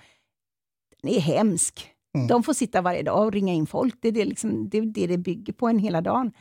den 1.01 1.11
är 1.11 1.19
hemsk. 1.19 1.89
Mm. 2.15 2.27
De 2.27 2.43
får 2.43 2.53
sitta 2.53 2.81
varje 2.81 3.03
dag 3.03 3.25
och 3.25 3.31
ringa 3.31 3.53
in 3.53 3.67
folk. 3.67 3.95
Det 4.01 4.07
är 4.07 4.11
det, 4.11 4.25
liksom, 4.25 4.69
det, 4.69 4.81
det 4.81 5.07
det 5.07 5.17
bygger 5.17 5.53
på 5.53 5.67
en 5.67 5.79
hela 5.79 6.01
dagen. 6.01 6.31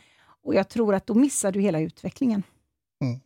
Och 0.43 0.55
jag 0.55 0.69
tror 0.69 0.95
att 0.95 1.07
då 1.07 1.15
missar 1.15 1.53
du 1.53 1.61
hela 1.61 1.81
utvecklingen. 1.81 2.43
Mm. 3.05 3.21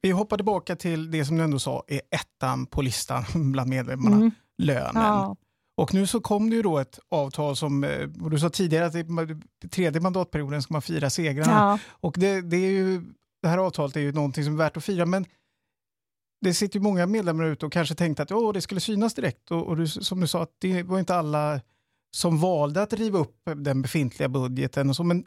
Vi 0.00 0.10
hoppar 0.10 0.36
tillbaka 0.36 0.76
till 0.76 1.10
det 1.10 1.24
som 1.24 1.36
du 1.36 1.42
ändå 1.42 1.58
sa 1.58 1.84
är 1.86 2.00
ettan 2.10 2.66
på 2.66 2.82
listan 2.82 3.24
bland 3.52 3.70
medlemmarna, 3.70 4.16
mm. 4.16 4.30
lönen. 4.58 5.02
Ja. 5.02 5.36
Och 5.78 5.94
nu 5.94 6.06
så 6.06 6.20
kom 6.20 6.50
det 6.50 6.56
ju 6.56 6.62
då 6.62 6.78
ett 6.78 6.98
avtal 7.08 7.56
som, 7.56 7.84
eh, 7.84 8.08
och 8.22 8.30
du 8.30 8.38
sa 8.38 8.50
tidigare 8.50 8.86
att 8.86 8.92
det, 8.92 9.68
tredje 9.68 10.00
mandatperioden 10.00 10.62
ska 10.62 10.74
man 10.74 10.82
fira 10.82 11.10
segrarna. 11.10 11.52
Ja. 11.52 11.78
Och 11.90 12.14
det, 12.18 12.40
det, 12.40 12.56
är 12.56 12.70
ju, 12.70 13.02
det 13.42 13.48
här 13.48 13.58
avtalet 13.58 13.96
är 13.96 14.00
ju 14.00 14.12
någonting 14.12 14.44
som 14.44 14.52
är 14.52 14.58
värt 14.58 14.76
att 14.76 14.84
fira, 14.84 15.06
men 15.06 15.26
det 16.40 16.54
sitter 16.54 16.78
ju 16.78 16.82
många 16.82 17.06
medlemmar 17.06 17.44
ute 17.44 17.66
och 17.66 17.72
kanske 17.72 17.94
tänkte 17.94 18.22
att 18.22 18.32
oh, 18.32 18.52
det 18.52 18.60
skulle 18.60 18.80
synas 18.80 19.14
direkt. 19.14 19.50
Och, 19.50 19.66
och 19.66 19.76
du, 19.76 19.86
som 19.86 20.20
du 20.20 20.26
sa, 20.26 20.42
att 20.42 20.54
det 20.58 20.82
var 20.82 20.98
inte 20.98 21.14
alla 21.14 21.60
som 22.16 22.38
valde 22.38 22.82
att 22.82 22.92
riva 22.92 23.18
upp 23.18 23.36
den 23.56 23.82
befintliga 23.82 24.28
budgeten. 24.28 24.88
Och 24.88 24.96
så, 24.96 25.04
men 25.04 25.24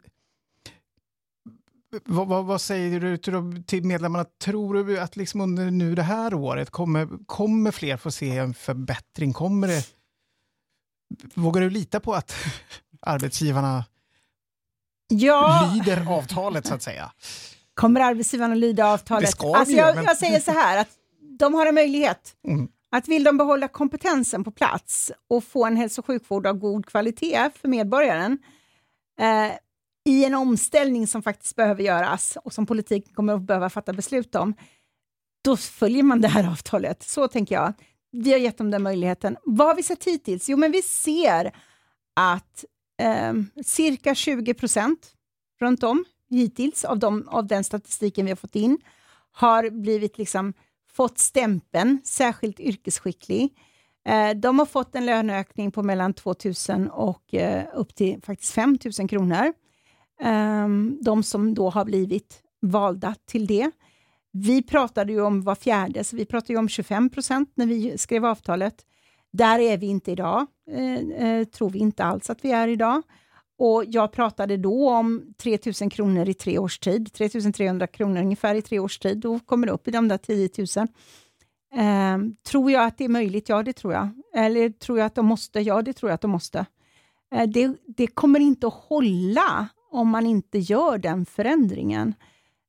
vad, 2.04 2.28
vad, 2.28 2.44
vad, 2.44 2.60
säger 2.60 3.00
du 3.00 3.16
till, 3.16 3.64
till 3.66 3.84
medlemmarna? 3.84 4.24
Tror 4.24 4.84
du 4.84 5.00
att 5.00 5.16
liksom 5.16 5.40
under 5.40 5.70
nu 5.70 5.94
det 5.94 6.02
här 6.02 6.34
året 6.34 6.70
kommer, 6.70 7.08
kommer 7.26 7.70
fler 7.70 7.96
få 7.96 8.10
se 8.10 8.38
en 8.38 8.54
förbättring? 8.54 9.32
Kommer 9.32 9.68
det 9.68 10.01
Vågar 11.34 11.60
du 11.60 11.70
lita 11.70 12.00
på 12.00 12.14
att, 12.14 12.34
arbetsgivarna 13.00 13.84
Ja, 15.08 15.70
lyder 15.74 16.12
avtalet 16.18 16.66
så 16.66 16.74
att 16.74 16.82
säga. 16.82 17.12
kommer 17.74 18.00
arbetsgivarna 18.00 18.54
lyda 18.54 18.86
avtalet? 18.86 19.26
Det 19.26 19.32
ska 19.32 19.56
alltså 19.56 19.64
vi 19.74 19.80
ju, 19.80 19.86
jag, 19.86 19.94
men- 19.94 20.04
jag 20.04 20.16
säger 20.16 20.40
så 20.40 20.50
här, 20.50 20.78
att 20.78 20.88
de 21.38 21.54
har 21.54 21.66
en 21.66 21.74
möjlighet. 21.74 22.34
Mm. 22.48 22.68
Att 22.90 23.08
vill 23.08 23.24
de 23.24 23.36
behålla 23.36 23.68
kompetensen 23.68 24.44
på 24.44 24.50
plats 24.50 25.12
och 25.28 25.44
få 25.44 25.66
en 25.66 25.76
hälso 25.76 26.00
och 26.00 26.06
sjukvård 26.06 26.46
av 26.46 26.56
god 26.56 26.86
kvalitet 26.86 27.50
för 27.60 27.68
medborgaren 27.68 28.38
eh, 29.20 29.52
i 30.04 30.24
en 30.24 30.34
omställning 30.34 31.06
som 31.06 31.22
faktiskt 31.22 31.56
behöver 31.56 31.82
göras 31.82 32.38
och 32.44 32.52
som 32.52 32.66
politiken 32.66 33.14
kommer 33.14 33.34
att 33.34 33.42
behöva 33.42 33.70
fatta 33.70 33.92
beslut 33.92 34.34
om, 34.34 34.54
då 35.44 35.56
följer 35.56 36.02
man 36.02 36.20
det 36.20 36.28
här 36.28 36.48
avtalet. 36.50 37.02
Så 37.02 37.28
tänker 37.28 37.54
jag. 37.54 37.72
Vi 38.12 38.32
har 38.32 38.38
gett 38.38 38.58
dem 38.58 38.70
den 38.70 38.82
möjligheten. 38.82 39.36
Vad 39.44 39.66
har 39.66 39.74
vi 39.74 39.82
sett 39.82 40.04
hittills? 40.04 40.48
Jo, 40.48 40.56
men 40.56 40.72
vi 40.72 40.82
ser 40.82 41.56
att 42.14 42.64
eh, 43.00 43.34
cirka 43.64 44.14
20 44.14 44.54
procent 44.54 45.12
runt 45.60 45.82
om 45.82 46.04
hittills 46.30 46.84
av, 46.84 46.98
de, 46.98 47.28
av 47.28 47.46
den 47.46 47.64
statistiken 47.64 48.24
vi 48.24 48.30
har 48.30 48.36
fått 48.36 48.56
in 48.56 48.78
har 49.32 49.70
blivit 49.70 50.18
liksom 50.18 50.54
fått 50.92 51.18
stämpeln 51.18 52.00
särskilt 52.04 52.60
yrkesskicklig. 52.60 53.54
Eh, 54.04 54.30
de 54.30 54.58
har 54.58 54.66
fått 54.66 54.94
en 54.94 55.06
löneökning 55.06 55.70
på 55.70 55.82
mellan 55.82 56.14
2 56.14 56.34
000 56.68 56.88
och 56.92 57.34
eh, 57.34 57.64
upp 57.74 57.94
till 57.94 58.22
faktiskt 58.22 58.52
5 58.52 58.78
000 58.98 59.08
kronor. 59.08 59.52
Eh, 60.20 60.68
de 61.00 61.22
som 61.22 61.54
då 61.54 61.70
har 61.70 61.84
blivit 61.84 62.42
valda 62.60 63.14
till 63.26 63.46
det. 63.46 63.70
Vi 64.32 64.62
pratade 64.62 65.12
ju 65.12 65.20
om 65.20 65.42
var 65.42 65.54
fjärde, 65.54 66.04
så 66.04 66.16
vi 66.16 66.24
pratade 66.24 66.52
ju 66.52 66.58
om 66.58 66.68
25 66.68 67.10
procent 67.10 67.52
när 67.54 67.66
vi 67.66 67.98
skrev 67.98 68.24
avtalet. 68.24 68.74
Där 69.32 69.58
är 69.58 69.78
vi 69.78 69.86
inte 69.86 70.10
idag, 70.10 70.46
eh, 70.70 71.28
eh, 71.28 71.44
tror 71.44 71.70
vi 71.70 71.78
inte 71.78 72.04
alls 72.04 72.30
att 72.30 72.44
vi 72.44 72.52
är 72.52 72.68
idag. 72.68 73.02
Och 73.58 73.84
jag 73.86 74.12
pratade 74.12 74.56
då 74.56 74.90
om 74.90 75.34
3 75.36 75.58
000 75.80 75.90
kronor 75.90 76.28
i 76.28 76.34
tre 76.34 76.58
års 76.58 76.78
tid, 76.78 77.12
3 77.12 77.28
300 77.28 77.86
kronor 77.86 78.20
ungefär 78.20 78.54
i 78.54 78.62
tre 78.62 78.78
års 78.78 78.98
tid. 78.98 79.18
Då 79.18 79.38
kommer 79.38 79.66
det 79.66 79.72
upp 79.72 79.88
i 79.88 79.90
de 79.90 80.08
där 80.08 80.18
10 80.18 80.48
000. 80.58 80.86
Eh, 81.74 82.18
tror 82.50 82.70
jag 82.70 82.84
att 82.84 82.98
det 82.98 83.04
är 83.04 83.08
möjligt? 83.08 83.48
Ja, 83.48 83.62
det 83.62 83.72
tror 83.72 83.92
jag. 83.92 84.08
Eller 84.34 84.70
tror 84.70 84.98
jag 84.98 85.06
att 85.06 85.14
de 85.14 85.26
måste? 85.26 85.60
Ja, 85.60 85.82
det 85.82 85.92
tror 85.92 86.10
jag 86.10 86.14
att 86.14 86.20
de 86.20 86.30
måste. 86.30 86.66
Eh, 87.34 87.48
det, 87.48 87.76
det 87.96 88.06
kommer 88.06 88.40
inte 88.40 88.66
att 88.66 88.74
hålla 88.74 89.68
om 89.90 90.08
man 90.08 90.26
inte 90.26 90.58
gör 90.58 90.98
den 90.98 91.26
förändringen. 91.26 92.14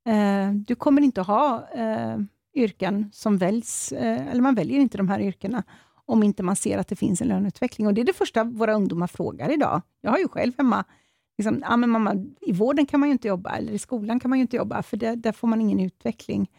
Eh, 0.06 0.52
du 0.52 0.76
kommer 0.76 1.02
inte 1.02 1.22
ha 1.22 1.68
eh, 1.74 2.18
yrken 2.54 3.10
som 3.14 3.38
väljs, 3.38 3.92
eh, 3.92 4.28
eller 4.28 4.42
man 4.42 4.56
väljer 4.56 4.80
inte 4.80 4.98
de 4.98 5.10
här 5.10 5.20
yrkena 5.20 5.64
om 6.06 6.24
inte 6.24 6.44
man 6.44 6.56
ser 6.56 6.78
att 6.78 6.88
det 6.88 6.96
finns 6.96 7.22
en 7.22 7.28
löneutveckling. 7.28 7.88
Och 7.88 7.94
Det 7.94 8.02
är 8.02 8.06
det 8.06 8.14
första 8.14 8.44
våra 8.44 8.74
ungdomar 8.74 9.08
frågar 9.08 9.52
idag. 9.54 9.82
Jag 10.02 10.12
har 10.12 10.18
ju 10.18 10.28
själv 10.28 10.54
hemma, 10.58 10.84
liksom, 11.38 11.64
ah, 11.66 11.78
men 11.78 11.90
mamma, 11.90 12.16
i 12.42 12.52
vården 12.54 12.86
kan 12.86 13.00
man 13.00 13.10
ju 13.10 13.14
inte 13.14 13.28
jobba, 13.28 13.56
eller 13.56 13.74
i 13.74 13.80
skolan 13.80 14.20
kan 14.20 14.30
man 14.30 14.40
ju 14.40 14.42
inte 14.42 14.56
jobba, 14.56 14.84
för 14.84 14.98
det, 14.98 15.16
där 15.16 15.32
får 15.32 15.48
man 15.48 15.62
ingen 15.62 15.80
utveckling. 15.80 16.52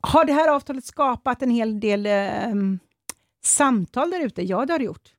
Har 0.00 0.24
det 0.24 0.32
här 0.32 0.48
avtalet 0.48 0.84
skapat 0.84 1.42
en 1.42 1.50
hel 1.50 1.80
del 1.80 2.06
eh, 2.06 2.54
samtal 3.44 4.10
där 4.10 4.26
ute? 4.26 4.42
Ja, 4.42 4.66
det 4.66 4.72
har 4.72 4.78
det 4.78 4.84
gjort. 4.84 5.14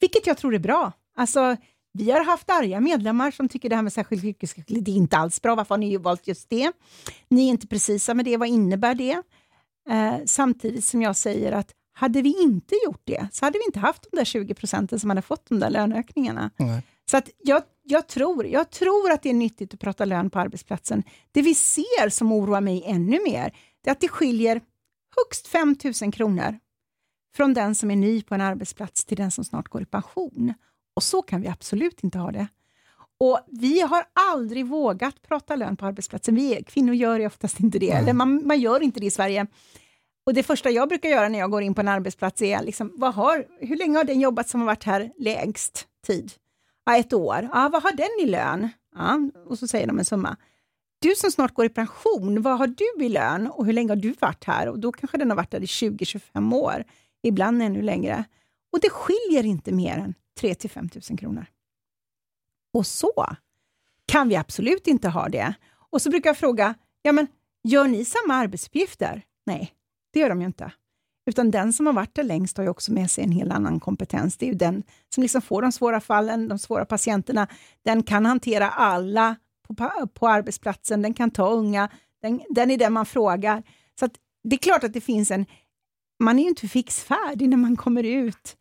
Vilket 0.00 0.26
jag 0.26 0.38
tror 0.38 0.54
är 0.54 0.58
bra. 0.58 0.92
Alltså, 1.14 1.56
vi 1.92 2.10
har 2.10 2.24
haft 2.24 2.50
arga 2.50 2.80
medlemmar 2.80 3.30
som 3.30 3.48
tycker 3.48 3.68
det 3.68 3.76
här 3.76 3.82
med 3.82 3.92
särskild 3.92 4.24
yrkesskicklighet, 4.24 4.88
är 4.88 4.92
inte 4.92 5.16
alls 5.16 5.42
bra. 5.42 5.54
Varför 5.54 5.74
har 5.74 5.78
ni 5.78 5.96
valt 5.96 6.26
just 6.26 6.50
det? 6.50 6.72
Ni 7.28 7.46
är 7.46 7.50
inte 7.50 7.66
precisa 7.66 8.14
med 8.14 8.24
det. 8.24 8.36
Vad 8.36 8.48
innebär 8.48 8.94
det? 8.94 9.22
Eh, 9.90 10.16
samtidigt 10.26 10.84
som 10.84 11.02
jag 11.02 11.16
säger 11.16 11.52
att 11.52 11.74
hade 11.94 12.22
vi 12.22 12.42
inte 12.42 12.74
gjort 12.84 13.02
det, 13.04 13.28
så 13.32 13.44
hade 13.44 13.58
vi 13.58 13.64
inte 13.64 13.80
haft 13.80 14.06
de 14.10 14.16
där 14.16 14.24
20 14.24 14.54
procenten 14.54 15.00
som 15.00 15.10
hade 15.10 15.22
fått 15.22 15.48
de 15.48 15.60
där 15.60 15.70
löneökningarna. 15.70 16.50
Nej. 16.56 16.82
Så 17.10 17.16
att 17.16 17.30
jag, 17.38 17.62
jag, 17.82 18.08
tror, 18.08 18.46
jag 18.46 18.70
tror 18.70 19.10
att 19.10 19.22
det 19.22 19.30
är 19.30 19.34
nyttigt 19.34 19.74
att 19.74 19.80
prata 19.80 20.04
lön 20.04 20.30
på 20.30 20.38
arbetsplatsen. 20.38 21.02
Det 21.32 21.42
vi 21.42 21.54
ser 21.54 22.08
som 22.08 22.32
oroar 22.32 22.60
mig 22.60 22.82
ännu 22.86 23.20
mer, 23.24 23.56
det 23.84 23.90
är 23.90 23.92
att 23.92 24.00
det 24.00 24.08
skiljer 24.08 24.60
högst 25.16 25.48
5 25.48 25.76
000 26.02 26.12
kronor 26.12 26.58
från 27.36 27.54
den 27.54 27.74
som 27.74 27.90
är 27.90 27.96
ny 27.96 28.22
på 28.22 28.34
en 28.34 28.40
arbetsplats 28.40 29.04
till 29.04 29.16
den 29.16 29.30
som 29.30 29.44
snart 29.44 29.68
går 29.68 29.82
i 29.82 29.86
pension. 29.86 30.54
Och 30.94 31.02
så 31.02 31.22
kan 31.22 31.40
vi 31.40 31.48
absolut 31.48 32.04
inte 32.04 32.18
ha 32.18 32.32
det. 32.32 32.46
Och 33.20 33.40
Vi 33.46 33.80
har 33.80 34.04
aldrig 34.32 34.66
vågat 34.66 35.22
prata 35.22 35.56
lön 35.56 35.76
på 35.76 35.86
arbetsplatsen. 35.86 36.34
Vi 36.34 36.64
kvinnor 36.66 36.94
gör 36.94 37.18
ju 37.18 37.26
oftast 37.26 37.60
inte 37.60 37.78
det, 37.78 37.90
eller 37.90 38.12
man, 38.12 38.46
man 38.46 38.60
gör 38.60 38.80
inte 38.82 39.00
det 39.00 39.06
i 39.06 39.10
Sverige. 39.10 39.46
Och 40.26 40.34
Det 40.34 40.42
första 40.42 40.70
jag 40.70 40.88
brukar 40.88 41.08
göra 41.08 41.28
när 41.28 41.38
jag 41.38 41.50
går 41.50 41.62
in 41.62 41.74
på 41.74 41.80
en 41.80 41.88
arbetsplats 41.88 42.42
är 42.42 42.62
liksom, 42.62 42.92
vad 42.94 43.14
har, 43.14 43.46
hur 43.60 43.76
länge 43.76 43.96
har 43.96 44.04
den 44.04 44.20
jobbat 44.20 44.48
som 44.48 44.60
har 44.60 44.66
varit 44.66 44.84
här 44.84 45.12
lägst 45.18 45.86
tid? 46.06 46.32
Ja, 46.84 46.96
ett 46.96 47.12
år. 47.12 47.48
Ja, 47.52 47.68
vad 47.72 47.82
har 47.82 47.92
den 47.92 48.28
i 48.28 48.30
lön? 48.30 48.68
Ja, 48.94 49.20
och 49.46 49.58
så 49.58 49.66
säger 49.66 49.86
de 49.86 49.98
en 49.98 50.04
summa. 50.04 50.36
Du 50.98 51.14
som 51.14 51.30
snart 51.30 51.54
går 51.54 51.64
i 51.66 51.68
pension, 51.68 52.42
vad 52.42 52.58
har 52.58 52.66
du 52.66 53.04
i 53.04 53.08
lön 53.08 53.46
och 53.46 53.66
hur 53.66 53.72
länge 53.72 53.88
har 53.90 53.96
du 53.96 54.14
varit 54.20 54.44
här? 54.44 54.68
Och 54.68 54.78
Då 54.78 54.92
kanske 54.92 55.18
den 55.18 55.30
har 55.30 55.36
varit 55.36 55.50
där 55.50 55.62
i 55.62 55.66
20-25 55.66 56.54
år, 56.54 56.84
ibland 57.22 57.62
ännu 57.62 57.82
längre. 57.82 58.24
Och 58.72 58.80
det 58.80 58.90
skiljer 58.90 59.46
inte 59.46 59.72
mer 59.72 59.98
än 59.98 60.14
3 60.40 60.54
till 60.54 60.70
5 60.70 60.88
000 61.10 61.18
kronor. 61.18 61.46
Och 62.74 62.86
så 62.86 63.26
kan 64.06 64.28
vi 64.28 64.36
absolut 64.36 64.86
inte 64.86 65.08
ha 65.08 65.28
det. 65.28 65.54
Och 65.90 66.02
så 66.02 66.10
brukar 66.10 66.30
jag 66.30 66.36
fråga, 66.36 66.74
ja 67.02 67.12
men 67.12 67.26
gör 67.64 67.88
ni 67.88 68.04
samma 68.04 68.34
arbetsuppgifter? 68.34 69.22
Nej, 69.46 69.72
det 70.12 70.20
gör 70.20 70.28
de 70.28 70.40
ju 70.40 70.46
inte. 70.46 70.72
Utan 71.26 71.50
den 71.50 71.72
som 71.72 71.86
har 71.86 71.92
varit 71.92 72.14
där 72.14 72.22
längst 72.22 72.56
har 72.56 72.64
ju 72.64 72.70
också 72.70 72.92
med 72.92 73.10
sig 73.10 73.24
en 73.24 73.32
helt 73.32 73.52
annan 73.52 73.80
kompetens. 73.80 74.36
Det 74.36 74.46
är 74.46 74.48
ju 74.48 74.54
den 74.54 74.82
som 75.14 75.22
liksom 75.22 75.42
får 75.42 75.62
de 75.62 75.72
svåra 75.72 76.00
fallen, 76.00 76.48
de 76.48 76.58
svåra 76.58 76.84
patienterna. 76.84 77.48
Den 77.84 78.02
kan 78.02 78.26
hantera 78.26 78.70
alla 78.70 79.36
på, 79.68 80.06
på 80.14 80.28
arbetsplatsen, 80.28 81.02
den 81.02 81.14
kan 81.14 81.30
ta 81.30 81.48
unga, 81.50 81.88
den, 82.22 82.42
den 82.50 82.70
är 82.70 82.78
den 82.78 82.92
man 82.92 83.06
frågar. 83.06 83.62
Så 83.98 84.04
att 84.04 84.12
det 84.44 84.56
är 84.56 84.58
klart 84.58 84.84
att 84.84 84.92
det 84.92 85.00
finns 85.00 85.30
en... 85.30 85.46
Man 86.18 86.38
är 86.38 86.42
ju 86.42 86.48
inte 86.48 86.68
fixfärdig 86.68 87.48
när 87.48 87.56
man 87.56 87.76
kommer 87.76 88.02
ut. 88.02 88.56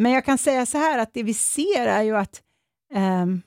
Men 0.00 0.12
jag 0.12 0.24
kan 0.24 0.38
säga 0.38 0.66
så 0.66 0.78
här 0.78 0.98
att 0.98 1.14
det 1.14 1.22
vi 1.22 1.34
ser 1.34 1.86
är 1.86 2.02
ju 2.02 2.16
att 2.16 2.42
ehm, 2.92 3.42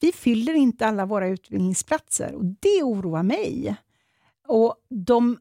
vi 0.00 0.12
fyller 0.12 0.54
inte 0.54 0.86
alla 0.86 1.06
våra 1.06 1.28
utbildningsplatser 1.28 2.34
och 2.34 2.44
det 2.44 2.82
oroar 2.82 3.22
mig. 3.22 3.76
Och 4.48 4.74
de, 4.88 5.38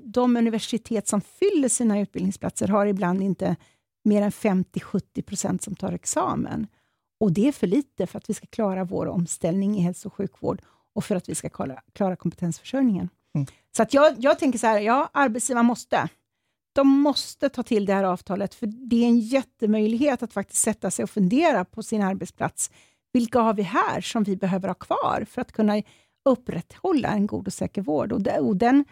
de 0.00 0.36
universitet 0.36 1.08
som 1.08 1.20
fyller 1.20 1.68
sina 1.68 2.00
utbildningsplatser 2.00 2.68
har 2.68 2.86
ibland 2.86 3.22
inte 3.22 3.56
mer 4.04 4.22
än 4.22 4.30
50-70 4.30 5.22
procent 5.22 5.62
som 5.62 5.74
tar 5.74 5.92
examen. 5.92 6.66
Och 7.20 7.32
det 7.32 7.48
är 7.48 7.52
för 7.52 7.66
lite 7.66 8.06
för 8.06 8.18
att 8.18 8.30
vi 8.30 8.34
ska 8.34 8.46
klara 8.46 8.84
vår 8.84 9.06
omställning 9.06 9.76
i 9.76 9.80
hälso 9.80 10.08
och 10.08 10.14
sjukvård 10.14 10.62
och 10.94 11.04
för 11.04 11.16
att 11.16 11.28
vi 11.28 11.34
ska 11.34 11.48
klara, 11.48 11.82
klara 11.92 12.16
kompetensförsörjningen. 12.16 13.08
Mm. 13.34 13.46
Så 13.76 13.82
att 13.82 13.94
jag, 13.94 14.14
jag 14.18 14.38
tänker 14.38 14.58
så 14.58 14.66
här, 14.66 14.80
ja, 14.80 15.10
arbetsgivaren 15.12 15.66
måste. 15.66 16.08
De 16.74 16.88
måste 16.88 17.48
ta 17.48 17.62
till 17.62 17.86
det 17.86 17.94
här 17.94 18.04
avtalet, 18.04 18.54
för 18.54 18.66
det 18.66 19.04
är 19.04 19.08
en 19.08 19.18
jättemöjlighet 19.18 20.22
att 20.22 20.32
faktiskt 20.32 20.62
sätta 20.62 20.90
sig 20.90 21.02
och 21.02 21.10
fundera 21.10 21.64
på 21.64 21.82
sin 21.82 22.02
arbetsplats. 22.02 22.70
Vilka 23.12 23.40
har 23.40 23.54
vi 23.54 23.62
här 23.62 24.00
som 24.00 24.22
vi 24.24 24.36
behöver 24.36 24.68
ha 24.68 24.74
kvar 24.74 25.26
för 25.30 25.40
att 25.40 25.52
kunna 25.52 25.82
upprätthålla 26.24 27.08
en 27.08 27.26
god 27.26 27.46
och 27.46 27.52
säker 27.52 27.82
vård? 27.82 28.12
Och, 28.12 28.22
det, 28.22 28.38
och 28.38 28.56
den, 28.56 28.84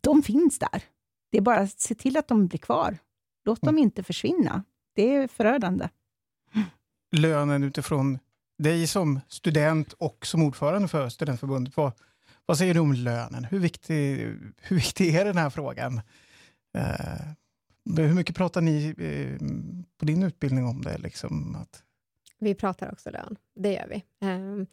de 0.00 0.22
finns 0.22 0.58
där. 0.58 0.82
Det 1.30 1.38
är 1.38 1.42
bara 1.42 1.60
att 1.60 1.80
se 1.80 1.94
till 1.94 2.16
att 2.16 2.28
de 2.28 2.46
blir 2.46 2.58
kvar. 2.58 2.98
Låt 3.44 3.62
dem 3.62 3.78
inte 3.78 4.02
försvinna. 4.02 4.64
Det 4.94 5.14
är 5.14 5.28
förödande. 5.28 5.88
Lönen 7.16 7.64
utifrån 7.64 8.18
dig 8.58 8.86
som 8.86 9.20
student 9.28 9.92
och 9.92 10.26
som 10.26 10.42
ordförande 10.42 10.88
för 10.88 11.08
Studentförbundet. 11.08 11.76
Vad, 11.76 11.92
vad 12.46 12.58
säger 12.58 12.74
du 12.74 12.80
om 12.80 12.92
lönen? 12.92 13.44
Hur 13.44 13.58
viktig, 13.58 14.16
hur 14.60 14.76
viktig 14.76 15.14
är 15.14 15.24
den 15.24 15.36
här 15.36 15.50
frågan? 15.50 16.00
Eh, 16.78 18.06
hur 18.06 18.14
mycket 18.14 18.36
pratar 18.36 18.60
ni 18.60 18.94
eh, 18.98 19.46
på 19.98 20.04
din 20.04 20.22
utbildning 20.22 20.64
om 20.66 20.82
det? 20.82 20.98
Liksom, 20.98 21.54
att, 21.56 21.82
Vi 22.38 22.54
pratar 22.54 22.92
också 22.92 23.10
lön, 23.10 23.36
det 23.54 23.72
gör 23.72 23.86
vi. 23.88 24.04
Ehm, 24.26 24.66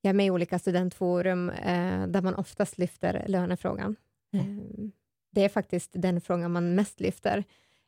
Jag 0.00 0.10
är 0.10 0.14
med 0.14 0.26
i 0.26 0.30
olika 0.30 0.58
studentforum 0.58 1.50
eh, 1.50 2.06
där 2.06 2.22
man 2.22 2.34
oftast 2.34 2.78
lyfter 2.78 3.24
lönefrågan. 3.28 3.96
Ehm, 4.32 4.92
Det 5.30 5.44
är 5.44 5.48
faktiskt 5.48 5.90
den 5.92 6.20
frågan 6.20 6.52
man 6.52 6.74
mest 6.74 7.00
lyfter. 7.00 7.44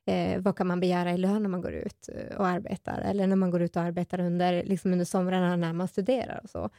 Eh, 0.07 0.41
vad 0.41 0.57
kan 0.57 0.67
man 0.67 0.81
begära 0.81 1.13
i 1.13 1.19
lön 1.19 1.43
när 1.43 1.49
man 1.49 1.61
går 1.61 1.73
ut 1.73 2.09
eh, 2.15 2.37
och 2.37 2.47
arbetar? 2.47 3.01
Eller 3.01 3.27
när 3.27 3.37
man 3.37 3.51
går 3.51 3.63
ut 3.63 3.77
och 3.77 3.83
arbetar 3.83 4.21
under, 4.21 4.65
liksom 4.65 4.93
under 4.93 5.05
somrarna 5.05 5.57
när 5.57 5.73
man 5.73 5.89
studerar 5.89 6.41
och 6.45 6.51
så. 6.51 6.71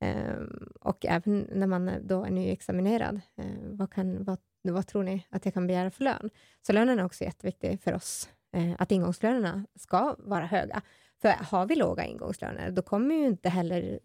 Ehm, 0.00 0.68
och 0.80 1.06
även 1.06 1.48
när 1.52 1.66
man 1.66 1.90
då 2.02 2.24
är 2.24 2.30
nyexaminerad. 2.30 3.20
Eh, 3.36 3.44
vad, 3.70 3.92
kan, 3.92 4.24
vad, 4.24 4.38
vad 4.72 4.86
tror 4.86 5.02
ni 5.02 5.26
att 5.30 5.44
jag 5.44 5.54
kan 5.54 5.66
begära 5.66 5.90
för 5.90 6.04
lön? 6.04 6.30
Så 6.62 6.72
lönen 6.72 6.98
är 6.98 7.04
också 7.04 7.24
jätteviktig 7.24 7.80
för 7.80 7.94
oss. 7.94 8.28
Eh, 8.52 8.72
att 8.78 8.92
ingångslönerna 8.92 9.66
ska 9.74 10.16
vara 10.18 10.46
höga. 10.46 10.82
För 11.22 11.28
har 11.28 11.66
vi 11.66 11.76
låga 11.76 12.04
ingångslöner, 12.04 12.70
då 12.70 12.82
kommer 12.82 13.14
ju 13.14 13.26
inte 13.26 13.48
heller 13.48 14.00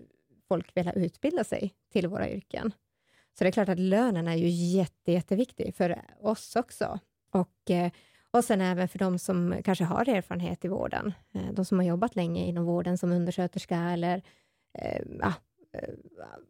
folk 0.47 0.77
vilja 0.77 0.93
utbilda 0.93 1.43
sig 1.43 1.73
till 1.91 2.07
våra 2.07 2.29
yrken. 2.29 2.73
Så 3.37 3.43
det 3.43 3.49
är 3.49 3.51
klart 3.51 3.69
att 3.69 3.79
lönen 3.79 4.27
är 4.27 4.35
ju 4.35 4.47
jätte, 4.49 5.11
jätteviktig 5.11 5.75
för 5.75 6.01
oss 6.19 6.55
också. 6.55 6.99
Och 7.31 7.71
eh, 7.71 7.91
Och 8.33 8.43
sen 8.43 8.61
även 8.61 8.87
för 8.87 8.99
de 8.99 9.19
som 9.19 9.55
kanske 9.63 9.83
har 9.83 10.09
erfarenhet 10.09 10.65
i 10.65 10.67
vården, 10.67 11.13
eh, 11.33 11.51
de 11.53 11.65
som 11.65 11.79
har 11.79 11.85
jobbat 11.85 12.15
länge 12.15 12.45
inom 12.45 12.65
vården 12.65 12.97
som 12.97 13.11
undersköterska 13.11 13.77
eller 13.77 14.21
eh, 14.79 15.01
ja, 15.19 15.33
eh, 15.73 15.93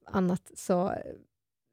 annat. 0.05 0.51
Så 0.55 0.93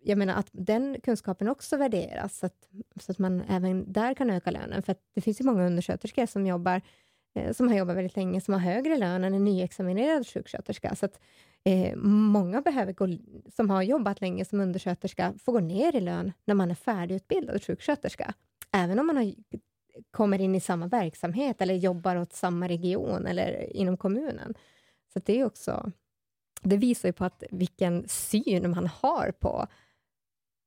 jag 0.09 0.18
menar 0.18 0.34
att 0.34 0.48
den 0.52 1.00
kunskapen 1.00 1.48
också 1.48 1.76
värderas, 1.76 2.38
så 2.38 2.46
att, 2.46 2.68
så 3.00 3.12
att 3.12 3.18
man 3.18 3.40
även 3.48 3.92
där 3.92 4.14
kan 4.14 4.30
öka 4.30 4.50
lönen. 4.50 4.82
För 4.82 4.96
det 5.14 5.20
finns 5.20 5.40
ju 5.40 5.44
många 5.44 5.66
undersköterskor 5.66 6.26
som 6.26 6.46
jobbar 6.46 6.82
eh, 7.34 7.52
som 7.52 7.68
har 7.68 7.76
jobbat 7.76 7.96
väldigt 7.96 8.16
länge, 8.16 8.40
som 8.40 8.54
har 8.54 8.61
högre 8.61 8.96
lön 8.96 9.24
än 9.24 9.34
en 9.34 9.44
nyexaminerad 9.44 10.26
sjuksköterska. 10.26 10.94
Så 10.94 11.06
att, 11.06 11.20
eh, 11.64 11.96
många 11.96 12.61
behöver 12.61 12.92
gå, 12.92 13.09
som 13.56 13.70
har 13.70 13.82
jobbat 13.82 14.20
länge 14.20 14.44
som 14.44 14.61
undersköterska 14.61 15.34
får 15.44 15.52
gå 15.52 15.61
ner 15.61 15.96
i 15.96 16.00
lön 16.00 16.32
när 16.44 16.54
man 16.54 16.70
är 16.70 16.74
färdigutbildad 16.74 17.62
sjuksköterska. 17.64 18.34
Även 18.72 18.98
om 18.98 19.06
man 19.06 19.16
har, 19.16 19.34
kommer 20.11 20.40
in 20.40 20.54
i 20.54 20.61
samma 20.61 20.86
verksamhet 20.86 21.62
eller 21.62 21.74
jobbar 21.74 22.16
åt 22.16 22.32
samma 22.32 22.68
region 22.68 23.26
eller 23.26 23.76
inom 23.76 23.96
kommunen. 23.96 24.54
Så 25.12 25.20
det 25.24 25.40
är 25.40 25.44
också 25.44 25.92
det 26.62 26.76
visar 26.76 27.09
ju 27.09 27.12
på 27.12 27.24
att 27.24 27.42
vilken 27.50 28.09
syn 28.09 28.70
man 28.70 28.86
har 28.86 29.32
på 29.40 29.66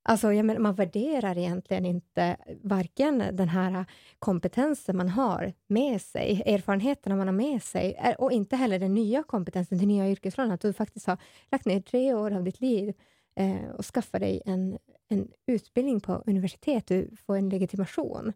Alltså, 0.04 0.34
jag 0.34 0.46
menar, 0.46 0.60
man 0.60 0.76
värderar 0.76 1.38
egentligen 1.38 1.86
inte 1.86 2.38
varken 2.64 3.24
den 3.32 3.50
här 3.50 3.86
kompetensen 4.20 4.98
man 4.98 5.10
har 5.10 5.54
med 5.68 6.02
sig, 6.02 6.44
erfarenheterna 6.46 7.16
man 7.16 7.28
har 7.28 7.34
med 7.34 7.64
sig 7.64 7.94
eh, 7.94 8.14
och 8.14 8.32
inte 8.32 8.56
heller 8.56 8.80
den 8.80 8.94
nya 8.94 9.24
kompetensen, 9.24 9.78
den 9.78 9.88
nya 9.88 10.10
yrkesrollen. 10.10 10.52
Att 10.52 10.62
du 10.62 10.74
faktiskt 10.74 11.08
har 11.08 11.18
lagt 11.52 11.66
ner 11.66 11.82
tre 11.82 12.14
år 12.14 12.32
av 12.32 12.44
ditt 12.44 12.62
liv 12.62 12.94
eh, 13.36 13.70
och 13.78 13.86
skaffat 13.86 14.22
dig 14.22 14.42
en, 14.46 14.78
en 15.08 15.32
utbildning 15.48 16.00
på 16.00 16.24
universitet, 16.26 16.88
du 16.88 17.16
får 17.26 17.36
en 17.36 17.50
legitimation 17.50 18.34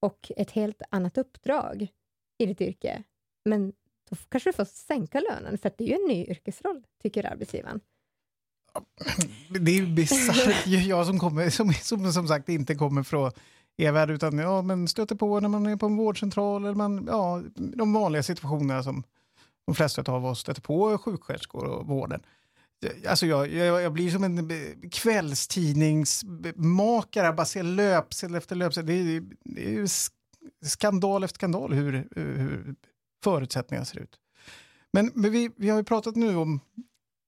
och 0.00 0.32
ett 0.36 0.50
helt 0.50 0.82
annat 0.90 1.18
uppdrag 1.18 1.88
i 2.38 2.46
ditt 2.46 2.60
yrke. 2.60 3.02
Men 3.44 3.72
då 4.10 4.16
kanske 4.28 4.48
du 4.48 4.52
får 4.52 4.64
sänka 4.64 5.20
lönen, 5.20 5.58
för 5.58 5.72
det 5.78 5.84
är 5.84 5.88
ju 5.88 5.94
en 5.94 6.08
ny 6.08 6.24
yrkesroll, 6.24 6.84
tycker 7.02 7.26
arbetsgivaren. 7.26 7.80
Det 9.48 9.70
är 9.70 9.74
ju 9.74 9.86
bisarrt. 9.86 10.66
Jag 10.66 11.06
som, 11.06 11.18
kommer, 11.18 11.50
som, 11.50 11.72
som, 11.72 12.12
som 12.12 12.28
sagt 12.28 12.48
inte 12.48 12.74
kommer 12.74 13.02
från 13.02 13.32
e-värld 13.76 14.10
utan 14.10 14.38
ja, 14.38 14.62
men 14.62 14.88
stöter 14.88 15.14
på 15.14 15.40
när 15.40 15.48
man 15.48 15.66
är 15.66 15.76
på 15.76 15.86
en 15.86 15.96
vårdcentral 15.96 16.64
eller 16.64 16.74
man, 16.74 17.08
ja, 17.10 17.42
de 17.54 17.92
vanliga 17.92 18.22
situationerna 18.22 18.82
som 18.82 19.02
de 19.66 19.74
flesta 19.74 20.12
av 20.12 20.26
oss 20.26 20.40
stöter 20.40 20.62
på 20.62 20.98
sjuksköterskor 20.98 21.64
och 21.64 21.86
vården. 21.86 22.22
Alltså 23.08 23.26
jag, 23.26 23.52
jag, 23.52 23.82
jag, 23.82 23.92
blir 23.92 24.10
som 24.10 24.24
en 24.24 24.50
kvällstidningsmakare, 24.90 27.32
bara 27.32 27.46
ser 27.46 27.62
löpsedel 27.62 28.36
efter 28.36 28.56
löpsedel. 28.56 28.86
Det 28.86 29.16
är, 29.16 29.22
det 29.44 29.76
är 29.76 29.88
skandal 30.66 31.24
efter 31.24 31.38
skandal 31.38 31.72
hur, 31.72 32.08
hur 32.16 32.74
förutsättningarna 33.24 33.84
ser 33.84 33.98
ut. 33.98 34.18
Men, 34.92 35.10
men 35.14 35.32
vi, 35.32 35.50
vi 35.56 35.68
har 35.68 35.78
ju 35.78 35.84
pratat 35.84 36.16
nu 36.16 36.36
om 36.36 36.60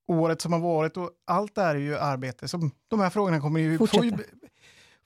året 0.07 0.41
som 0.41 0.53
har 0.53 0.59
varit 0.59 0.97
och 0.97 1.11
allt 1.25 1.55
det 1.55 1.61
här 1.61 1.75
är 1.75 1.79
ju 1.79 1.97
arbete 1.97 2.47
som 2.47 2.71
de 2.87 2.99
här 2.99 3.09
frågorna 3.09 3.41
kommer 3.41 3.59
ju 3.59 3.77
få, 3.77 3.87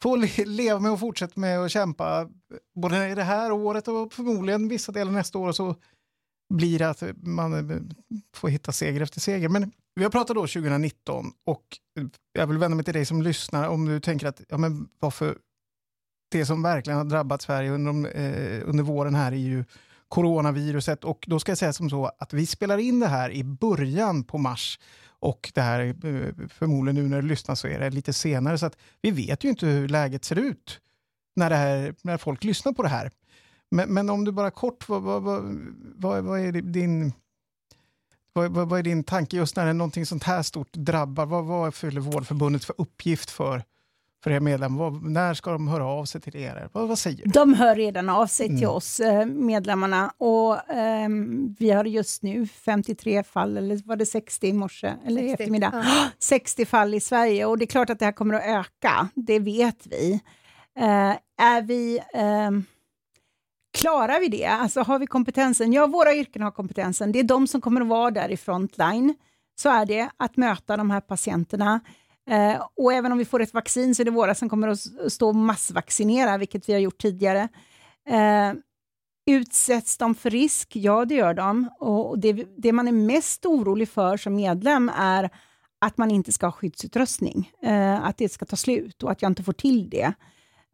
få 0.01 0.15
leva 0.45 0.79
med 0.79 0.91
och 0.91 0.99
fortsätta 0.99 1.39
med 1.39 1.59
och 1.59 1.69
kämpa 1.69 2.29
både 2.75 3.09
i 3.09 3.15
det 3.15 3.23
här 3.23 3.51
året 3.51 3.87
och 3.87 4.13
förmodligen 4.13 4.67
vissa 4.67 4.91
delar 4.91 5.11
nästa 5.11 5.37
år 5.37 5.51
så 5.51 5.75
blir 6.53 6.79
det 6.79 6.89
att 6.89 7.03
man 7.15 7.93
får 8.35 8.49
hitta 8.49 8.71
seger 8.71 9.01
efter 9.01 9.19
seger. 9.19 9.49
Men 9.49 9.71
vi 9.95 10.03
har 10.03 10.11
pratat 10.11 10.35
då 10.35 10.41
2019 10.41 11.31
och 11.45 11.63
jag 12.33 12.47
vill 12.47 12.57
vända 12.57 12.75
mig 12.75 12.85
till 12.85 12.93
dig 12.93 13.05
som 13.05 13.21
lyssnar 13.21 13.67
om 13.67 13.85
du 13.85 13.99
tänker 13.99 14.27
att 14.27 14.41
ja, 14.49 14.57
men 14.57 14.87
varför 14.99 15.37
det 16.31 16.45
som 16.45 16.63
verkligen 16.63 16.97
har 16.97 17.05
drabbat 17.05 17.41
Sverige 17.41 17.71
under, 17.71 18.17
eh, 18.17 18.69
under 18.69 18.83
våren 18.83 19.15
här 19.15 19.31
är 19.31 19.35
ju 19.35 19.63
coronaviruset. 20.11 21.03
Och 21.03 21.25
då 21.27 21.39
ska 21.39 21.51
jag 21.51 21.57
säga 21.57 21.73
som 21.73 21.89
så 21.89 22.11
att 22.19 22.33
vi 22.33 22.45
spelar 22.45 22.77
in 22.77 22.99
det 22.99 23.07
här 23.07 23.31
i 23.31 23.43
början 23.43 24.23
på 24.23 24.37
mars. 24.37 24.79
Och 25.07 25.51
det 25.53 25.61
här, 25.61 25.79
eh, 25.79 26.47
förmodligen 26.49 27.03
nu 27.03 27.09
när 27.09 27.21
du 27.21 27.27
lyssnar 27.27 27.55
så 27.55 27.67
är 27.67 27.79
det 27.79 27.89
lite 27.89 28.13
senare. 28.13 28.57
Så 28.57 28.65
att 28.65 28.77
vi 29.01 29.11
vet 29.11 29.43
ju 29.43 29.49
inte 29.49 29.65
hur 29.65 29.87
läget 29.87 30.25
ser 30.25 30.39
ut 30.39 30.79
när, 31.35 31.49
det 31.49 31.55
här, 31.55 31.95
när 32.01 32.17
folk 32.17 32.43
lyssnar 32.43 32.73
på 32.73 32.83
det 32.83 32.89
här. 32.89 33.11
Men, 33.71 33.93
men 33.93 34.09
om 34.09 34.25
du 34.25 34.31
bara 34.31 34.51
kort, 34.51 34.89
vad, 34.89 35.01
vad, 35.01 35.23
vad, 35.95 36.23
vad 36.23 36.39
är 36.39 36.51
din 36.51 37.13
vad, 38.33 38.51
vad, 38.51 38.69
vad, 38.69 38.79
är 38.79 38.83
din 38.83 39.03
tanke 39.03 39.37
just 39.37 39.55
när 39.55 39.63
det 39.63 39.69
är 39.69 39.73
någonting 39.73 40.05
sånt 40.05 40.23
här 40.23 40.43
stort 40.43 40.73
drabbar? 40.73 41.25
Vad, 41.25 41.45
vad 41.45 41.75
fyller 41.75 42.01
Vårdförbundet 42.01 42.63
för 42.63 42.75
uppgift 42.77 43.31
för 43.31 43.63
för 44.23 44.31
er 44.31 44.39
medlemmar? 44.39 45.09
När 45.09 45.33
ska 45.33 45.51
de 45.51 45.67
höra 45.67 45.85
av 45.85 46.05
sig 46.05 46.21
till 46.21 46.35
er? 46.35 46.69
Vad, 46.71 46.87
vad 46.87 46.99
säger 46.99 47.17
du? 47.17 47.23
De 47.23 47.53
hör 47.53 47.75
redan 47.75 48.09
av 48.09 48.27
sig 48.27 48.47
till 48.47 48.57
mm. 48.57 48.69
oss, 48.69 48.99
eh, 48.99 49.25
medlemmarna. 49.25 50.13
Och, 50.17 50.57
um, 51.05 51.55
vi 51.59 51.71
har 51.71 51.85
just 51.85 52.23
nu 52.23 52.47
53 52.47 53.23
fall, 53.23 53.57
eller 53.57 53.81
var 53.85 53.95
det 53.95 54.05
60 54.05 54.47
i 54.47 54.53
morse? 54.53 54.93
Eller 55.05 55.21
60. 55.21 55.27
i 55.27 55.31
eftermiddag? 55.31 55.71
Ja. 55.73 56.09
60 56.19 56.65
fall 56.65 56.93
i 56.93 56.99
Sverige 56.99 57.45
och 57.45 57.57
det 57.57 57.63
är 57.63 57.67
klart 57.67 57.89
att 57.89 57.99
det 57.99 58.05
här 58.05 58.11
kommer 58.11 58.33
att 58.33 58.45
öka, 58.45 59.07
det 59.15 59.39
vet 59.39 59.87
vi. 59.87 60.19
Uh, 60.79 61.15
är 61.41 61.61
vi... 61.61 61.99
Um, 62.47 62.65
Klarar 63.73 64.19
vi 64.19 64.27
det? 64.27 64.45
Alltså 64.45 64.81
har 64.81 64.99
vi 64.99 65.07
kompetensen? 65.07 65.73
Ja, 65.73 65.87
våra 65.87 66.13
yrken 66.13 66.41
har 66.41 66.51
kompetensen. 66.51 67.11
Det 67.11 67.19
är 67.19 67.23
de 67.23 67.47
som 67.47 67.61
kommer 67.61 67.81
att 67.81 67.87
vara 67.87 68.11
där 68.11 68.29
i 68.29 68.37
frontline. 68.37 69.15
Så 69.55 69.69
är 69.69 69.85
det, 69.85 70.09
att 70.17 70.37
möta 70.37 70.77
de 70.77 70.91
här 70.91 71.01
patienterna. 71.01 71.79
Eh, 72.29 72.67
och 72.77 72.93
även 72.93 73.11
om 73.11 73.17
vi 73.17 73.25
får 73.25 73.41
ett 73.41 73.53
vaccin 73.53 73.95
så 73.95 74.01
är 74.01 74.05
det 74.05 74.11
våra 74.11 74.35
som 74.35 74.49
kommer 74.49 74.67
att 74.67 74.79
stå 75.11 75.27
och 75.27 75.35
massvaccinera, 75.35 76.37
vilket 76.37 76.69
vi 76.69 76.73
har 76.73 76.79
gjort 76.79 77.01
tidigare. 77.01 77.47
Eh, 78.07 78.53
utsätts 79.25 79.97
de 79.97 80.15
för 80.15 80.29
risk? 80.29 80.75
Ja, 80.75 81.05
det 81.05 81.15
gör 81.15 81.33
de. 81.33 81.69
Och 81.79 82.19
det, 82.19 82.33
det, 82.57 82.71
man 82.71 82.87
är 82.87 82.91
mest 82.91 83.45
orolig 83.45 83.89
för 83.89 84.17
som 84.17 84.35
medlem 84.35 84.91
är 84.95 85.29
att 85.85 85.97
man 85.97 86.11
inte 86.11 86.31
ska 86.31 86.45
ha 86.45 86.51
skyddsutrustning, 86.51 87.51
eh, 87.61 88.05
att 88.05 88.17
det 88.17 88.29
ska 88.29 88.45
ta 88.45 88.55
slut 88.55 89.03
och 89.03 89.11
att 89.11 89.21
jag 89.21 89.31
inte 89.31 89.43
får 89.43 89.53
till 89.53 89.89
det. 89.89 90.13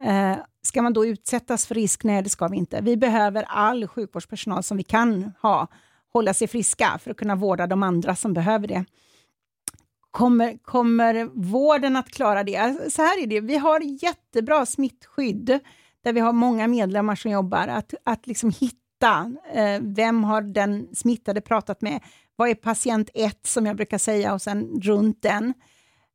Eh, 0.04 0.36
ska 0.62 0.82
man 0.82 0.92
då 0.92 1.06
utsättas 1.06 1.66
för 1.66 1.74
risk? 1.74 2.04
Nej, 2.04 2.22
det 2.22 2.30
ska 2.30 2.48
vi 2.48 2.56
inte. 2.56 2.80
Vi 2.80 2.96
behöver 2.96 3.42
all 3.42 3.86
sjukvårdspersonal 3.86 4.62
som 4.62 4.76
vi 4.76 4.82
kan 4.82 5.32
ha, 5.42 5.66
hålla 6.12 6.34
sig 6.34 6.48
friska 6.48 6.98
för 7.02 7.10
att 7.10 7.16
kunna 7.16 7.34
vårda 7.34 7.66
de 7.66 7.82
andra 7.82 8.16
som 8.16 8.32
behöver 8.32 8.68
det. 8.68 8.84
Kommer, 10.10 10.58
kommer 10.62 11.24
vården 11.34 11.96
att 11.96 12.10
klara 12.10 12.44
det? 12.44 12.56
Alltså, 12.56 12.90
så 12.90 13.02
här 13.02 13.22
är 13.22 13.26
det, 13.26 13.40
vi 13.40 13.56
har 13.56 13.80
jättebra 13.80 14.66
smittskydd 14.66 15.58
där 16.04 16.12
vi 16.12 16.20
har 16.20 16.32
många 16.32 16.68
medlemmar 16.68 17.14
som 17.14 17.30
jobbar. 17.30 17.68
Att, 17.68 17.94
att 18.04 18.26
liksom 18.26 18.50
hitta 18.50 19.32
eh, 19.52 19.80
vem 19.82 20.24
har 20.24 20.42
den 20.42 20.88
smittade 20.94 21.40
pratat 21.40 21.80
med? 21.80 22.00
Vad 22.36 22.48
är 22.48 22.54
patient 22.54 23.10
1 23.14 23.46
som 23.46 23.66
jag 23.66 23.76
brukar 23.76 23.98
säga 23.98 24.34
och 24.34 24.42
sen 24.42 24.80
runt 24.82 25.22
den. 25.22 25.54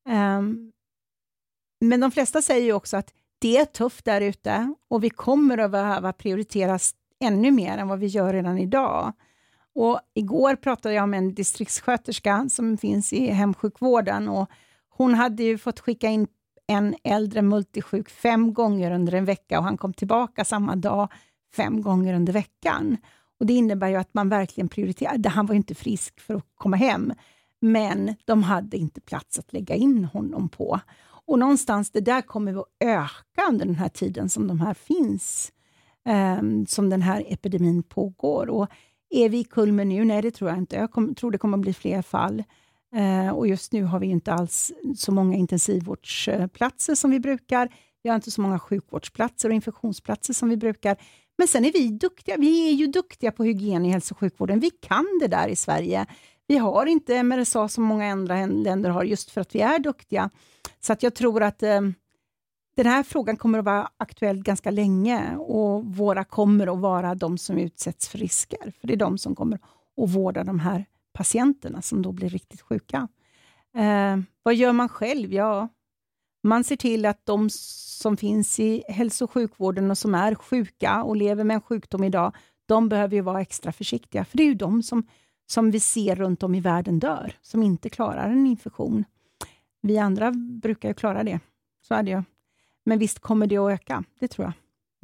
Um, 0.09 0.71
men 1.81 1.99
de 1.99 2.11
flesta 2.11 2.41
säger 2.41 2.65
ju 2.65 2.73
också 2.73 2.97
att 2.97 3.13
det 3.39 3.57
är 3.57 3.65
tufft 3.65 4.05
där 4.05 4.21
ute 4.21 4.73
och 4.89 5.03
vi 5.03 5.09
kommer 5.09 5.57
att 5.57 5.71
behöva 5.71 6.13
prioriteras 6.13 6.95
ännu 7.19 7.51
mer 7.51 7.77
än 7.77 7.87
vad 7.87 7.99
vi 7.99 8.07
gör 8.07 8.33
redan 8.33 8.57
idag. 8.57 9.13
Och 9.75 9.99
igår 10.13 10.55
pratade 10.55 10.95
jag 10.95 11.09
med 11.09 11.17
en 11.17 11.33
distriktssköterska 11.33 12.45
som 12.49 12.77
finns 12.77 13.13
i 13.13 13.27
hemsjukvården 13.27 14.27
och 14.29 14.49
hon 14.89 15.13
hade 15.13 15.43
ju 15.43 15.57
fått 15.57 15.79
skicka 15.79 16.07
in 16.07 16.27
en 16.67 16.95
äldre 17.03 17.41
multisjuk 17.41 18.09
fem 18.09 18.53
gånger 18.53 18.91
under 18.91 19.13
en 19.13 19.25
vecka 19.25 19.57
och 19.59 19.63
han 19.65 19.77
kom 19.77 19.93
tillbaka 19.93 20.45
samma 20.45 20.75
dag 20.75 21.11
fem 21.55 21.81
gånger 21.81 22.13
under 22.13 22.33
veckan. 22.33 22.97
Och 23.39 23.45
Det 23.45 23.53
innebär 23.53 23.87
ju 23.87 23.95
att 23.95 24.13
man 24.13 24.29
verkligen 24.29 24.67
prioriterar. 24.67 25.29
Han 25.29 25.45
var 25.45 25.53
ju 25.53 25.57
inte 25.57 25.75
frisk 25.75 26.19
för 26.19 26.35
att 26.35 26.45
komma 26.55 26.77
hem, 26.77 27.13
men 27.59 28.15
de 28.25 28.43
hade 28.43 28.77
inte 28.77 29.01
plats 29.01 29.39
att 29.39 29.53
lägga 29.53 29.75
in 29.75 30.05
honom 30.05 30.49
på. 30.49 30.79
Och 31.25 31.39
någonstans, 31.39 31.91
det 31.91 32.01
där 32.01 32.21
kommer 32.21 32.59
att 32.59 32.67
öka 32.79 33.49
under 33.49 33.65
den 33.65 33.75
här 33.75 33.89
tiden 33.89 34.29
som 34.29 34.47
de 34.47 34.59
här 34.59 34.73
finns, 34.73 35.51
um, 36.39 36.65
som 36.65 36.89
den 36.89 37.01
här 37.01 37.23
epidemin 37.27 37.83
pågår. 37.83 38.49
Och 38.49 38.67
är 39.13 39.29
vi 39.29 39.39
i 39.39 39.43
kulmen 39.43 39.89
nu? 39.89 40.05
Nej, 40.05 40.21
det 40.21 40.31
tror 40.31 40.49
jag 40.49 40.59
inte. 40.59 40.75
Jag 40.75 40.91
kom, 40.91 41.15
tror 41.15 41.31
det 41.31 41.37
kommer 41.37 41.57
att 41.57 41.61
bli 41.61 41.73
fler 41.73 42.01
fall. 42.01 42.43
Eh, 42.95 43.29
och 43.29 43.47
just 43.47 43.73
nu 43.73 43.83
har 43.83 43.99
vi 43.99 44.07
inte 44.07 44.33
alls 44.33 44.71
så 44.97 45.11
många 45.11 45.37
intensivvårdsplatser 45.37 46.95
som 46.95 47.11
vi 47.11 47.19
brukar. 47.19 47.69
Vi 48.03 48.09
har 48.09 48.15
inte 48.15 48.31
så 48.31 48.41
många 48.41 48.59
sjukvårdsplatser 48.59 49.49
och 49.49 49.55
infektionsplatser 49.55 50.33
som 50.33 50.49
vi 50.49 50.57
brukar. 50.57 50.97
Men 51.37 51.47
sen 51.47 51.65
är 51.65 51.71
vi 51.71 51.87
duktiga. 51.87 52.37
Vi 52.37 52.69
är 52.69 52.73
ju 52.73 52.87
duktiga 52.87 53.31
på 53.31 53.43
hygien 53.43 53.85
i 53.85 53.89
hälso 53.89 54.13
och 54.13 54.19
sjukvården. 54.19 54.59
Vi 54.59 54.69
kan 54.69 55.05
det 55.21 55.27
där 55.27 55.47
i 55.47 55.55
Sverige. 55.55 56.05
Vi 56.47 56.57
har 56.57 56.85
inte 56.85 57.23
MRSA 57.23 57.67
som 57.67 57.83
många 57.83 58.11
andra 58.11 58.45
länder 58.45 58.89
har, 58.89 59.03
just 59.03 59.31
för 59.31 59.41
att 59.41 59.55
vi 59.55 59.61
är 59.61 59.79
duktiga. 59.79 60.29
Så 60.79 60.93
att 60.93 61.03
jag 61.03 61.15
tror 61.15 61.43
att 61.43 61.63
eh, 61.63 61.81
den 62.75 62.85
här 62.85 63.03
frågan 63.03 63.37
kommer 63.37 63.59
att 63.59 63.65
vara 63.65 63.89
aktuell 63.97 64.43
ganska 64.43 64.71
länge 64.71 65.37
och 65.37 65.85
våra 65.85 66.23
kommer 66.23 66.73
att 66.73 66.79
vara 66.79 67.15
de 67.15 67.37
som 67.37 67.57
utsätts 67.57 68.07
för 68.09 68.17
risker, 68.17 68.73
för 68.79 68.87
det 68.87 68.93
är 68.93 68.97
de 68.97 69.17
som 69.17 69.35
kommer 69.35 69.59
att 70.01 70.09
vårda 70.09 70.43
de 70.43 70.59
här 70.59 70.85
patienterna 71.13 71.81
som 71.81 72.01
då 72.01 72.11
blir 72.11 72.29
riktigt 72.29 72.61
sjuka. 72.61 73.07
Eh, 73.75 74.17
vad 74.43 74.55
gör 74.55 74.73
man 74.73 74.89
själv? 74.89 75.33
Ja, 75.33 75.67
Man 76.43 76.63
ser 76.63 76.75
till 76.75 77.05
att 77.05 77.25
de 77.25 77.49
som 77.49 78.17
finns 78.17 78.59
i 78.59 78.83
hälso 78.87 79.23
och 79.25 79.31
sjukvården 79.31 79.91
och 79.91 79.97
som 79.97 80.15
är 80.15 80.35
sjuka 80.35 81.03
och 81.03 81.15
lever 81.15 81.43
med 81.43 81.55
en 81.55 81.61
sjukdom 81.61 82.03
idag, 82.03 82.35
de 82.65 82.89
behöver 82.89 83.15
ju 83.15 83.21
vara 83.21 83.41
extra 83.41 83.71
försiktiga, 83.71 84.25
för 84.25 84.37
det 84.37 84.43
är 84.43 84.47
ju 84.47 84.53
de 84.53 84.83
som, 84.83 85.07
som 85.45 85.71
vi 85.71 85.79
ser 85.79 86.15
runt 86.15 86.43
om 86.43 86.55
i 86.55 86.59
världen 86.59 86.99
dör, 86.99 87.35
som 87.41 87.63
inte 87.63 87.89
klarar 87.89 88.29
en 88.29 88.47
infektion. 88.47 89.05
Vi 89.81 89.97
andra 89.97 90.31
brukar 90.31 90.89
ju 90.89 90.93
klara 90.93 91.23
det, 91.23 91.39
så 91.81 91.93
är 91.93 92.03
det 92.03 92.11
ju. 92.11 92.23
Men 92.85 92.99
visst 92.99 93.19
kommer 93.19 93.47
det 93.47 93.57
att 93.57 93.71
öka, 93.71 94.03
det 94.19 94.27
tror 94.27 94.45
jag. 94.45 94.53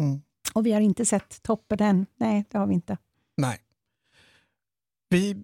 Mm. 0.07 0.21
Och 0.53 0.65
vi 0.65 0.71
har 0.71 0.82
inte 0.82 1.05
sett 1.05 1.41
toppen 1.43 1.82
än. 1.82 2.05
Nej, 2.17 2.45
det 2.51 2.57
har 2.57 2.67
vi 2.67 2.73
inte. 2.73 2.97
Nej. 3.38 3.57
Vi 5.09 5.43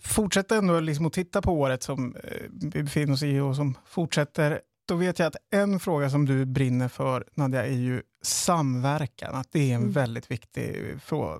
fortsätter 0.00 0.58
ändå 0.58 0.80
liksom 0.80 1.06
att 1.06 1.12
titta 1.12 1.42
på 1.42 1.52
året 1.52 1.82
som 1.82 2.16
eh, 2.16 2.46
vi 2.50 2.82
befinner 2.82 3.12
oss 3.12 3.22
i 3.22 3.40
och 3.40 3.56
som 3.56 3.74
fortsätter. 3.86 4.60
Då 4.88 4.94
vet 4.94 5.18
jag 5.18 5.26
att 5.26 5.36
en 5.50 5.80
fråga 5.80 6.10
som 6.10 6.26
du 6.26 6.44
brinner 6.44 6.88
för, 6.88 7.24
Nadja, 7.34 7.66
är 7.66 7.72
ju 7.72 8.02
samverkan. 8.22 9.34
Att 9.34 9.52
det 9.52 9.70
är 9.70 9.74
en 9.74 9.82
mm. 9.82 9.92
väldigt 9.92 10.30
viktig 10.30 10.94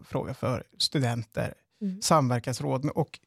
fråga 0.07 0.35
för 0.35 0.65
studenter. 0.79 1.55
Mm. 1.83 2.03
Samverkansråd. 2.03 2.91
Och 2.91 3.21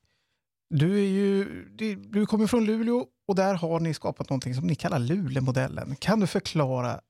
du, 0.70 1.00
är 1.00 1.10
ju, 1.10 1.66
du 1.98 2.26
kommer 2.26 2.48
från 2.48 2.66
Luleå 2.66 3.06
och 3.32 3.36
där 3.36 3.54
har 3.54 3.80
ni 3.80 3.94
skapat 3.94 4.30
någonting 4.30 4.56
som 4.56 4.68
ni 4.68 4.76
kallar 4.76 5.00
Luleåmodellen. 5.00 5.96
Kan 6.00 6.20
du 6.20 6.28
förklara 6.28 7.02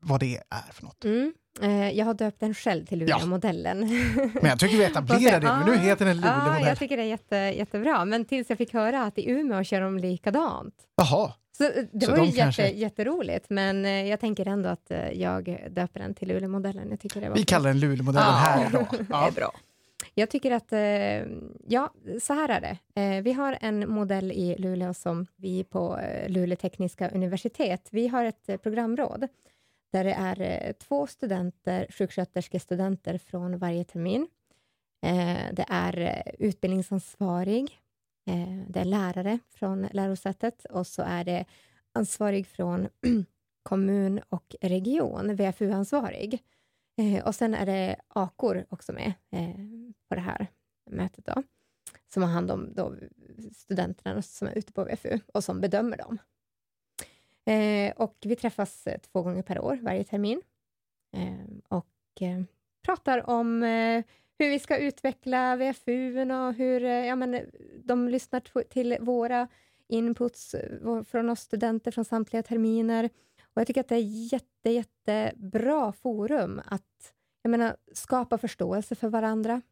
vad 0.00 0.20
det 0.20 0.36
är 0.36 0.72
för 0.72 0.84
något? 0.84 1.04
Mm. 1.04 1.32
Eh, 1.60 1.90
jag 1.90 2.06
har 2.06 2.14
döpt 2.14 2.40
den 2.40 2.54
själv 2.54 2.86
till 2.86 2.98
Luleåmodellen. 2.98 3.88
Ja. 4.16 4.28
Men 4.34 4.44
jag 4.44 4.60
tycker 4.60 4.76
vi 4.76 4.84
etablerar 4.84 5.40
det, 5.40 5.46
men 5.46 5.66
nu 5.66 5.76
heter 5.76 6.04
den 6.04 6.16
Luleåmodellen. 6.16 6.62
Ja, 6.62 6.68
jag 6.68 6.78
tycker 6.78 6.96
det 6.96 7.02
är 7.02 7.06
jätte, 7.06 7.36
jättebra, 7.36 8.04
men 8.04 8.24
tills 8.24 8.48
jag 8.48 8.58
fick 8.58 8.72
höra 8.72 9.02
att 9.02 9.18
i 9.18 9.30
Umeå 9.30 9.64
kör 9.64 9.80
de 9.80 9.98
likadant. 9.98 10.74
Jaha. 10.96 11.32
Så 11.58 11.64
eh, 11.64 11.70
det 11.92 12.04
så 12.04 12.10
var 12.10 12.18
de 12.18 12.26
ju 12.26 12.32
kanske... 12.32 12.62
jätte, 12.62 12.78
jätteroligt, 12.78 13.46
men 13.50 13.84
eh, 13.84 13.90
jag 13.90 14.20
tänker 14.20 14.48
ändå 14.48 14.68
att 14.68 14.92
jag 15.12 15.44
döper 15.70 16.00
den 16.00 16.14
till 16.14 16.28
Luleåmodellen. 16.28 16.90
Jag 16.90 17.00
tycker 17.00 17.20
det 17.20 17.28
var 17.28 17.36
vi 17.36 17.44
kallar 17.44 17.70
den 17.70 17.80
Luleåmodellen 17.80 18.28
ja. 18.28 18.34
här 18.34 18.68
idag. 18.68 18.86
Ja. 18.90 19.20
det 19.20 19.26
är 19.26 19.32
bra. 19.32 19.52
Jag 20.14 20.30
tycker 20.30 20.50
att, 20.50 20.72
eh, 20.72 21.26
ja, 21.68 21.94
så 22.20 22.32
här 22.32 22.48
är 22.48 22.60
det. 22.60 23.00
Eh, 23.00 23.22
vi 23.22 23.32
har 23.32 23.58
en 23.60 23.90
modell 23.90 24.32
i 24.32 24.56
Luleå 24.58 24.94
som 24.94 25.26
vi 25.36 25.64
på 25.64 25.98
eh, 25.98 26.28
Luleå 26.28 26.56
tekniska 26.56 27.10
universitet, 27.10 27.88
vi 27.90 28.08
har 28.08 28.24
ett 28.24 28.62
programråd 28.62 29.28
där 29.92 30.04
det 30.04 30.12
är 30.12 30.72
två 30.72 31.06
studenter, 31.06 31.86
sjuksköterskestudenter 31.90 33.18
från 33.18 33.58
varje 33.58 33.84
termin. 33.84 34.26
Det 35.52 35.64
är 35.68 36.22
utbildningsansvarig, 36.38 37.80
det 38.66 38.80
är 38.80 38.84
lärare 38.84 39.38
från 39.50 39.88
lärosätet 39.92 40.64
och 40.64 40.86
så 40.86 41.02
är 41.02 41.24
det 41.24 41.44
ansvarig 41.92 42.46
från 42.46 42.88
kommun 43.62 44.20
och 44.28 44.56
region, 44.60 45.36
VFU-ansvarig. 45.36 46.42
Eh, 46.96 47.26
och 47.26 47.34
sen 47.34 47.54
är 47.54 47.66
det 47.66 47.96
AKOR 48.08 48.66
också 48.68 48.92
med 48.92 49.12
eh, 49.30 49.54
på 50.08 50.14
det 50.14 50.20
här 50.20 50.46
mötet 50.90 51.26
då, 51.26 51.42
som 52.08 52.22
har 52.22 52.30
hand 52.30 52.50
om 52.50 52.74
då 52.74 52.94
studenterna 53.52 54.22
som 54.22 54.48
är 54.48 54.58
ute 54.58 54.72
på 54.72 54.84
VFU 54.84 55.18
och 55.34 55.44
som 55.44 55.60
bedömer 55.60 55.96
dem. 55.96 56.18
Eh, 57.44 57.92
och 57.96 58.16
vi 58.20 58.36
träffas 58.36 58.86
eh, 58.86 58.98
två 59.00 59.22
gånger 59.22 59.42
per 59.42 59.60
år, 59.60 59.78
varje 59.82 60.04
termin. 60.04 60.42
Eh, 61.16 61.56
och 61.68 62.22
eh, 62.22 62.42
pratar 62.82 63.30
om 63.30 63.62
eh, 63.62 64.04
hur 64.38 64.50
vi 64.50 64.58
ska 64.58 64.76
utveckla 64.76 65.56
VFU 65.56 66.30
och 66.30 66.54
hur 66.54 66.84
eh, 66.84 67.06
ja, 67.06 67.16
men, 67.16 67.40
de 67.84 68.08
lyssnar 68.08 68.64
till 68.64 68.96
våra 69.00 69.48
inputs 69.88 70.54
från 71.06 71.30
oss 71.30 71.40
studenter 71.40 71.90
från 71.90 72.04
samtliga 72.04 72.42
terminer. 72.42 73.10
Och 73.54 73.60
Jag 73.60 73.66
tycker 73.66 73.80
att 73.80 73.88
det 73.88 73.96
är 73.96 74.32
jätte, 74.32 74.70
jättebra 74.70 75.92
forum 75.92 76.60
att 76.64 77.12
jag 77.42 77.50
menar, 77.50 77.76
skapa 77.92 78.38
förståelse 78.38 78.94
för 78.94 79.08
varandra. 79.08 79.62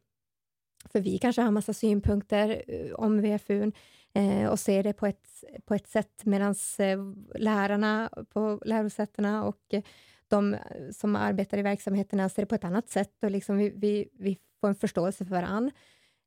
För 0.89 1.01
vi 1.01 1.17
kanske 1.17 1.41
har 1.41 1.51
massa 1.51 1.73
synpunkter 1.73 2.63
eh, 2.67 2.93
om 2.93 3.21
VFU 3.21 3.71
eh, 4.13 4.49
och 4.49 4.59
ser 4.59 4.83
det 4.83 4.93
på 4.93 5.07
ett, 5.07 5.43
på 5.65 5.75
ett 5.75 5.87
sätt 5.87 6.21
medan 6.25 6.55
eh, 6.79 6.99
lärarna 7.35 8.09
på 8.29 8.61
lärosätena 8.65 9.43
och 9.43 9.61
eh, 9.69 9.83
de 10.27 10.57
som 10.91 11.15
arbetar 11.15 11.57
i 11.57 11.61
verksamheterna 11.61 12.29
ser 12.29 12.41
det 12.41 12.45
på 12.45 12.55
ett 12.55 12.63
annat 12.63 12.89
sätt 12.89 13.23
och 13.23 13.31
liksom 13.31 13.57
vi, 13.57 13.73
vi, 13.75 14.09
vi 14.13 14.37
får 14.61 14.67
en 14.67 14.75
förståelse 14.75 15.25
för 15.25 15.31
varandra. 15.31 15.71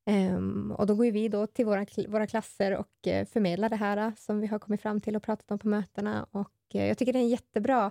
Um, 0.06 0.14
ehm, 0.14 0.72
och 0.72 0.86
då 0.86 0.94
går 0.94 1.10
vi 1.12 1.28
då 1.28 1.46
till 1.46 1.66
våra, 1.66 1.86
våra 2.08 2.26
klasser 2.26 2.76
och 2.76 2.90
förmedlar 3.32 3.68
det 3.68 3.76
här 3.76 4.12
som 4.16 4.40
vi 4.40 4.46
har 4.46 4.58
kommit 4.58 4.82
fram 4.82 5.00
till 5.00 5.16
och 5.16 5.22
pratat 5.22 5.50
om 5.50 5.58
på 5.58 5.68
mötena. 5.68 6.26
Och 6.30 6.50
jag 6.74 6.98
tycker 6.98 7.12
det 7.12 7.18
är 7.18 7.22
en 7.22 7.28
jättebra, 7.28 7.90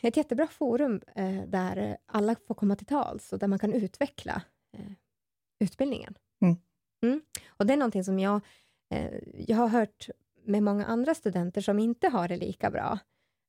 ett 0.00 0.16
jättebra 0.16 0.46
forum 0.46 1.00
där 1.46 1.96
alla 2.06 2.36
får 2.46 2.54
komma 2.54 2.76
till 2.76 2.86
tals 2.86 3.32
och 3.32 3.38
där 3.38 3.48
man 3.48 3.58
kan 3.58 3.72
utveckla 3.72 4.42
utbildningen. 5.60 6.14
Mm. 6.42 6.56
Mm. 7.02 7.20
Och 7.48 7.66
det 7.66 7.72
är 7.72 7.76
någonting 7.76 8.04
som 8.04 8.18
jag, 8.18 8.40
eh, 8.90 9.10
jag 9.36 9.56
har 9.56 9.68
hört 9.68 10.08
med 10.44 10.62
många 10.62 10.86
andra 10.86 11.14
studenter 11.14 11.60
som 11.60 11.78
inte 11.78 12.08
har 12.08 12.28
det 12.28 12.36
lika 12.36 12.70
bra. 12.70 12.98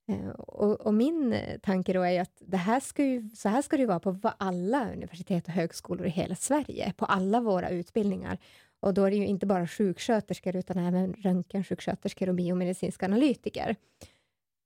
Eh, 0.07 0.29
och, 0.29 0.81
och, 0.81 0.93
min 0.93 1.35
tanke 1.61 1.93
då 1.93 2.01
är 2.01 2.21
att 2.21 2.37
det 2.39 2.57
här 2.57 2.79
ska 2.79 3.03
ju, 3.03 3.29
så 3.29 3.49
här 3.49 3.61
ska 3.61 3.77
det 3.77 3.85
vara 3.85 3.99
på 3.99 4.31
alla 4.37 4.91
universitet 4.93 5.47
och 5.47 5.53
högskolor 5.53 6.05
i 6.05 6.09
hela 6.09 6.35
Sverige, 6.35 6.93
på 6.97 7.05
alla 7.05 7.39
våra 7.39 7.69
utbildningar. 7.69 8.37
Och 8.83 8.93
då 8.93 9.03
är 9.03 9.11
det 9.11 9.17
ju 9.17 9.25
inte 9.25 9.45
bara 9.45 9.67
sjuksköterskor 9.67 10.55
utan 10.55 10.77
även 10.77 11.13
röntgensjuksköterskor 11.13 12.29
och 12.29 12.35
biomedicinska 12.35 13.05
analytiker. 13.05 13.75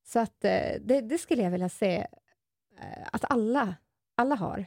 Så 0.04 0.18
att 0.18 0.44
eh, 0.44 0.72
det, 0.80 1.00
det, 1.00 1.18
skulle 1.18 1.42
jag 1.42 1.50
vilja 1.50 1.68
se 1.68 1.96
eh, 2.78 3.08
att 3.12 3.30
alla, 3.30 3.74
alla 4.14 4.34
har. 4.34 4.66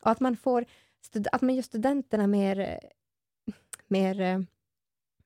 Och 0.00 0.10
att 0.10 0.20
man 0.20 0.36
får 0.36 0.64
att 1.32 1.42
man 1.42 1.54
gör 1.54 1.62
studenterna 1.62 2.26
mer 2.26 2.80
mer 3.86 4.20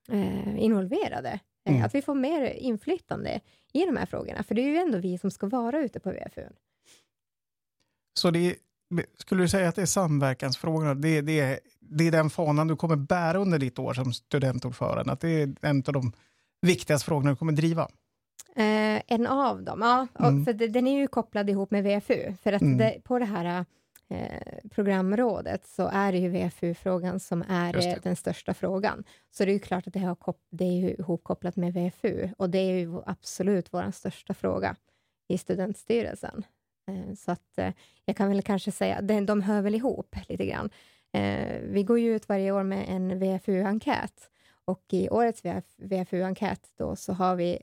eh, 0.09 0.59
involverade. 0.59 1.41
Eh, 1.65 1.73
mm. 1.73 1.85
Att 1.85 1.95
vi 1.95 2.03
får 2.03 2.15
mer 2.15 2.45
inflytande 2.45 3.41
i 3.73 3.85
de 3.85 3.97
här 3.97 4.07
frågorna, 4.07 4.43
för 4.43 4.55
det 4.55 4.63
är 4.63 4.69
ju 4.69 4.77
ändå 4.77 4.99
vi 4.99 5.19
som 5.19 5.31
ska 5.31 5.47
vara 5.47 5.81
ute 5.81 6.01
på 6.01 6.11
VFU. 6.11 6.45
Så 8.15 8.31
det 8.31 8.57
skulle 9.19 9.43
du 9.43 9.49
säga 9.49 9.69
att 9.69 9.75
det 9.75 9.83
är 9.83 9.87
samverkansfrågorna, 9.87 10.95
det, 10.95 11.21
det, 11.21 11.41
är, 11.41 11.61
det 11.81 12.07
är 12.07 12.11
den 12.11 12.31
fanan 12.31 12.69
du 12.69 12.77
kommer 12.77 12.97
bära 12.97 13.39
under 13.39 13.59
ditt 13.59 13.79
år 13.79 13.95
som 13.95 14.13
studentordförande, 14.13 15.13
att 15.13 15.21
det 15.21 15.29
är 15.29 15.55
en 15.61 15.83
av 15.87 15.93
de 15.93 16.13
viktigaste 16.63 17.07
frågorna 17.07 17.31
du 17.31 17.37
kommer 17.37 17.53
driva? 17.53 17.89
Eh, 18.57 19.03
en 19.07 19.27
av 19.27 19.63
dem, 19.63 19.81
ja. 19.81 20.27
Mm. 20.29 20.45
för 20.45 20.53
det, 20.53 20.69
den 20.69 20.87
är 20.87 20.99
ju 20.99 21.07
kopplad 21.07 21.51
ihop 21.51 21.71
med 21.71 21.85
VFU, 21.85 22.35
för 22.43 22.53
att 22.53 22.63
mm. 22.63 22.79
det, 22.79 23.01
på 23.05 23.19
det 23.19 23.25
här 23.25 23.65
Eh, 24.13 24.59
programrådet 24.71 25.67
så 25.67 25.89
är 25.93 26.13
det 26.13 26.19
ju 26.19 26.29
VFU-frågan 26.29 27.21
som 27.21 27.45
är 27.49 28.01
den 28.03 28.17
största 28.17 28.55
frågan. 28.55 29.05
Så 29.31 29.45
det 29.45 29.51
är 29.51 29.53
ju 29.53 29.59
klart 29.59 29.87
att 29.87 29.93
det, 29.93 29.99
har 30.01 30.17
det 30.51 30.65
är 30.65 30.73
ju 30.73 30.91
ihopkopplat 30.91 31.57
med 31.57 31.75
VFU 31.75 32.29
och 32.39 32.51
det 32.51 32.59
är 32.59 32.79
ju 32.79 33.03
absolut 33.07 33.73
vår 33.73 33.91
största 33.91 34.35
fråga 34.35 34.77
i 35.29 35.39
studentstyrelsen. 35.39 36.45
Eh, 36.91 37.15
så 37.15 37.33
att 37.33 37.59
eh, 37.59 37.73
jag 38.05 38.17
kan 38.17 38.29
väl 38.29 38.43
kanske 38.43 38.73
säga, 38.73 38.97
att 38.97 39.27
de 39.27 39.43
hör 39.43 39.63
väl 39.63 39.75
ihop 39.75 40.17
lite 40.29 40.47
grann. 40.47 40.71
Vi 41.63 41.83
går 41.83 41.99
ju 41.99 42.17
ut 42.17 42.29
varje 42.29 42.53
år 42.53 42.63
med 42.63 42.85
en 42.89 43.19
VFU-enkät 43.19 44.31
och 44.65 44.85
i 44.89 45.09
årets 45.09 45.43
VFU-enkät 45.77 46.71
då 46.77 46.97
så 46.97 47.13
har 47.13 47.37
vi, 47.37 47.59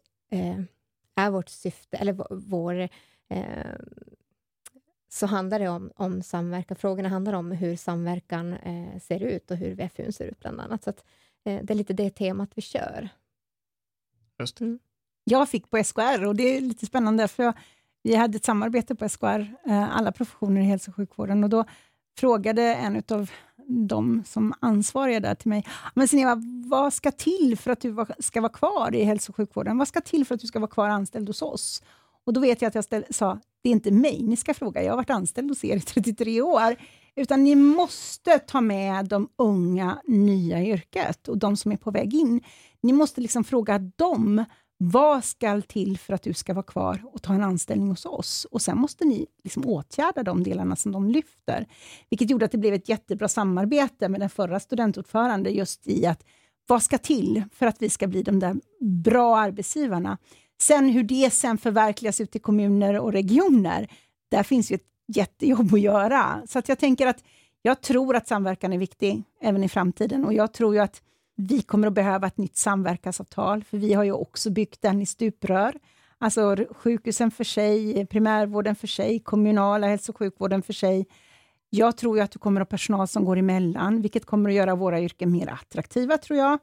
är 1.15 1.29
vårt 1.29 1.49
syfte, 1.49 1.97
eller 1.97 2.13
vår 2.29 2.89
så 5.09 5.25
handlar 5.25 5.59
det 5.59 5.67
om, 5.69 5.91
om 5.95 6.23
samverkan. 6.23 6.77
Frågorna 6.77 7.09
handlar 7.09 7.33
om 7.33 7.51
hur 7.51 7.75
samverkan 7.75 8.53
eh, 8.53 8.99
ser 8.99 9.23
ut 9.23 9.51
och 9.51 9.57
hur 9.57 9.75
VFU 9.75 10.11
ser 10.11 10.25
ut, 10.25 10.39
bland 10.39 10.61
annat. 10.61 10.83
Så 10.83 10.89
att, 10.89 11.05
eh, 11.43 11.63
det 11.63 11.73
är 11.73 11.75
lite 11.75 11.93
det 11.93 12.09
temat 12.09 12.49
vi 12.55 12.61
kör. 12.61 13.09
Just 14.39 14.61
mm. 14.61 14.79
Jag 15.23 15.49
fick 15.49 15.69
på 15.69 15.83
SKR 15.83 16.25
och 16.25 16.35
det 16.35 16.43
är 16.43 16.61
lite 16.61 16.85
spännande, 16.85 17.27
för 17.27 17.43
jag, 17.43 17.53
vi 18.07 18.15
hade 18.15 18.35
ett 18.35 18.45
samarbete 18.45 18.95
på 18.95 19.09
SKR, 19.09 19.39
eh, 19.67 19.97
alla 19.97 20.11
professioner 20.11 20.61
i 20.61 20.63
hälso 20.63 20.91
och 20.91 20.95
sjukvården, 20.95 21.43
och 21.43 21.49
då 21.49 21.65
frågade 22.19 22.63
en 22.63 23.03
av 23.11 23.31
de 23.67 24.23
som 24.25 24.53
ansvariga 24.59 25.19
där 25.19 25.35
till 25.35 25.49
mig, 25.49 25.65
men 25.93 26.07
Sineva, 26.07 26.41
vad 26.65 26.93
ska 26.93 27.11
till 27.11 27.57
för 27.57 27.71
att 27.71 27.81
du 27.81 28.05
ska 28.19 28.41
vara 28.41 28.51
kvar 28.51 28.95
i 28.95 29.03
hälso 29.03 29.31
och 29.31 29.35
sjukvården? 29.35 29.77
Vad 29.77 29.87
ska 29.87 30.01
till 30.01 30.25
för 30.25 30.35
att 30.35 30.41
du 30.41 30.47
ska 30.47 30.59
vara 30.59 30.71
kvar 30.71 30.89
anställd 30.89 31.29
hos 31.29 31.41
oss? 31.41 31.83
Och 32.25 32.33
Då 32.33 32.41
vet 32.41 32.61
jag 32.61 32.69
att 32.69 32.75
jag 32.75 32.83
ställ, 32.83 33.05
sa, 33.09 33.39
det 33.63 33.69
är 33.69 33.73
inte 33.73 33.91
mig 33.91 34.23
ni 34.23 34.35
ska 34.35 34.53
fråga, 34.53 34.83
jag 34.83 34.91
har 34.91 34.97
varit 34.97 35.09
anställd 35.09 35.51
hos 35.51 35.63
er 35.63 35.75
i 35.75 35.81
33 35.81 36.41
år, 36.41 36.75
utan 37.15 37.43
ni 37.43 37.55
måste 37.55 38.39
ta 38.39 38.61
med 38.61 39.05
de 39.05 39.29
unga 39.37 40.01
nya 40.05 40.61
i 40.61 40.69
yrket 40.71 41.27
och 41.27 41.37
de 41.37 41.57
som 41.57 41.71
är 41.71 41.77
på 41.77 41.91
väg 41.91 42.13
in. 42.13 42.41
Ni 42.81 42.93
måste 42.93 43.21
liksom 43.21 43.43
fråga 43.43 43.79
dem, 43.79 44.45
vad 44.77 45.23
ska 45.23 45.61
till 45.61 45.97
för 45.97 46.13
att 46.13 46.21
du 46.21 46.33
ska 46.33 46.53
vara 46.53 46.63
kvar 46.63 47.01
och 47.13 47.21
ta 47.21 47.33
en 47.33 47.43
anställning 47.43 47.89
hos 47.89 48.05
oss? 48.05 48.47
Och 48.51 48.61
Sen 48.61 48.77
måste 48.77 49.05
ni 49.05 49.27
liksom 49.43 49.65
åtgärda 49.65 50.23
de 50.23 50.43
delarna 50.43 50.75
som 50.75 50.91
de 50.91 51.09
lyfter. 51.09 51.67
Vilket 52.09 52.29
gjorde 52.29 52.45
att 52.45 52.51
det 52.51 52.57
blev 52.57 52.73
ett 52.73 52.89
jättebra 52.89 53.27
samarbete 53.27 54.09
med 54.09 54.19
den 54.19 54.29
förra 54.29 54.59
studentordförande 54.59 55.49
just 55.49 55.87
i 55.87 56.05
att 56.05 56.23
vad 56.67 56.83
ska 56.83 56.97
till 56.97 57.43
för 57.51 57.65
att 57.65 57.81
vi 57.81 57.89
ska 57.89 58.07
bli 58.07 58.23
de 58.23 58.39
där 58.39 58.55
bra 58.81 59.37
arbetsgivarna 59.37 60.17
Sen 60.61 60.89
hur 60.89 61.03
det 61.03 61.33
sen 61.33 61.57
förverkligas 61.57 62.21
ute 62.21 62.37
i 62.37 62.41
kommuner 62.41 62.99
och 62.99 63.11
regioner, 63.11 63.87
där 64.31 64.43
finns 64.43 64.71
ju 64.71 64.75
ett 64.75 64.87
jättejobb 65.07 65.73
att 65.73 65.79
göra. 65.79 66.41
Så 66.47 66.59
att 66.59 66.69
jag 66.69 66.79
tänker 66.79 67.07
att 67.07 67.23
jag 67.61 67.81
tror 67.81 68.15
att 68.15 68.27
samverkan 68.27 68.73
är 68.73 68.77
viktig 68.77 69.23
även 69.41 69.63
i 69.63 69.69
framtiden 69.69 70.25
och 70.25 70.33
jag 70.33 70.53
tror 70.53 70.75
ju 70.75 70.81
att 70.81 71.01
vi 71.37 71.61
kommer 71.61 71.87
att 71.87 71.93
behöva 71.93 72.27
ett 72.27 72.37
nytt 72.37 72.57
samverkansavtal, 72.57 73.63
för 73.63 73.77
vi 73.77 73.93
har 73.93 74.03
ju 74.03 74.11
också 74.11 74.49
byggt 74.49 74.81
den 74.81 75.01
i 75.01 75.05
stuprör. 75.05 75.73
Alltså 76.17 76.55
sjukhusen 76.71 77.31
för 77.31 77.43
sig, 77.43 78.05
primärvården 78.05 78.75
för 78.75 78.87
sig, 78.87 79.19
kommunala 79.19 79.87
hälso 79.87 80.11
och 80.11 80.17
sjukvården 80.17 80.61
för 80.61 80.73
sig. 80.73 81.05
Jag 81.69 81.97
tror 81.97 82.17
ju 82.17 82.23
att 82.23 82.31
du 82.31 82.39
kommer 82.39 82.61
att 82.61 82.67
ha 82.67 82.69
personal 82.69 83.07
som 83.07 83.25
går 83.25 83.37
emellan, 83.37 84.01
vilket 84.01 84.25
kommer 84.25 84.49
att 84.49 84.55
göra 84.55 84.75
våra 84.75 85.01
yrken 85.01 85.31
mer 85.31 85.47
attraktiva, 85.47 86.17
tror 86.17 86.39
jag. 86.39 86.53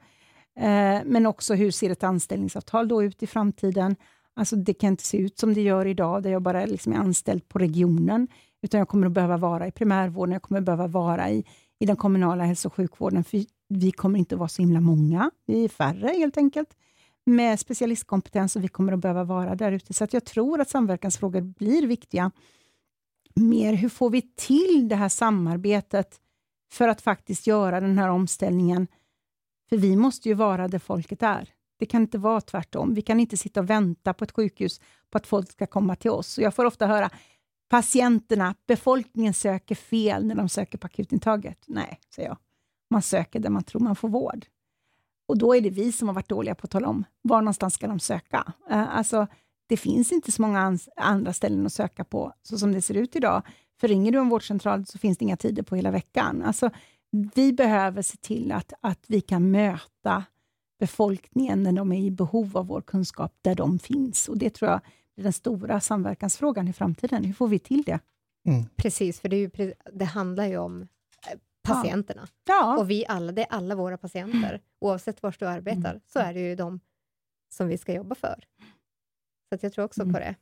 Eh, 0.56 1.02
men 1.04 1.26
också 1.26 1.54
hur 1.54 1.70
ser 1.70 1.90
ett 1.90 2.04
anställningsavtal 2.04 2.88
då 2.88 3.02
ut 3.02 3.22
i 3.22 3.26
framtiden? 3.26 3.96
Alltså 4.36 4.56
det 4.56 4.74
kan 4.74 4.88
inte 4.88 5.04
se 5.04 5.18
ut 5.18 5.38
som 5.38 5.54
det 5.54 5.60
gör 5.60 5.86
idag, 5.86 6.22
där 6.22 6.30
jag 6.30 6.42
bara 6.42 6.66
liksom 6.66 6.92
är 6.92 6.96
anställd 6.96 7.48
på 7.48 7.58
regionen, 7.58 8.28
utan 8.62 8.78
jag 8.78 8.88
kommer 8.88 9.06
att 9.06 9.12
behöva 9.12 9.36
vara 9.36 9.66
i 9.66 9.70
primärvården, 9.70 10.32
jag 10.32 10.42
kommer 10.42 10.58
att 10.58 10.64
behöva 10.64 10.86
vara 10.86 11.30
i, 11.30 11.44
i 11.78 11.86
den 11.86 11.96
kommunala 11.96 12.44
hälso 12.44 12.68
och 12.68 12.74
sjukvården, 12.74 13.24
för 13.24 13.44
vi 13.68 13.92
kommer 13.92 14.18
inte 14.18 14.34
att 14.34 14.38
vara 14.38 14.48
så 14.48 14.62
himla 14.62 14.80
många, 14.80 15.30
vi 15.46 15.64
är 15.64 15.68
färre 15.68 16.08
helt 16.08 16.36
enkelt, 16.36 16.76
med 17.26 17.60
specialistkompetens 17.60 18.56
och 18.56 18.64
vi 18.64 18.68
kommer 18.68 18.92
att 18.92 19.00
behöva 19.00 19.24
vara 19.24 19.54
där 19.54 19.72
ute. 19.72 19.94
Så 19.94 20.04
att 20.04 20.12
jag 20.12 20.24
tror 20.24 20.60
att 20.60 20.68
samverkansfrågor 20.68 21.40
blir 21.40 21.86
viktiga. 21.86 22.30
Mer 23.34 23.72
hur 23.72 23.88
får 23.88 24.10
vi 24.10 24.22
till 24.36 24.88
det 24.88 24.96
här 24.96 25.08
samarbetet 25.08 26.20
för 26.72 26.88
att 26.88 27.00
faktiskt 27.00 27.46
göra 27.46 27.80
den 27.80 27.98
här 27.98 28.08
omställningen? 28.08 28.86
För 29.68 29.76
vi 29.76 29.96
måste 29.96 30.28
ju 30.28 30.34
vara 30.34 30.68
där 30.68 30.78
folket 30.78 31.22
är. 31.22 31.48
Det 31.78 31.86
kan 31.86 32.02
inte 32.02 32.18
vara 32.18 32.40
tvärtom. 32.40 32.94
Vi 32.94 33.02
kan 33.02 33.20
inte 33.20 33.36
sitta 33.36 33.60
och 33.60 33.70
vänta 33.70 34.14
på 34.14 34.24
ett 34.24 34.32
sjukhus 34.32 34.80
på 35.10 35.18
att 35.18 35.26
folk 35.26 35.52
ska 35.52 35.66
komma 35.66 35.96
till 35.96 36.10
oss. 36.10 36.38
Och 36.38 36.44
jag 36.44 36.54
får 36.54 36.64
ofta 36.64 36.86
höra 36.86 37.10
patienterna, 37.68 38.54
befolkningen 38.66 39.34
söker 39.34 39.74
fel 39.74 40.26
när 40.26 40.34
de 40.34 40.48
söker 40.48 40.78
på 40.78 40.86
akutintaget. 40.86 41.64
Nej, 41.66 42.00
säger 42.14 42.28
jag. 42.28 42.38
Man 42.94 43.02
söker 43.02 43.40
där 43.40 43.50
man 43.50 43.64
tror 43.64 43.80
man 43.80 43.96
får 43.96 44.08
vård. 44.08 44.46
Och 45.28 45.38
då 45.38 45.56
är 45.56 45.60
det 45.60 45.70
vi 45.70 45.92
som 45.92 46.08
har 46.08 46.14
varit 46.14 46.28
dåliga 46.28 46.54
på 46.54 46.64
att 46.64 46.70
tala 46.70 46.88
om 46.88 47.04
var 47.22 47.40
någonstans 47.40 47.74
ska 47.74 47.86
de 47.86 48.00
söka. 48.00 48.52
Uh, 48.70 48.96
alltså, 48.96 49.26
det 49.68 49.76
finns 49.76 50.12
inte 50.12 50.32
så 50.32 50.42
många 50.42 50.78
andra 50.96 51.32
ställen 51.32 51.66
att 51.66 51.72
söka 51.72 52.04
på, 52.04 52.32
så 52.42 52.58
som 52.58 52.72
det 52.72 52.82
ser 52.82 52.94
ut 52.94 53.16
idag. 53.16 53.42
För 53.80 53.88
ringer 53.88 54.12
du 54.12 54.18
en 54.18 54.28
vårdcentral 54.28 54.86
så 54.86 54.98
finns 54.98 55.18
det 55.18 55.24
inga 55.24 55.36
tider 55.36 55.62
på 55.62 55.76
hela 55.76 55.90
veckan. 55.90 56.42
Alltså, 56.42 56.70
vi 57.34 57.52
behöver 57.52 58.02
se 58.02 58.16
till 58.16 58.52
att, 58.52 58.72
att 58.80 59.04
vi 59.06 59.20
kan 59.20 59.50
möta 59.50 60.24
befolkningen 60.78 61.62
när 61.62 61.72
de 61.72 61.92
är 61.92 62.00
i 62.00 62.10
behov 62.10 62.56
av 62.56 62.66
vår 62.66 62.80
kunskap 62.80 63.32
där 63.42 63.54
de 63.54 63.78
finns. 63.78 64.28
Och 64.28 64.38
Det 64.38 64.50
tror 64.50 64.70
jag 64.70 64.80
är 65.16 65.22
den 65.22 65.32
stora 65.32 65.80
samverkansfrågan 65.80 66.68
i 66.68 66.72
framtiden. 66.72 67.24
Hur 67.24 67.32
får 67.32 67.48
vi 67.48 67.58
till 67.58 67.82
det? 67.82 67.98
Mm. 68.48 68.64
Precis, 68.76 69.20
för 69.20 69.28
det, 69.28 69.36
ju, 69.36 69.50
det, 69.92 70.04
handlar 70.04 70.46
ju 70.46 70.58
om 70.58 70.82
eh, 70.82 70.86
patienterna. 71.64 72.28
Ja. 72.44 72.78
Och 72.78 72.90
vi 72.90 73.06
alla, 73.08 73.32
det 73.32 73.42
är 73.42 73.52
alla 73.52 73.74
våra 73.74 73.98
patienter. 73.98 74.60
Oavsett 74.80 75.22
var 75.22 75.36
du 75.38 75.46
arbetar, 75.46 75.90
mm. 75.90 76.00
så 76.06 76.18
är 76.18 76.34
det 76.34 76.40
ju 76.40 76.54
de 76.54 76.80
som 77.52 77.68
vi 77.68 77.78
ska 77.78 77.92
jobba 77.92 78.14
för. 78.14 78.44
Så 79.48 79.58
jag 79.60 79.72
tror 79.72 79.84
också 79.84 80.02
mm. 80.02 80.12
på 80.14 80.18
det. 80.18 80.34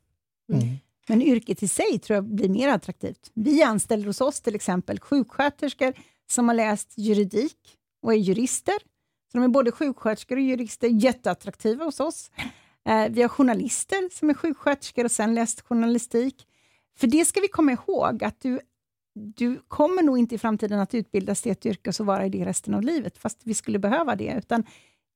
Mm. 0.52 0.62
mm. 0.62 0.76
Men 1.08 1.22
yrket 1.22 1.62
i 1.62 1.68
sig 1.68 1.98
tror 1.98 2.14
jag 2.14 2.24
blir 2.24 2.48
mer 2.48 2.68
attraktivt. 2.68 3.30
Vi 3.34 3.62
anställer 3.62 4.06
hos 4.06 4.20
oss 4.20 4.40
till 4.40 4.54
exempel 4.54 5.00
sjuksköterskor 5.00 5.92
som 6.30 6.48
har 6.48 6.54
läst 6.54 6.94
juridik 6.96 7.78
och 8.02 8.12
är 8.12 8.16
jurister. 8.16 8.74
Så 9.32 9.38
de 9.38 9.44
är 9.44 9.48
både 9.48 9.72
sjuksköterskor 9.72 10.36
och 10.36 10.42
jurister, 10.42 10.88
jätteattraktiva 10.88 11.84
hos 11.84 12.00
oss. 12.00 12.30
Eh, 12.84 13.08
vi 13.10 13.22
har 13.22 13.28
journalister 13.28 14.08
som 14.18 14.30
är 14.30 14.34
sjuksköterskor 14.34 15.04
och 15.04 15.10
sen 15.10 15.34
läst 15.34 15.60
journalistik. 15.60 16.46
För 16.96 17.06
det 17.06 17.24
ska 17.24 17.40
vi 17.40 17.48
komma 17.48 17.72
ihåg, 17.72 18.24
att 18.24 18.40
du, 18.40 18.60
du 19.14 19.60
kommer 19.68 20.02
nog 20.02 20.18
inte 20.18 20.34
i 20.34 20.38
framtiden 20.38 20.80
att 20.80 20.94
utbildas 20.94 21.42
till 21.42 21.52
ett 21.52 21.66
yrke 21.66 21.90
och 21.90 21.94
så 21.94 22.04
vara 22.04 22.26
i 22.26 22.28
det 22.28 22.44
resten 22.44 22.74
av 22.74 22.82
livet, 22.82 23.18
fast 23.18 23.40
vi 23.44 23.54
skulle 23.54 23.78
behöva 23.78 24.16
det. 24.16 24.34
Utan 24.38 24.64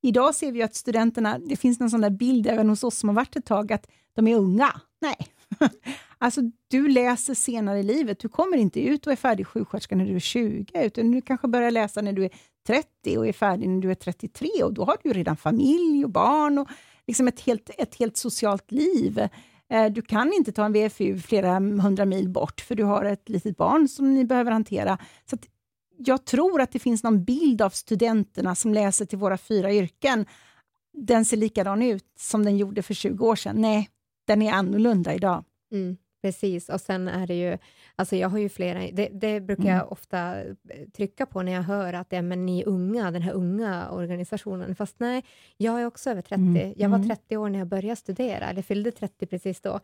idag 0.01 0.35
ser 0.35 0.51
vi 0.51 0.63
att 0.63 0.75
studenterna, 0.75 1.39
det 1.39 1.55
finns 1.55 1.79
någon 1.79 1.89
sån 1.89 2.01
där 2.01 2.09
bild 2.09 2.47
även 2.47 2.69
hos 2.69 2.83
oss 2.83 2.97
som 2.97 3.09
har 3.09 3.15
varit 3.15 3.35
ett 3.35 3.45
tag, 3.45 3.73
att 3.73 3.87
de 4.15 4.27
är 4.27 4.35
unga. 4.35 4.81
Nej, 5.01 5.27
alltså 6.17 6.41
du 6.67 6.87
läser 6.87 7.33
senare 7.33 7.79
i 7.79 7.83
livet. 7.83 8.19
Du 8.19 8.29
kommer 8.29 8.57
inte 8.57 8.79
ut 8.79 9.07
och 9.07 9.11
är 9.11 9.17
färdig 9.17 9.47
sjuksköterska 9.47 9.95
när 9.95 10.05
du 10.05 10.15
är 10.15 10.19
20, 10.19 10.85
utan 10.85 11.11
du 11.11 11.21
kanske 11.21 11.47
börjar 11.47 11.71
läsa 11.71 12.01
när 12.01 12.13
du 12.13 12.25
är 12.25 12.31
30 12.67 13.17
och 13.17 13.27
är 13.27 13.33
färdig 13.33 13.69
när 13.69 13.81
du 13.81 13.91
är 13.91 13.95
33 13.95 14.49
och 14.63 14.73
då 14.73 14.83
har 14.83 14.97
du 15.03 15.13
redan 15.13 15.37
familj 15.37 16.05
och 16.05 16.11
barn 16.11 16.57
och 16.57 16.67
liksom 17.07 17.27
ett, 17.27 17.39
helt, 17.39 17.69
ett 17.77 17.95
helt 17.95 18.17
socialt 18.17 18.71
liv. 18.71 19.27
Eh, 19.69 19.91
du 19.91 20.01
kan 20.01 20.33
inte 20.33 20.51
ta 20.51 20.65
en 20.65 20.73
VFU 20.73 21.19
flera 21.19 21.53
hundra 21.59 22.05
mil 22.05 22.29
bort, 22.29 22.61
för 22.61 22.75
du 22.75 22.83
har 22.83 23.05
ett 23.05 23.29
litet 23.29 23.57
barn 23.57 23.87
som 23.87 24.13
ni 24.13 24.25
behöver 24.25 24.51
hantera. 24.51 24.97
Så 25.29 25.37
jag 25.97 26.25
tror 26.25 26.61
att 26.61 26.71
det 26.71 26.79
finns 26.79 27.03
någon 27.03 27.23
bild 27.23 27.61
av 27.61 27.69
studenterna 27.69 28.55
som 28.55 28.73
läser 28.73 29.05
till 29.05 29.17
våra 29.17 29.37
fyra 29.37 29.73
yrken. 29.73 30.25
Den 30.93 31.25
ser 31.25 31.37
likadan 31.37 31.81
ut 31.81 32.05
som 32.19 32.45
den 32.45 32.57
gjorde 32.57 32.81
för 32.81 32.93
20 32.93 33.27
år 33.27 33.35
sedan. 33.35 33.61
Nej, 33.61 33.89
den 34.27 34.41
är 34.41 34.51
annorlunda 34.51 35.13
idag. 35.13 35.43
Mm, 35.71 35.97
precis, 36.27 36.69
och 36.69 36.81
sen 36.81 37.07
är 37.07 37.27
det 37.27 37.33
ju, 37.33 37.57
alltså 37.95 38.15
jag 38.15 38.29
har 38.29 38.37
ju 38.37 38.49
flera, 38.49 38.79
det, 38.93 39.09
det 39.13 39.41
brukar 39.41 39.63
mm. 39.63 39.75
jag 39.75 39.91
ofta 39.91 40.41
eh, 40.43 40.53
trycka 40.93 41.25
på 41.25 41.41
när 41.41 41.51
jag 41.51 41.61
hör 41.61 41.93
att 41.93 42.07
ja, 42.09 42.21
men 42.21 42.45
ni 42.45 42.61
är 42.61 42.67
unga, 42.67 43.11
den 43.11 43.21
här 43.21 43.33
unga 43.33 43.91
organisationen, 43.91 44.75
fast 44.75 44.99
nej, 44.99 45.23
jag 45.57 45.81
är 45.81 45.85
också 45.85 46.09
över 46.09 46.21
30. 46.21 46.35
Mm. 46.35 46.73
Jag 46.77 46.89
var 46.89 46.99
30 46.99 47.21
mm. 47.29 47.43
år 47.43 47.49
när 47.49 47.59
jag 47.59 47.67
började 47.67 47.95
studera, 47.95 48.49
eller 48.49 48.61
fyllde 48.61 48.91
30 48.91 49.25
precis 49.25 49.61
då. 49.61 49.79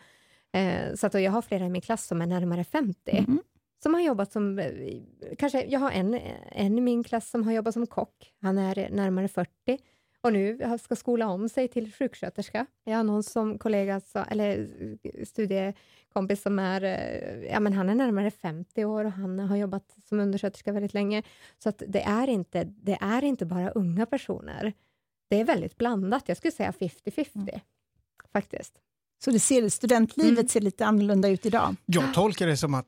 Eh, 0.54 0.96
så 0.96 1.08
att, 1.08 1.14
jag 1.14 1.32
har 1.32 1.42
flera 1.42 1.66
i 1.66 1.70
min 1.70 1.82
klass 1.82 2.08
som 2.08 2.22
är 2.22 2.26
närmare 2.26 2.64
50 2.64 3.12
mm. 3.12 3.40
som 3.84 3.94
har 3.94 4.02
jobbat 4.02 4.32
som, 4.32 4.60
eh, 4.60 4.68
kanske, 5.38 5.66
jag 5.66 5.80
har 5.80 5.92
en, 5.92 6.20
en 6.52 6.78
i 6.78 6.82
min 6.82 7.04
klass 7.04 7.30
som 7.30 7.44
har 7.44 7.54
jobbat 7.54 7.74
som 7.74 7.88
kock, 7.88 8.34
han 8.42 8.58
är 8.58 8.90
närmare 8.90 9.28
40 9.28 9.78
och 10.24 10.34
nu 10.34 10.78
ska 10.82 10.96
skola 10.96 11.28
om 11.28 11.50
sig 11.50 11.68
till 11.68 11.94
sjuksköterska. 11.94 12.66
Jag 12.84 12.98
har 12.98 13.04
någon 13.04 13.24
som 13.24 13.58
kollega, 13.58 14.02
eller 14.28 14.70
studiekompis 15.26 16.42
som 16.42 16.60
är, 16.60 16.84
eh, 16.84 17.52
ja 17.52 17.60
men 17.60 17.74
han 17.74 17.90
är 17.90 17.96
närmare 17.96 18.32
50 18.32 18.86
år 18.86 19.06
och 19.06 19.12
han 19.12 19.40
har 19.40 19.56
jobbat 19.56 19.96
som 20.10 20.20
undersköterska 20.20 20.72
väldigt 20.72 20.94
länge. 20.94 21.24
Så 21.60 21.70
att 21.70 21.84
det, 21.88 22.02
är 22.02 22.28
inte, 22.28 22.64
det 22.64 22.98
är 23.02 23.24
inte 23.24 23.46
bara 23.46 23.70
unga 23.70 24.06
personer. 24.06 24.74
Det 25.30 25.40
är 25.40 25.46
väldigt 25.46 25.78
blandat, 25.78 26.24
jag 26.28 26.38
skulle 26.38 26.52
säga 26.52 26.72
50-50 26.72 27.28
mm. 27.36 27.60
faktiskt. 28.34 28.74
Så 29.24 29.32
det 29.32 29.40
ser, 29.40 29.70
studentlivet 29.70 30.40
mm. 30.40 30.48
ser 30.48 30.62
lite 30.62 30.86
annorlunda 30.86 31.28
ut 31.28 31.46
idag? 31.46 31.76
Jag 31.86 32.14
tolkar 32.14 32.48
det 32.48 32.58
som 32.58 32.74
att 32.74 32.88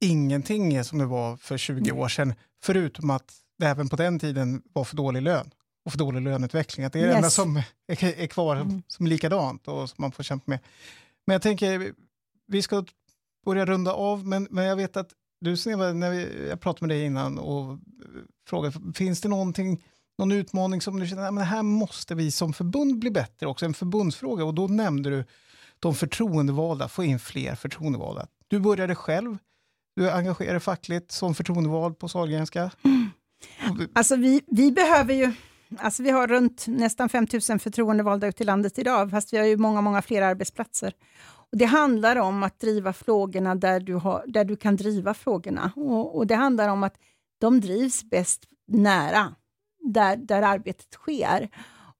ingenting 0.00 0.74
är 0.74 0.82
som 0.82 0.98
det 0.98 1.06
var 1.06 1.36
för 1.36 1.56
20 1.56 1.90
mm. 1.90 2.02
år 2.02 2.08
sedan, 2.08 2.34
förutom 2.62 3.10
att 3.10 3.34
det 3.58 3.66
även 3.66 3.88
på 3.88 3.96
den 3.96 4.18
tiden 4.18 4.62
var 4.72 4.84
för 4.84 4.96
dålig 4.96 5.22
lön 5.22 5.50
och 5.84 5.92
för 5.92 5.98
dålig 5.98 6.22
löneutveckling. 6.22 6.86
Att 6.86 6.92
det 6.92 6.98
är 6.98 7.02
yes. 7.02 7.12
det 7.12 7.16
enda 7.16 7.30
som 7.30 7.56
är, 7.86 8.20
är 8.20 8.26
kvar 8.26 8.56
mm. 8.56 8.82
som 8.88 9.06
är 9.06 9.10
likadant 9.10 9.68
och 9.68 9.90
som 9.90 9.96
man 9.98 10.12
får 10.12 10.22
kämpa 10.22 10.44
med. 10.46 10.58
Men 11.26 11.34
jag 11.34 11.42
tänker, 11.42 11.92
vi 12.46 12.62
ska 12.62 12.84
börja 13.44 13.66
runda 13.66 13.92
av, 13.92 14.26
men, 14.26 14.48
men 14.50 14.64
jag 14.64 14.76
vet 14.76 14.96
att 14.96 15.10
du 15.40 15.56
Sneva, 15.56 15.92
när 15.92 16.10
vi, 16.10 16.48
jag 16.48 16.60
pratade 16.60 16.86
med 16.86 16.96
dig 16.96 17.04
innan 17.04 17.38
och 17.38 17.78
frågade, 18.48 18.92
finns 18.94 19.20
det 19.20 19.28
någonting, 19.28 19.84
någon 20.18 20.32
utmaning 20.32 20.80
som 20.80 21.00
du 21.00 21.06
känner, 21.06 21.40
att 21.40 21.46
här 21.46 21.62
måste 21.62 22.14
vi 22.14 22.30
som 22.30 22.52
förbund 22.52 22.98
bli 22.98 23.10
bättre 23.10 23.46
också, 23.46 23.66
en 23.66 23.74
förbundsfråga, 23.74 24.44
och 24.44 24.54
då 24.54 24.66
nämnde 24.66 25.10
du 25.10 25.24
de 25.78 25.94
förtroendevalda, 25.94 26.88
få 26.88 27.04
in 27.04 27.18
fler 27.18 27.54
förtroendevalda. 27.54 28.26
Du 28.48 28.60
började 28.60 28.94
själv, 28.94 29.38
du 29.96 30.08
är 30.08 30.16
engagerad 30.16 30.62
fackligt 30.62 31.12
som 31.12 31.34
förtroendevald 31.34 31.98
på 31.98 32.08
Sahlgrenska. 32.08 32.70
Mm. 32.84 33.10
Alltså 33.92 34.16
vi, 34.16 34.40
vi 34.46 34.72
behöver 34.72 35.14
ju 35.14 35.32
Alltså 35.78 36.02
vi 36.02 36.10
har 36.10 36.26
runt 36.26 36.66
nästan 36.66 37.08
5 37.08 37.26
000 37.48 37.58
förtroendevalda 37.58 38.26
ute 38.26 38.42
i 38.42 38.46
landet 38.46 38.78
idag, 38.78 39.10
fast 39.10 39.32
vi 39.32 39.38
har 39.38 39.44
ju 39.44 39.56
många, 39.56 39.80
många 39.80 40.02
fler 40.02 40.22
arbetsplatser. 40.22 40.94
Och 41.52 41.58
det 41.58 41.64
handlar 41.64 42.16
om 42.16 42.42
att 42.42 42.60
driva 42.60 42.92
frågorna 42.92 43.54
där 43.54 43.80
du, 43.80 43.94
har, 43.94 44.24
där 44.26 44.44
du 44.44 44.56
kan 44.56 44.76
driva 44.76 45.14
frågorna. 45.14 45.72
Och, 45.76 46.16
och 46.16 46.26
det 46.26 46.34
handlar 46.34 46.68
om 46.68 46.82
att 46.82 46.94
de 47.40 47.60
drivs 47.60 48.04
bäst 48.04 48.44
nära, 48.68 49.34
där, 49.80 50.16
där 50.16 50.42
arbetet 50.42 50.92
sker. 50.92 51.48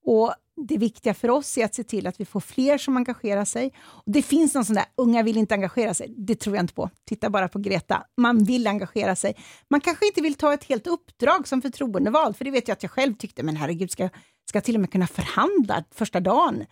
Och 0.04 0.34
det 0.56 0.78
viktiga 0.78 1.14
för 1.14 1.30
oss 1.30 1.58
är 1.58 1.64
att 1.64 1.74
se 1.74 1.84
till 1.84 2.06
att 2.06 2.20
vi 2.20 2.24
får 2.24 2.40
fler 2.40 2.78
som 2.78 2.96
engagerar 2.96 3.44
sig. 3.44 3.72
Det 4.06 4.22
finns 4.22 4.54
någon 4.54 4.64
sån 4.64 4.74
där, 4.74 4.84
unga 4.96 5.22
vill 5.22 5.36
inte 5.36 5.54
engagera 5.54 5.94
sig. 5.94 6.14
Det 6.16 6.34
tror 6.34 6.56
jag 6.56 6.62
inte 6.62 6.74
på. 6.74 6.90
Titta 7.08 7.30
bara 7.30 7.48
på 7.48 7.58
Greta. 7.58 8.04
Man 8.16 8.44
vill 8.44 8.66
engagera 8.66 9.16
sig. 9.16 9.36
Man 9.70 9.80
kanske 9.80 10.06
inte 10.06 10.20
vill 10.20 10.34
ta 10.34 10.54
ett 10.54 10.64
helt 10.64 10.86
uppdrag 10.86 11.48
som 11.48 11.62
förtroendevald, 11.62 12.36
för 12.36 12.44
det 12.44 12.50
vet 12.50 12.68
jag 12.68 12.72
att 12.72 12.82
jag 12.82 12.92
själv 12.92 13.14
tyckte, 13.14 13.42
men 13.42 13.56
herregud, 13.56 13.90
ska, 13.90 14.08
ska 14.48 14.56
jag 14.56 14.64
till 14.64 14.74
och 14.74 14.80
med 14.80 14.92
kunna 14.92 15.06
förhandla 15.06 15.84
första 15.90 16.20
dagen? 16.20 16.64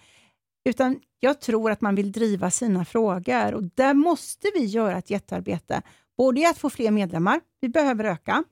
Utan 0.65 1.01
jag 1.21 1.41
tror 1.41 1.71
att 1.71 1.81
man 1.81 1.95
vill 1.95 2.13
driva 2.13 2.51
sina 2.51 2.85
frågor 2.85 3.55
och 3.55 3.63
där 3.75 3.95
måste 3.95 4.51
vi 4.55 4.65
göra 4.65 4.99
ett 4.99 5.11
jättearbete. 5.11 5.83
Både 6.17 6.41
i 6.41 6.47
att 6.47 6.59
få 6.59 6.71
fler 6.71 6.91
medlemmar, 6.91 7.41
vi 7.61 7.69
behöver 7.69 8.05
öka, 8.05 8.45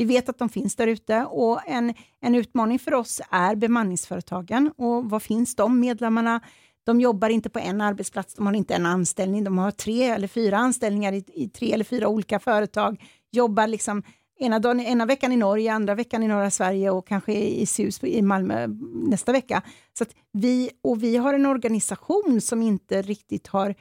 vi 0.00 0.06
vet 0.06 0.28
att 0.28 0.38
de 0.38 0.48
finns 0.48 0.76
där 0.76 0.86
ute 0.86 1.24
och 1.24 1.60
en, 1.66 1.94
en 2.20 2.34
utmaning 2.34 2.78
för 2.78 2.94
oss 2.94 3.20
är 3.30 3.54
bemanningsföretagen. 3.54 4.72
Och 4.76 5.10
var 5.10 5.20
finns 5.20 5.56
de 5.56 5.80
medlemmarna? 5.80 6.40
De 6.84 7.00
jobbar 7.00 7.28
inte 7.28 7.50
på 7.50 7.58
en 7.58 7.80
arbetsplats, 7.80 8.34
de 8.34 8.46
har 8.46 8.52
inte 8.52 8.74
en 8.74 8.86
anställning, 8.86 9.44
de 9.44 9.58
har 9.58 9.70
tre 9.70 10.04
eller 10.04 10.28
fyra 10.28 10.58
anställningar 10.58 11.12
i, 11.12 11.24
i 11.34 11.48
tre 11.48 11.72
eller 11.72 11.84
fyra 11.84 12.08
olika 12.08 12.38
företag, 12.38 13.02
jobbar 13.30 13.66
liksom 13.66 14.02
ena, 14.38 14.58
dagen, 14.58 14.80
ena 14.80 15.06
veckan 15.06 15.32
i 15.32 15.36
Norge, 15.36 15.72
andra 15.72 15.94
veckan 15.94 16.22
i 16.22 16.28
norra 16.28 16.50
Sverige 16.50 16.90
och 16.90 17.06
kanske 17.06 17.32
i 17.32 17.66
SUS 17.66 18.04
i 18.04 18.22
Malmö 18.22 18.66
nästa 18.92 19.32
vecka. 19.32 19.62
Så 19.98 20.04
vi, 20.32 20.70
och 20.82 21.02
vi 21.02 21.16
har 21.16 21.34
en 21.34 21.46
organisation 21.46 22.40
som 22.40 22.62
inte 22.62 23.02
riktigt 23.02 23.46
har 23.46 23.74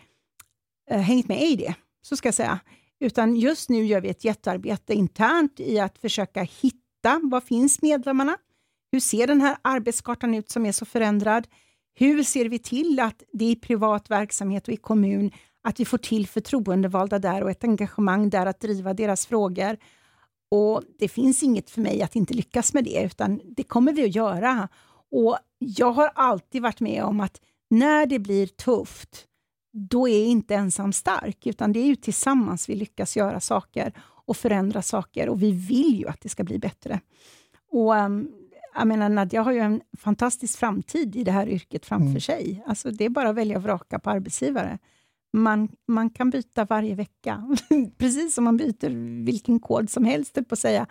eh, 0.89 1.01
hängt 1.01 1.27
med 1.27 1.41
i 1.41 1.55
det, 1.55 1.75
så 2.01 2.15
ska 2.15 2.27
jag 2.27 2.35
säga. 2.35 2.59
Utan 2.99 3.35
just 3.35 3.69
nu 3.69 3.85
gör 3.85 4.01
vi 4.01 4.09
ett 4.09 4.23
jättearbete 4.23 4.93
internt 4.93 5.59
i 5.59 5.79
att 5.79 5.97
försöka 5.97 6.43
hitta, 6.43 7.19
var 7.23 7.41
finns 7.41 7.81
medlemmarna? 7.81 8.37
Hur 8.91 8.99
ser 8.99 9.27
den 9.27 9.41
här 9.41 9.57
arbetskartan 9.61 10.35
ut 10.35 10.49
som 10.49 10.65
är 10.65 10.71
så 10.71 10.85
förändrad? 10.85 11.47
Hur 11.95 12.23
ser 12.23 12.45
vi 12.45 12.59
till 12.59 12.99
att 12.99 13.23
det 13.33 13.45
är 13.45 13.51
i 13.51 13.55
privat 13.55 14.11
verksamhet 14.11 14.67
och 14.67 14.73
i 14.73 14.77
kommun, 14.77 15.31
att 15.63 15.79
vi 15.79 15.85
får 15.85 15.97
till 15.97 16.27
förtroendevalda 16.27 17.19
där 17.19 17.43
och 17.43 17.51
ett 17.51 17.63
engagemang 17.63 18.29
där 18.29 18.45
att 18.45 18.59
driva 18.59 18.93
deras 18.93 19.25
frågor? 19.25 19.77
Och 20.51 20.83
Det 20.99 21.07
finns 21.07 21.43
inget 21.43 21.69
för 21.69 21.81
mig 21.81 22.01
att 22.01 22.15
inte 22.15 22.33
lyckas 22.33 22.73
med 22.73 22.83
det, 22.83 23.03
utan 23.03 23.41
det 23.43 23.63
kommer 23.63 23.93
vi 23.93 24.03
att 24.03 24.15
göra. 24.15 24.69
Och 25.11 25.37
Jag 25.59 25.91
har 25.91 26.11
alltid 26.15 26.61
varit 26.61 26.79
med 26.79 27.03
om 27.03 27.19
att 27.19 27.41
när 27.69 28.05
det 28.05 28.19
blir 28.19 28.47
tufft, 28.47 29.25
då 29.79 30.07
är 30.07 30.25
inte 30.25 30.55
ensam 30.55 30.93
stark, 30.93 31.47
utan 31.47 31.73
det 31.73 31.79
är 31.79 31.85
ju 31.85 31.95
tillsammans 31.95 32.69
vi 32.69 32.75
lyckas 32.75 33.17
göra 33.17 33.39
saker 33.39 33.93
och 34.01 34.37
förändra 34.37 34.81
saker 34.81 35.29
och 35.29 35.43
vi 35.43 35.51
vill 35.51 35.99
ju 35.99 36.07
att 36.07 36.21
det 36.21 36.29
ska 36.29 36.43
bli 36.43 36.59
bättre. 36.59 36.99
Och 37.71 37.95
um, 37.95 38.31
jag 38.75 38.87
menar, 38.87 39.09
Nadja 39.09 39.41
har 39.41 39.51
ju 39.51 39.59
en 39.59 39.81
fantastisk 39.97 40.59
framtid 40.59 41.15
i 41.15 41.23
det 41.23 41.31
här 41.31 41.49
yrket 41.49 41.85
framför 41.85 42.09
mm. 42.09 42.21
sig. 42.21 42.63
Alltså, 42.65 42.91
det 42.91 43.05
är 43.05 43.09
bara 43.09 43.29
att 43.29 43.35
välja 43.35 43.57
och 43.57 43.63
vraka 43.63 43.99
på 43.99 44.09
arbetsgivare. 44.09 44.77
Man, 45.33 45.69
man 45.87 46.09
kan 46.09 46.29
byta 46.29 46.65
varje 46.65 46.95
vecka, 46.95 47.57
precis 47.97 48.35
som 48.35 48.43
man 48.43 48.57
byter 48.57 49.23
vilken 49.25 49.59
kod 49.59 49.89
som 49.89 50.05
helst, 50.05 50.33
på 50.33 50.53
att 50.53 50.59
säga. 50.59 50.87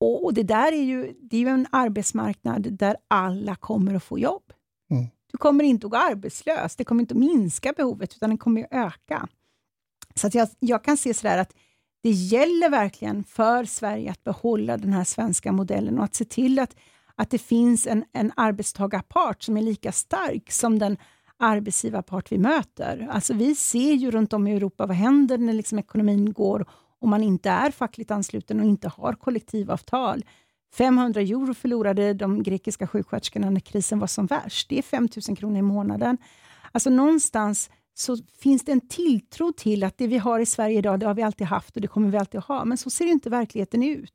Och, 0.00 0.24
och, 0.24 0.34
det 0.34 0.42
där 0.42 0.72
är 0.72 0.82
ju, 0.82 1.14
det 1.20 1.36
är 1.36 1.40
ju 1.40 1.48
en 1.48 1.66
arbetsmarknad 1.70 2.72
där 2.72 2.96
alla 3.08 3.56
kommer 3.56 3.94
att 3.94 4.04
få 4.04 4.18
jobb. 4.18 4.52
Mm. 4.90 5.06
Du 5.34 5.38
kommer 5.38 5.64
inte 5.64 5.86
att 5.86 5.90
gå 5.90 5.96
arbetslös, 5.96 6.76
det 6.76 6.84
kommer 6.84 7.02
inte 7.02 7.14
att 7.14 7.18
minska 7.18 7.72
behovet, 7.76 8.14
utan 8.16 8.30
det 8.30 8.36
kommer 8.36 8.62
att 8.62 8.68
öka. 8.70 9.28
Så 10.14 10.26
att 10.26 10.34
jag, 10.34 10.48
jag 10.58 10.84
kan 10.84 10.96
se 10.96 11.14
sådär 11.14 11.38
att 11.38 11.54
det 12.02 12.10
gäller 12.10 12.70
verkligen 12.70 13.24
för 13.24 13.64
Sverige 13.64 14.10
att 14.10 14.24
behålla 14.24 14.76
den 14.76 14.92
här 14.92 15.04
svenska 15.04 15.52
modellen 15.52 15.98
och 15.98 16.04
att 16.04 16.14
se 16.14 16.24
till 16.24 16.58
att, 16.58 16.76
att 17.14 17.30
det 17.30 17.38
finns 17.38 17.86
en, 17.86 18.04
en 18.12 18.32
arbetstagarpart 18.36 19.42
som 19.42 19.56
är 19.56 19.62
lika 19.62 19.92
stark 19.92 20.52
som 20.52 20.78
den 20.78 20.96
arbetsgivarpart 21.36 22.32
vi 22.32 22.38
möter. 22.38 23.08
Alltså 23.10 23.34
vi 23.34 23.54
ser 23.54 23.92
ju 23.92 24.10
runt 24.10 24.32
om 24.32 24.46
i 24.46 24.56
Europa 24.56 24.86
vad 24.86 24.96
händer 24.96 25.38
när 25.38 25.52
liksom 25.52 25.78
ekonomin 25.78 26.32
går 26.32 26.66
om 26.98 27.10
man 27.10 27.22
inte 27.22 27.50
är 27.50 27.70
fackligt 27.70 28.10
ansluten 28.10 28.60
och 28.60 28.66
inte 28.66 28.88
har 28.88 29.12
kollektivavtal. 29.12 30.24
500 30.74 31.20
euro 31.20 31.54
förlorade 31.54 32.14
de 32.14 32.42
grekiska 32.42 32.86
sjuksköterskorna 32.86 33.50
när 33.50 33.60
krisen 33.60 33.98
var 33.98 34.06
som 34.06 34.26
värst. 34.26 34.68
Det 34.68 34.78
är 34.78 34.82
5 34.82 35.08
000 35.28 35.36
kronor 35.36 35.58
i 35.58 35.62
månaden. 35.62 36.18
Alltså 36.72 36.90
någonstans 36.90 37.70
så 37.94 38.16
finns 38.38 38.64
det 38.64 38.72
en 38.72 38.88
tilltro 38.88 39.52
till 39.52 39.84
att 39.84 39.98
det 39.98 40.06
vi 40.06 40.18
har 40.18 40.40
i 40.40 40.46
Sverige 40.46 40.78
idag, 40.78 41.00
det 41.00 41.06
har 41.06 41.14
vi 41.14 41.22
alltid 41.22 41.46
haft 41.46 41.76
och 41.76 41.82
det 41.82 41.88
kommer 41.88 42.10
vi 42.10 42.18
alltid 42.18 42.40
ha. 42.40 42.64
Men 42.64 42.78
så 42.78 42.90
ser 42.90 43.06
inte 43.06 43.30
verkligheten 43.30 43.82
ut. 43.82 44.14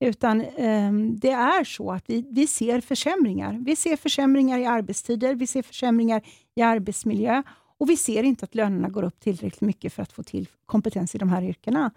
Utan 0.00 0.44
um, 0.44 1.18
det 1.18 1.30
är 1.30 1.64
så 1.64 1.92
att 1.92 2.04
vi, 2.06 2.24
vi 2.30 2.46
ser 2.46 2.80
försämringar. 2.80 3.58
Vi 3.64 3.76
ser 3.76 3.96
försämringar 3.96 4.58
i 4.58 4.66
arbetstider, 4.66 5.34
vi 5.34 5.46
ser 5.46 5.62
försämringar 5.62 6.22
i 6.54 6.62
arbetsmiljö 6.62 7.42
och 7.78 7.90
vi 7.90 7.96
ser 7.96 8.22
inte 8.22 8.44
att 8.44 8.54
lönerna 8.54 8.88
går 8.88 9.02
upp 9.02 9.20
tillräckligt 9.20 9.60
mycket 9.60 9.92
för 9.92 10.02
att 10.02 10.12
få 10.12 10.22
till 10.22 10.48
kompetens 10.66 11.14
i 11.14 11.18
de 11.18 11.28
här 11.28 11.42
yrkena. 11.42 11.90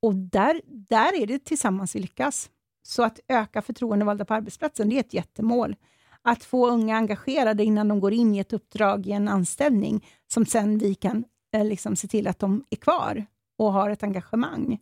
Och 0.00 0.14
där, 0.14 0.60
där 0.66 1.22
är 1.22 1.26
det 1.26 1.44
tillsammans 1.44 1.94
vi 1.96 2.00
lyckas. 2.00 2.50
Så 2.82 3.02
att 3.02 3.20
öka 3.28 3.62
förtroendevalda 3.62 4.24
på 4.24 4.34
arbetsplatsen, 4.34 4.88
det 4.88 4.96
är 4.96 5.00
ett 5.00 5.14
jättemål. 5.14 5.76
Att 6.22 6.44
få 6.44 6.68
unga 6.68 6.96
engagerade 6.96 7.64
innan 7.64 7.88
de 7.88 8.00
går 8.00 8.12
in 8.12 8.34
i 8.34 8.38
ett 8.38 8.52
uppdrag 8.52 9.06
i 9.06 9.12
en 9.12 9.28
anställning, 9.28 10.06
som 10.26 10.46
sen 10.46 10.78
vi 10.78 10.94
kan 10.94 11.24
eh, 11.52 11.64
liksom 11.64 11.96
se 11.96 12.08
till 12.08 12.26
att 12.26 12.38
de 12.38 12.64
är 12.70 12.76
kvar 12.76 13.26
och 13.58 13.72
har 13.72 13.90
ett 13.90 14.02
engagemang. 14.02 14.78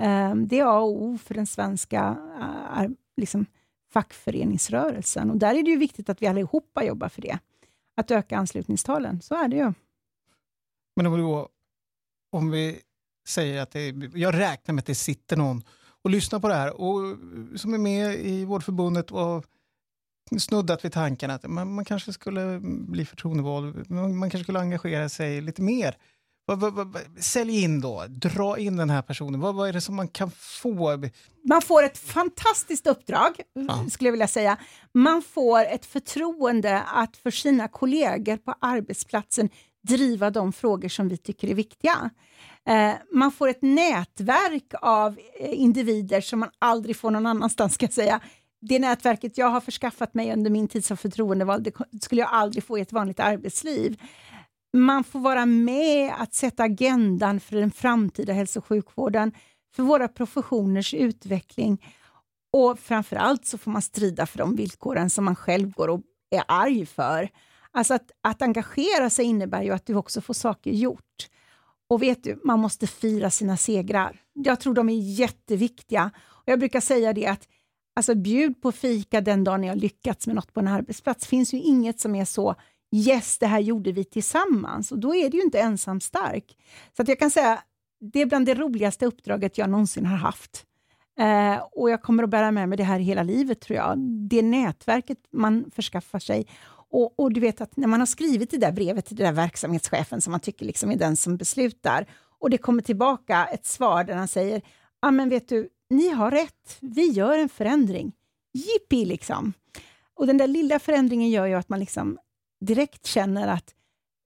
Eh, 0.00 0.34
det 0.34 0.58
är 0.58 0.64
A 0.64 0.78
och 0.78 1.02
O 1.02 1.18
för 1.18 1.34
den 1.34 1.46
svenska 1.46 2.16
eh, 2.76 2.90
liksom, 3.16 3.46
fackföreningsrörelsen. 3.92 5.30
Och 5.30 5.36
där 5.36 5.54
är 5.54 5.62
det 5.62 5.70
ju 5.70 5.76
viktigt 5.76 6.08
att 6.08 6.22
vi 6.22 6.26
allihopa 6.26 6.84
jobbar 6.84 7.08
för 7.08 7.22
det. 7.22 7.38
Att 7.96 8.10
öka 8.10 8.36
anslutningstalen, 8.36 9.22
så 9.22 9.34
är 9.34 9.48
det 9.48 9.56
ju. 9.56 9.72
Men 10.96 11.06
om, 11.06 11.18
då, 11.18 11.48
om 12.32 12.50
vi 12.50 12.80
säger 13.28 13.62
att 13.62 13.70
det, 13.70 13.88
jag 14.14 14.34
räknar 14.38 14.74
med 14.74 14.82
att 14.82 14.86
det 14.86 14.94
sitter 14.94 15.36
någon 15.36 15.62
och 16.04 16.10
lyssnar 16.10 16.40
på 16.40 16.48
det 16.48 16.54
här 16.54 16.80
och 16.80 17.18
som 17.56 17.74
är 17.74 17.78
med 17.78 18.14
i 18.14 18.44
Vårdförbundet 18.44 19.10
och 19.10 19.44
snuddat 20.38 20.84
vid 20.84 20.92
tanken 20.92 21.30
att 21.30 21.48
man, 21.48 21.74
man 21.74 21.84
kanske 21.84 22.12
skulle 22.12 22.60
bli 22.62 23.04
förtroendevald, 23.04 23.90
man, 23.90 24.16
man 24.16 24.30
kanske 24.30 24.44
skulle 24.44 24.60
engagera 24.60 25.08
sig 25.08 25.40
lite 25.40 25.62
mer. 25.62 25.96
Sälj 27.18 27.62
in 27.62 27.80
då, 27.80 28.04
dra 28.08 28.58
in 28.58 28.76
den 28.76 28.90
här 28.90 29.02
personen. 29.02 29.40
Vad, 29.40 29.54
vad 29.54 29.68
är 29.68 29.72
det 29.72 29.80
som 29.80 29.94
man 29.94 30.08
kan 30.08 30.30
få? 30.30 31.08
Man 31.48 31.62
får 31.62 31.82
ett 31.82 31.98
fantastiskt 31.98 32.86
uppdrag, 32.86 33.40
ja. 33.52 33.86
skulle 33.90 34.08
jag 34.08 34.12
vilja 34.12 34.28
säga. 34.28 34.58
Man 34.94 35.22
får 35.22 35.64
ett 35.64 35.86
förtroende 35.86 36.82
att 36.82 37.16
för 37.16 37.30
sina 37.30 37.68
kollegor 37.68 38.36
på 38.36 38.54
arbetsplatsen 38.60 39.48
driva 39.82 40.30
de 40.30 40.52
frågor 40.52 40.88
som 40.88 41.08
vi 41.08 41.16
tycker 41.16 41.48
är 41.48 41.54
viktiga. 41.54 42.10
Eh, 42.68 42.92
man 43.12 43.32
får 43.32 43.48
ett 43.48 43.62
nätverk 43.62 44.72
av 44.82 45.18
eh, 45.40 45.60
individer 45.60 46.20
som 46.20 46.40
man 46.40 46.50
aldrig 46.58 46.96
får 46.96 47.10
någon 47.10 47.26
annanstans, 47.26 47.74
ska 47.74 47.86
jag 47.86 47.92
säga. 47.92 48.20
Det 48.60 48.78
nätverket 48.78 49.38
jag 49.38 49.46
har 49.46 49.60
förskaffat 49.60 50.14
mig 50.14 50.32
under 50.32 50.50
min 50.50 50.68
tid 50.68 50.84
som 50.84 50.96
förtroendevald, 50.96 51.64
det 51.64 52.02
skulle 52.02 52.20
jag 52.20 52.30
aldrig 52.32 52.64
få 52.64 52.78
i 52.78 52.80
ett 52.80 52.92
vanligt 52.92 53.20
arbetsliv. 53.20 54.02
Man 54.72 55.04
får 55.04 55.20
vara 55.20 55.46
med 55.46 56.12
att 56.18 56.34
sätta 56.34 56.62
agendan 56.62 57.40
för 57.40 57.56
den 57.56 57.70
framtida 57.70 58.32
hälso 58.32 58.58
och 58.58 58.66
sjukvården, 58.66 59.32
för 59.76 59.82
våra 59.82 60.08
professioners 60.08 60.94
utveckling 60.94 61.84
och 62.52 62.78
framför 62.78 63.16
allt 63.16 63.46
så 63.46 63.58
får 63.58 63.70
man 63.70 63.82
strida 63.82 64.26
för 64.26 64.38
de 64.38 64.56
villkoren 64.56 65.10
som 65.10 65.24
man 65.24 65.36
själv 65.36 65.70
går 65.70 65.88
och 65.88 66.00
är 66.30 66.42
arg 66.48 66.86
för. 66.86 67.28
Alltså 67.72 67.94
att, 67.94 68.10
att 68.20 68.42
engagera 68.42 69.10
sig 69.10 69.24
innebär 69.24 69.62
ju 69.62 69.70
att 69.70 69.86
du 69.86 69.94
också 69.94 70.20
får 70.20 70.34
saker 70.34 70.70
gjort. 70.70 71.28
Och 71.88 72.02
vet 72.02 72.24
du, 72.24 72.40
man 72.44 72.60
måste 72.60 72.86
fira 72.86 73.30
sina 73.30 73.56
segrar. 73.56 74.20
Jag 74.32 74.60
tror 74.60 74.74
de 74.74 74.88
är 74.88 74.98
jätteviktiga. 74.98 76.10
Och 76.28 76.42
jag 76.46 76.58
brukar 76.58 76.80
säga 76.80 77.12
det 77.12 77.26
att 77.26 77.48
alltså, 77.96 78.14
bjud 78.14 78.62
på 78.62 78.72
fika 78.72 79.20
den 79.20 79.44
dagen 79.44 79.60
ni 79.60 79.68
har 79.68 79.76
lyckats 79.76 80.26
med 80.26 80.36
något 80.36 80.54
på 80.54 80.60
en 80.60 80.68
arbetsplats. 80.68 81.20
Det 81.20 81.28
finns 81.28 81.54
ju 81.54 81.58
inget 81.58 82.00
som 82.00 82.14
är 82.14 82.24
så 82.24 82.54
yes, 82.96 83.38
det 83.38 83.46
här 83.46 83.60
gjorde 83.60 83.92
vi 83.92 84.04
tillsammans. 84.04 84.92
Och 84.92 84.98
då 84.98 85.14
är 85.14 85.30
du 85.30 85.36
ju 85.36 85.42
inte 85.42 85.60
ensam 85.60 86.00
stark. 86.00 86.56
Så 86.96 87.02
att 87.02 87.08
jag 87.08 87.18
kan 87.18 87.30
säga, 87.30 87.62
det 88.00 88.20
är 88.20 88.26
bland 88.26 88.46
det 88.46 88.54
roligaste 88.54 89.06
uppdraget 89.06 89.58
jag 89.58 89.70
någonsin 89.70 90.06
har 90.06 90.16
haft. 90.16 90.64
Eh, 91.18 91.62
och 91.72 91.90
jag 91.90 92.02
kommer 92.02 92.22
att 92.22 92.30
bära 92.30 92.50
med 92.50 92.68
mig 92.68 92.78
det 92.78 92.84
här 92.84 92.98
hela 92.98 93.22
livet, 93.22 93.60
tror 93.60 93.76
jag. 93.76 93.98
Det 94.30 94.42
nätverket 94.42 95.18
man 95.32 95.70
förskaffar 95.74 96.18
sig. 96.18 96.46
Och, 96.90 97.20
och, 97.20 97.32
du 97.32 97.40
vet 97.40 97.60
att 97.60 97.76
när 97.76 97.88
man 97.88 98.00
har 98.00 98.06
skrivit 98.06 98.50
det 98.50 98.56
där 98.56 98.72
brevet 98.72 99.06
till 99.06 99.16
den 99.16 99.26
där 99.26 99.42
verksamhetschefen 99.42 100.20
som 100.20 100.30
man 100.30 100.40
tycker 100.40 100.66
liksom 100.66 100.90
är 100.90 100.96
den 100.96 101.16
som 101.16 101.36
beslutar 101.36 102.06
och 102.38 102.50
det 102.50 102.58
kommer 102.58 102.82
tillbaka 102.82 103.46
ett 103.46 103.66
svar 103.66 104.04
där 104.04 104.14
han 104.14 104.28
säger 104.28 104.62
ja 105.02 105.10
men 105.10 105.28
vet 105.28 105.48
du, 105.48 105.68
ni 105.90 106.08
har 106.08 106.30
rätt, 106.30 106.78
vi 106.80 107.10
gör 107.10 107.38
en 107.38 107.48
förändring. 107.48 108.12
Jippi 108.52 109.04
liksom! 109.04 109.52
Och 110.14 110.26
den 110.26 110.38
där 110.38 110.46
lilla 110.46 110.78
förändringen 110.78 111.30
gör 111.30 111.46
ju 111.46 111.54
att 111.54 111.68
man 111.68 111.80
liksom 111.80 112.18
direkt 112.60 113.06
känner 113.06 113.48
att 113.48 113.74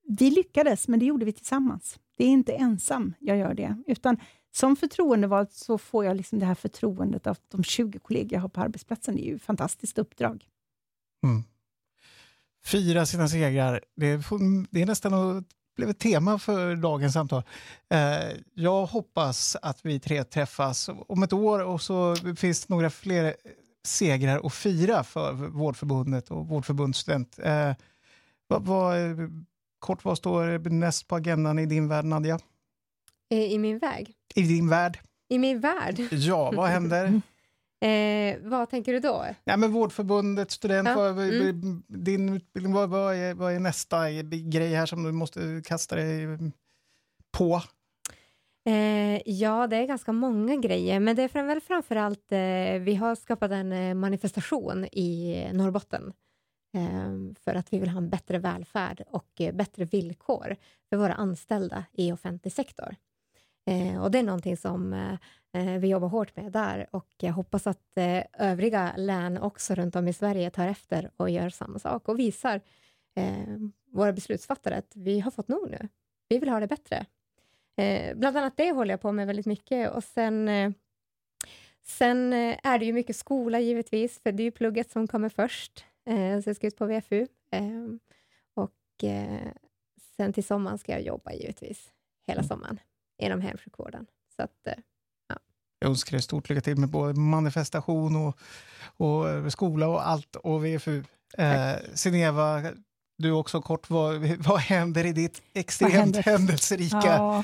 vi 0.07 0.29
lyckades, 0.29 0.87
men 0.87 0.99
det 0.99 1.05
gjorde 1.05 1.25
vi 1.25 1.33
tillsammans. 1.33 1.99
Det 2.17 2.23
är 2.23 2.29
inte 2.29 2.53
ensam 2.53 3.13
jag 3.19 3.37
gör 3.37 3.53
det, 3.53 3.77
utan 3.87 4.17
som 4.51 4.75
förtroendevald 4.75 5.51
så 5.51 5.77
får 5.77 6.05
jag 6.05 6.17
liksom 6.17 6.39
det 6.39 6.45
här 6.45 6.55
förtroendet 6.55 7.27
av 7.27 7.37
de 7.47 7.63
20 7.63 7.99
kollegor 7.99 8.33
jag 8.33 8.41
har 8.41 8.49
på 8.49 8.61
arbetsplatsen. 8.61 9.15
Det 9.15 9.21
är 9.21 9.29
ju 9.29 9.35
ett 9.35 9.41
fantastiskt 9.41 9.97
uppdrag. 9.97 10.45
Mm. 11.23 11.43
Fira 12.65 13.05
sina 13.05 13.27
segrar, 13.27 13.81
det 13.95 14.07
är, 14.07 14.17
det 14.71 14.81
är 14.81 14.85
nästan 14.85 15.37
ett, 15.37 15.45
blev 15.75 15.89
ett 15.89 15.99
tema 15.99 16.39
för 16.39 16.75
dagens 16.75 17.13
samtal. 17.13 17.43
Eh, 17.89 18.37
jag 18.53 18.85
hoppas 18.85 19.55
att 19.61 19.85
vi 19.85 19.99
tre 19.99 20.23
träffas 20.23 20.89
om 21.07 21.23
ett 21.23 21.33
år 21.33 21.59
och 21.59 21.81
så 21.81 22.15
finns 22.37 22.65
det 22.65 22.73
några 22.73 22.89
fler 22.89 23.35
segrar 23.85 24.45
att 24.45 24.53
fira 24.53 25.03
för 25.03 25.33
Vårdförbundet 25.33 26.31
och 26.31 26.47
Vårdförbundsstudent. 26.47 27.39
Eh, 27.39 27.71
vad, 28.47 28.65
vad, 28.65 28.95
kort, 29.79 30.05
vad 30.05 30.17
står 30.17 30.69
näst 30.69 31.07
på 31.07 31.15
agendan 31.15 31.59
i 31.59 31.65
din 31.65 31.87
värld, 31.87 32.05
Nadja? 32.05 32.39
I 33.29 33.57
min 33.57 33.79
väg? 33.79 34.13
I 34.35 34.41
din 34.41 34.69
värld? 34.69 34.99
I 35.29 35.39
min 35.39 35.59
värld? 35.59 35.99
Ja, 36.11 36.51
vad 36.51 36.69
händer? 36.69 37.21
Eh, 37.85 38.37
vad 38.41 38.69
tänker 38.69 38.93
du 38.93 38.99
då? 38.99 39.25
Ja, 39.43 39.57
men 39.57 39.71
Vårdförbundet, 39.71 40.51
student, 40.51 40.87
Ja, 40.87 40.95
vad, 40.95 41.19
mm. 41.19 41.83
din 41.87 42.29
utbildning, 42.29 42.73
vad, 42.73 42.89
vad, 42.89 43.15
är, 43.15 43.33
vad 43.33 43.53
är 43.53 43.59
nästa 43.59 44.11
grej 44.21 44.73
här 44.73 44.85
som 44.85 45.03
du 45.03 45.11
måste 45.11 45.61
kasta 45.65 45.95
dig 45.95 46.27
på? 47.37 47.61
Eh, 48.65 49.21
ja, 49.25 49.67
det 49.67 49.75
är 49.75 49.85
ganska 49.85 50.11
många 50.11 50.55
grejer, 50.55 50.99
men 50.99 51.15
det 51.15 51.23
är 51.23 51.43
väl 51.43 51.61
framför 51.61 51.95
allt, 51.95 52.31
eh, 52.31 52.81
vi 52.81 52.95
har 52.95 53.15
skapat 53.15 53.51
en 53.51 53.71
eh, 53.71 53.93
manifestation 53.93 54.85
i 54.85 55.49
Norrbotten 55.53 56.13
eh, 56.73 57.35
för 57.43 57.55
att 57.55 57.73
vi 57.73 57.79
vill 57.79 57.89
ha 57.89 57.97
en 57.97 58.09
bättre 58.09 58.39
välfärd 58.39 59.03
och 59.09 59.31
eh, 59.39 59.55
bättre 59.55 59.85
villkor 59.85 60.55
för 60.89 60.97
våra 60.97 61.13
anställda 61.13 61.85
i 61.93 62.11
offentlig 62.11 62.53
sektor. 62.53 62.95
Eh, 63.65 64.03
och 64.03 64.11
det 64.11 64.19
är 64.19 64.23
någonting 64.23 64.57
som 64.57 64.93
eh, 64.93 65.13
eh, 65.53 65.79
vi 65.79 65.87
jobbar 65.87 66.07
hårt 66.07 66.35
med 66.35 66.51
där 66.51 66.87
och 66.91 67.07
jag 67.17 67.33
hoppas 67.33 67.67
att 67.67 67.97
eh, 67.97 68.23
övriga 68.33 68.93
län 68.97 69.37
också 69.37 69.75
runt 69.75 69.95
om 69.95 70.07
i 70.07 70.13
Sverige 70.13 70.49
tar 70.49 70.67
efter 70.67 71.11
och 71.17 71.29
gör 71.29 71.49
samma 71.49 71.79
sak 71.79 72.07
och 72.09 72.19
visar 72.19 72.61
eh, 73.15 73.57
våra 73.91 74.13
beslutsfattare 74.13 74.75
att 74.77 74.95
vi 74.95 75.19
har 75.19 75.31
fått 75.31 75.47
nog 75.47 75.69
nu. 75.69 75.89
Vi 76.29 76.39
vill 76.39 76.49
ha 76.49 76.59
det 76.59 76.67
bättre. 76.67 77.05
Eh, 77.77 78.15
bland 78.17 78.37
annat 78.37 78.57
det 78.57 78.71
håller 78.71 78.93
jag 78.93 79.01
på 79.01 79.11
med 79.11 79.27
väldigt 79.27 79.45
mycket 79.45 79.91
och 79.91 80.03
sen 80.03 80.49
Sen 81.87 82.33
är 82.33 82.79
det 82.79 82.85
ju 82.85 82.93
mycket 82.93 83.15
skola 83.15 83.59
givetvis, 83.59 84.19
för 84.19 84.31
det 84.31 84.43
är 84.43 84.45
ju 84.45 84.51
plugget 84.51 84.91
som 84.91 85.07
kommer 85.07 85.29
först. 85.29 85.85
Så 86.43 86.49
jag 86.49 86.55
ska 86.55 86.67
ut 86.67 86.77
på 86.77 86.85
VFU. 86.85 87.27
Och 88.53 89.03
sen 90.17 90.33
till 90.33 90.43
sommaren 90.43 90.77
ska 90.77 90.91
jag 90.91 91.01
jobba 91.01 91.33
givetvis, 91.33 91.91
hela 92.27 92.43
sommaren, 92.43 92.79
inom 93.17 93.41
hemsjukvården. 93.41 94.05
Så 94.35 94.43
att, 94.43 94.67
eh, 94.67 94.73
Jag 95.79 95.89
önskar 95.89 96.11
dig 96.11 96.21
stort 96.21 96.49
lycka 96.49 96.61
till 96.61 96.77
med 96.77 96.89
både 96.89 97.19
manifestation 97.19 98.15
och, 98.15 98.37
och 98.97 99.51
skola 99.53 99.87
och 99.87 100.07
allt 100.07 100.35
och 100.35 100.65
VFU. 100.65 101.03
Eh, 101.37 101.73
Sineva, 101.93 102.61
du 103.17 103.31
också 103.31 103.61
kort, 103.61 103.89
vad, 103.89 104.15
vad 104.47 104.59
händer 104.59 105.05
i 105.05 105.13
ditt 105.13 105.41
extremt 105.53 106.15
händelserika 106.17 106.97
Ja. 107.03 107.43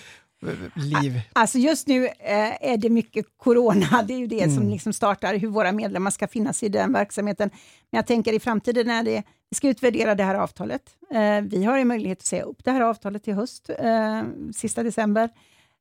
liv? 0.76 1.22
Alltså 1.34 1.58
just 1.58 1.88
nu 1.88 2.06
eh, 2.08 2.72
är 2.72 2.78
det 2.78 2.90
mycket 2.90 3.26
corona, 3.38 4.04
det 4.08 4.14
är 4.14 4.18
ju 4.18 4.28
det 4.28 4.44
som 4.44 4.58
Mm. 4.58 4.70
liksom 4.70 4.94
startar 4.94 5.36
hur 5.38 5.48
våra 5.48 5.72
medlemmar 5.72 6.12
ska 6.12 6.28
finnas 6.28 6.64
i 6.64 6.70
den 6.70 6.94
verksamheten. 6.94 7.50
Men 7.90 7.98
jag 7.98 8.08
tänker 8.08 8.34
i 8.34 8.40
framtiden 8.40 8.88
när 8.88 9.04
det, 9.04 9.24
vi 9.50 9.56
ska 9.56 9.68
utvärdera 9.68 10.16
det 10.16 10.24
här 10.24 10.36
avtalet. 10.36 10.82
Eh, 11.12 11.42
vi 11.42 11.64
har 11.64 11.78
ju 11.78 11.86
möjlighet 11.86 12.20
att 12.20 12.26
säga 12.26 12.44
upp 12.44 12.64
det 12.64 12.72
här 12.72 12.82
avtalet 12.82 13.24
till 13.24 13.34
höst, 13.34 13.70
eh, 13.80 14.24
sista 14.56 14.84
december. 14.84 15.30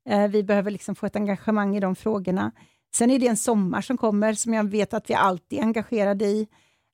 Eh, 0.09 0.29
vi 0.29 0.43
behöver 0.43 0.71
liksom 0.71 0.95
få 0.95 1.07
ett 1.07 1.17
engagemang 1.17 1.77
i 1.77 1.81
de 1.81 1.97
frågorna. 1.97 2.53
Sen 2.95 3.11
är 3.11 3.19
det 3.19 3.27
en 3.27 3.37
sommar 3.37 3.81
som 3.81 3.97
kommer 3.97 4.35
som 4.35 4.55
jag 4.55 4.65
vet 4.65 4.95
att 4.95 5.11
vi 5.11 5.15
alltid 5.15 5.59
är 5.59 5.63
engagerade 5.63 6.25
i. 6.25 6.49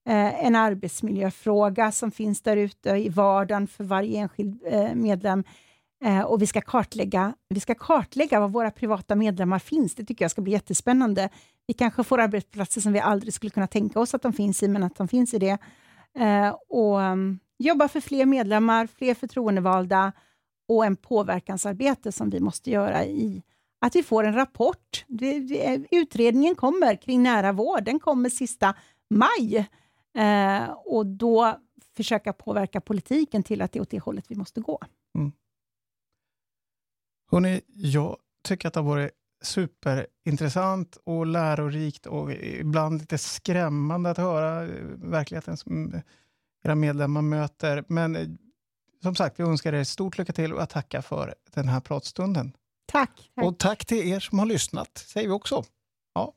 Eh, 0.09 0.47
en 0.47 0.57
arbetsmiljöfråga 0.57 1.93
som 1.93 2.11
finns 2.11 2.43
där 2.43 2.57
ute 2.57 2.91
i 2.91 3.09
vardagen 3.09 3.67
för 3.67 3.85
varje 3.85 4.21
enskild 4.21 4.63
eh, 4.67 4.95
medlem. 4.95 5.45
Och 6.27 6.43
vi 6.43 6.47
ska, 6.47 6.61
kartlägga, 6.61 7.35
vi 7.49 7.61
ska 7.61 7.75
kartlägga 7.75 8.41
var 8.41 8.49
våra 8.49 8.71
privata 8.71 9.15
medlemmar 9.15 9.59
finns. 9.59 9.95
Det 9.95 10.05
tycker 10.05 10.25
jag 10.25 10.31
ska 10.31 10.43
bli 10.43 10.53
jättespännande. 10.53 11.29
Vi 11.67 11.75
kanske 11.75 12.05
får 12.05 12.21
arbetsplatser 12.21 12.81
som 12.81 12.93
vi 12.93 13.01
aldrig 13.01 13.35
skulle 13.35 13.51
kunna 13.51 13.67
tänka 13.67 14.01
oss 14.01 14.15
att 14.15 14.23
de 14.23 14.33
finns 14.33 14.63
i, 14.63 14.69
men 14.69 14.83
att 14.83 14.97
de 14.97 15.09
finns 15.09 15.35
i 15.35 15.39
det. 15.39 15.59
Och 16.69 17.03
mm, 17.03 17.39
jobba 17.59 17.89
för 17.89 18.01
fler 18.01 18.27
medlemmar, 18.27 18.87
fler 18.87 19.15
förtroendevalda 19.15 20.13
och 20.67 20.87
en 20.87 20.97
påverkansarbete 20.97 22.13
som 22.13 22.31
vi 22.31 22.41
måste 22.41 22.71
göra 22.71 23.05
i 23.05 23.43
att 23.79 23.97
vi 23.97 24.03
får 24.03 24.25
en 24.25 24.35
rapport. 24.35 25.05
Utredningen 25.91 26.55
kommer 26.55 26.97
kring 26.97 27.23
nära 27.23 27.53
vård, 27.53 27.85
den 27.85 28.01
kommer 28.01 28.29
sista 28.29 28.75
maj. 29.11 29.69
Eh, 30.19 30.71
och 30.71 31.07
då 31.07 31.61
försöka 31.97 32.33
påverka 32.33 32.81
politiken 32.81 33.43
till 33.43 33.63
att 33.63 33.73
det 33.73 33.79
är 33.79 33.81
åt 33.81 33.91
det 33.91 33.99
hållet 33.99 34.25
vi 34.29 34.37
måste 34.37 34.61
gå. 34.61 34.81
Mm. 35.15 35.33
Hörrni, 37.31 37.61
jag 37.67 38.17
tycker 38.45 38.69
att 38.69 38.75
det 38.75 38.81
har 38.81 38.89
varit 38.89 39.11
superintressant 39.43 40.99
och 41.05 41.27
lärorikt 41.27 42.07
och 42.07 42.33
ibland 42.33 43.01
lite 43.01 43.19
skrämmande 43.19 44.11
att 44.11 44.19
höra 44.19 44.67
verkligheten 44.97 45.57
som 45.57 45.73
mm, 45.73 46.01
era 46.65 46.75
medlemmar 46.75 47.23
möter. 47.23 47.85
Men 47.89 48.39
som 49.07 49.15
sagt, 49.15 49.41
vi 49.41 49.45
önskar 49.45 49.73
er 49.73 49.85
stort 49.85 50.19
lycka 50.19 50.33
till 50.33 50.53
och 50.53 50.61
jag 50.61 50.69
tackar 50.69 51.01
för 51.01 51.35
den 51.55 51.69
här 51.69 51.81
pratstunden. 51.81 52.53
Tack! 52.87 53.31
Och 53.41 53.59
tack 53.59 53.85
till 53.85 54.09
er 54.09 54.21
som 54.21 54.39
har 54.39 54.47
lyssnat, 54.47 54.99
säger 54.99 55.29
vi 55.29 55.35
också. 55.35 55.65
Ja. 56.15 56.33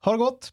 Ha 0.00 0.12
det 0.12 0.18
gott! 0.18 0.52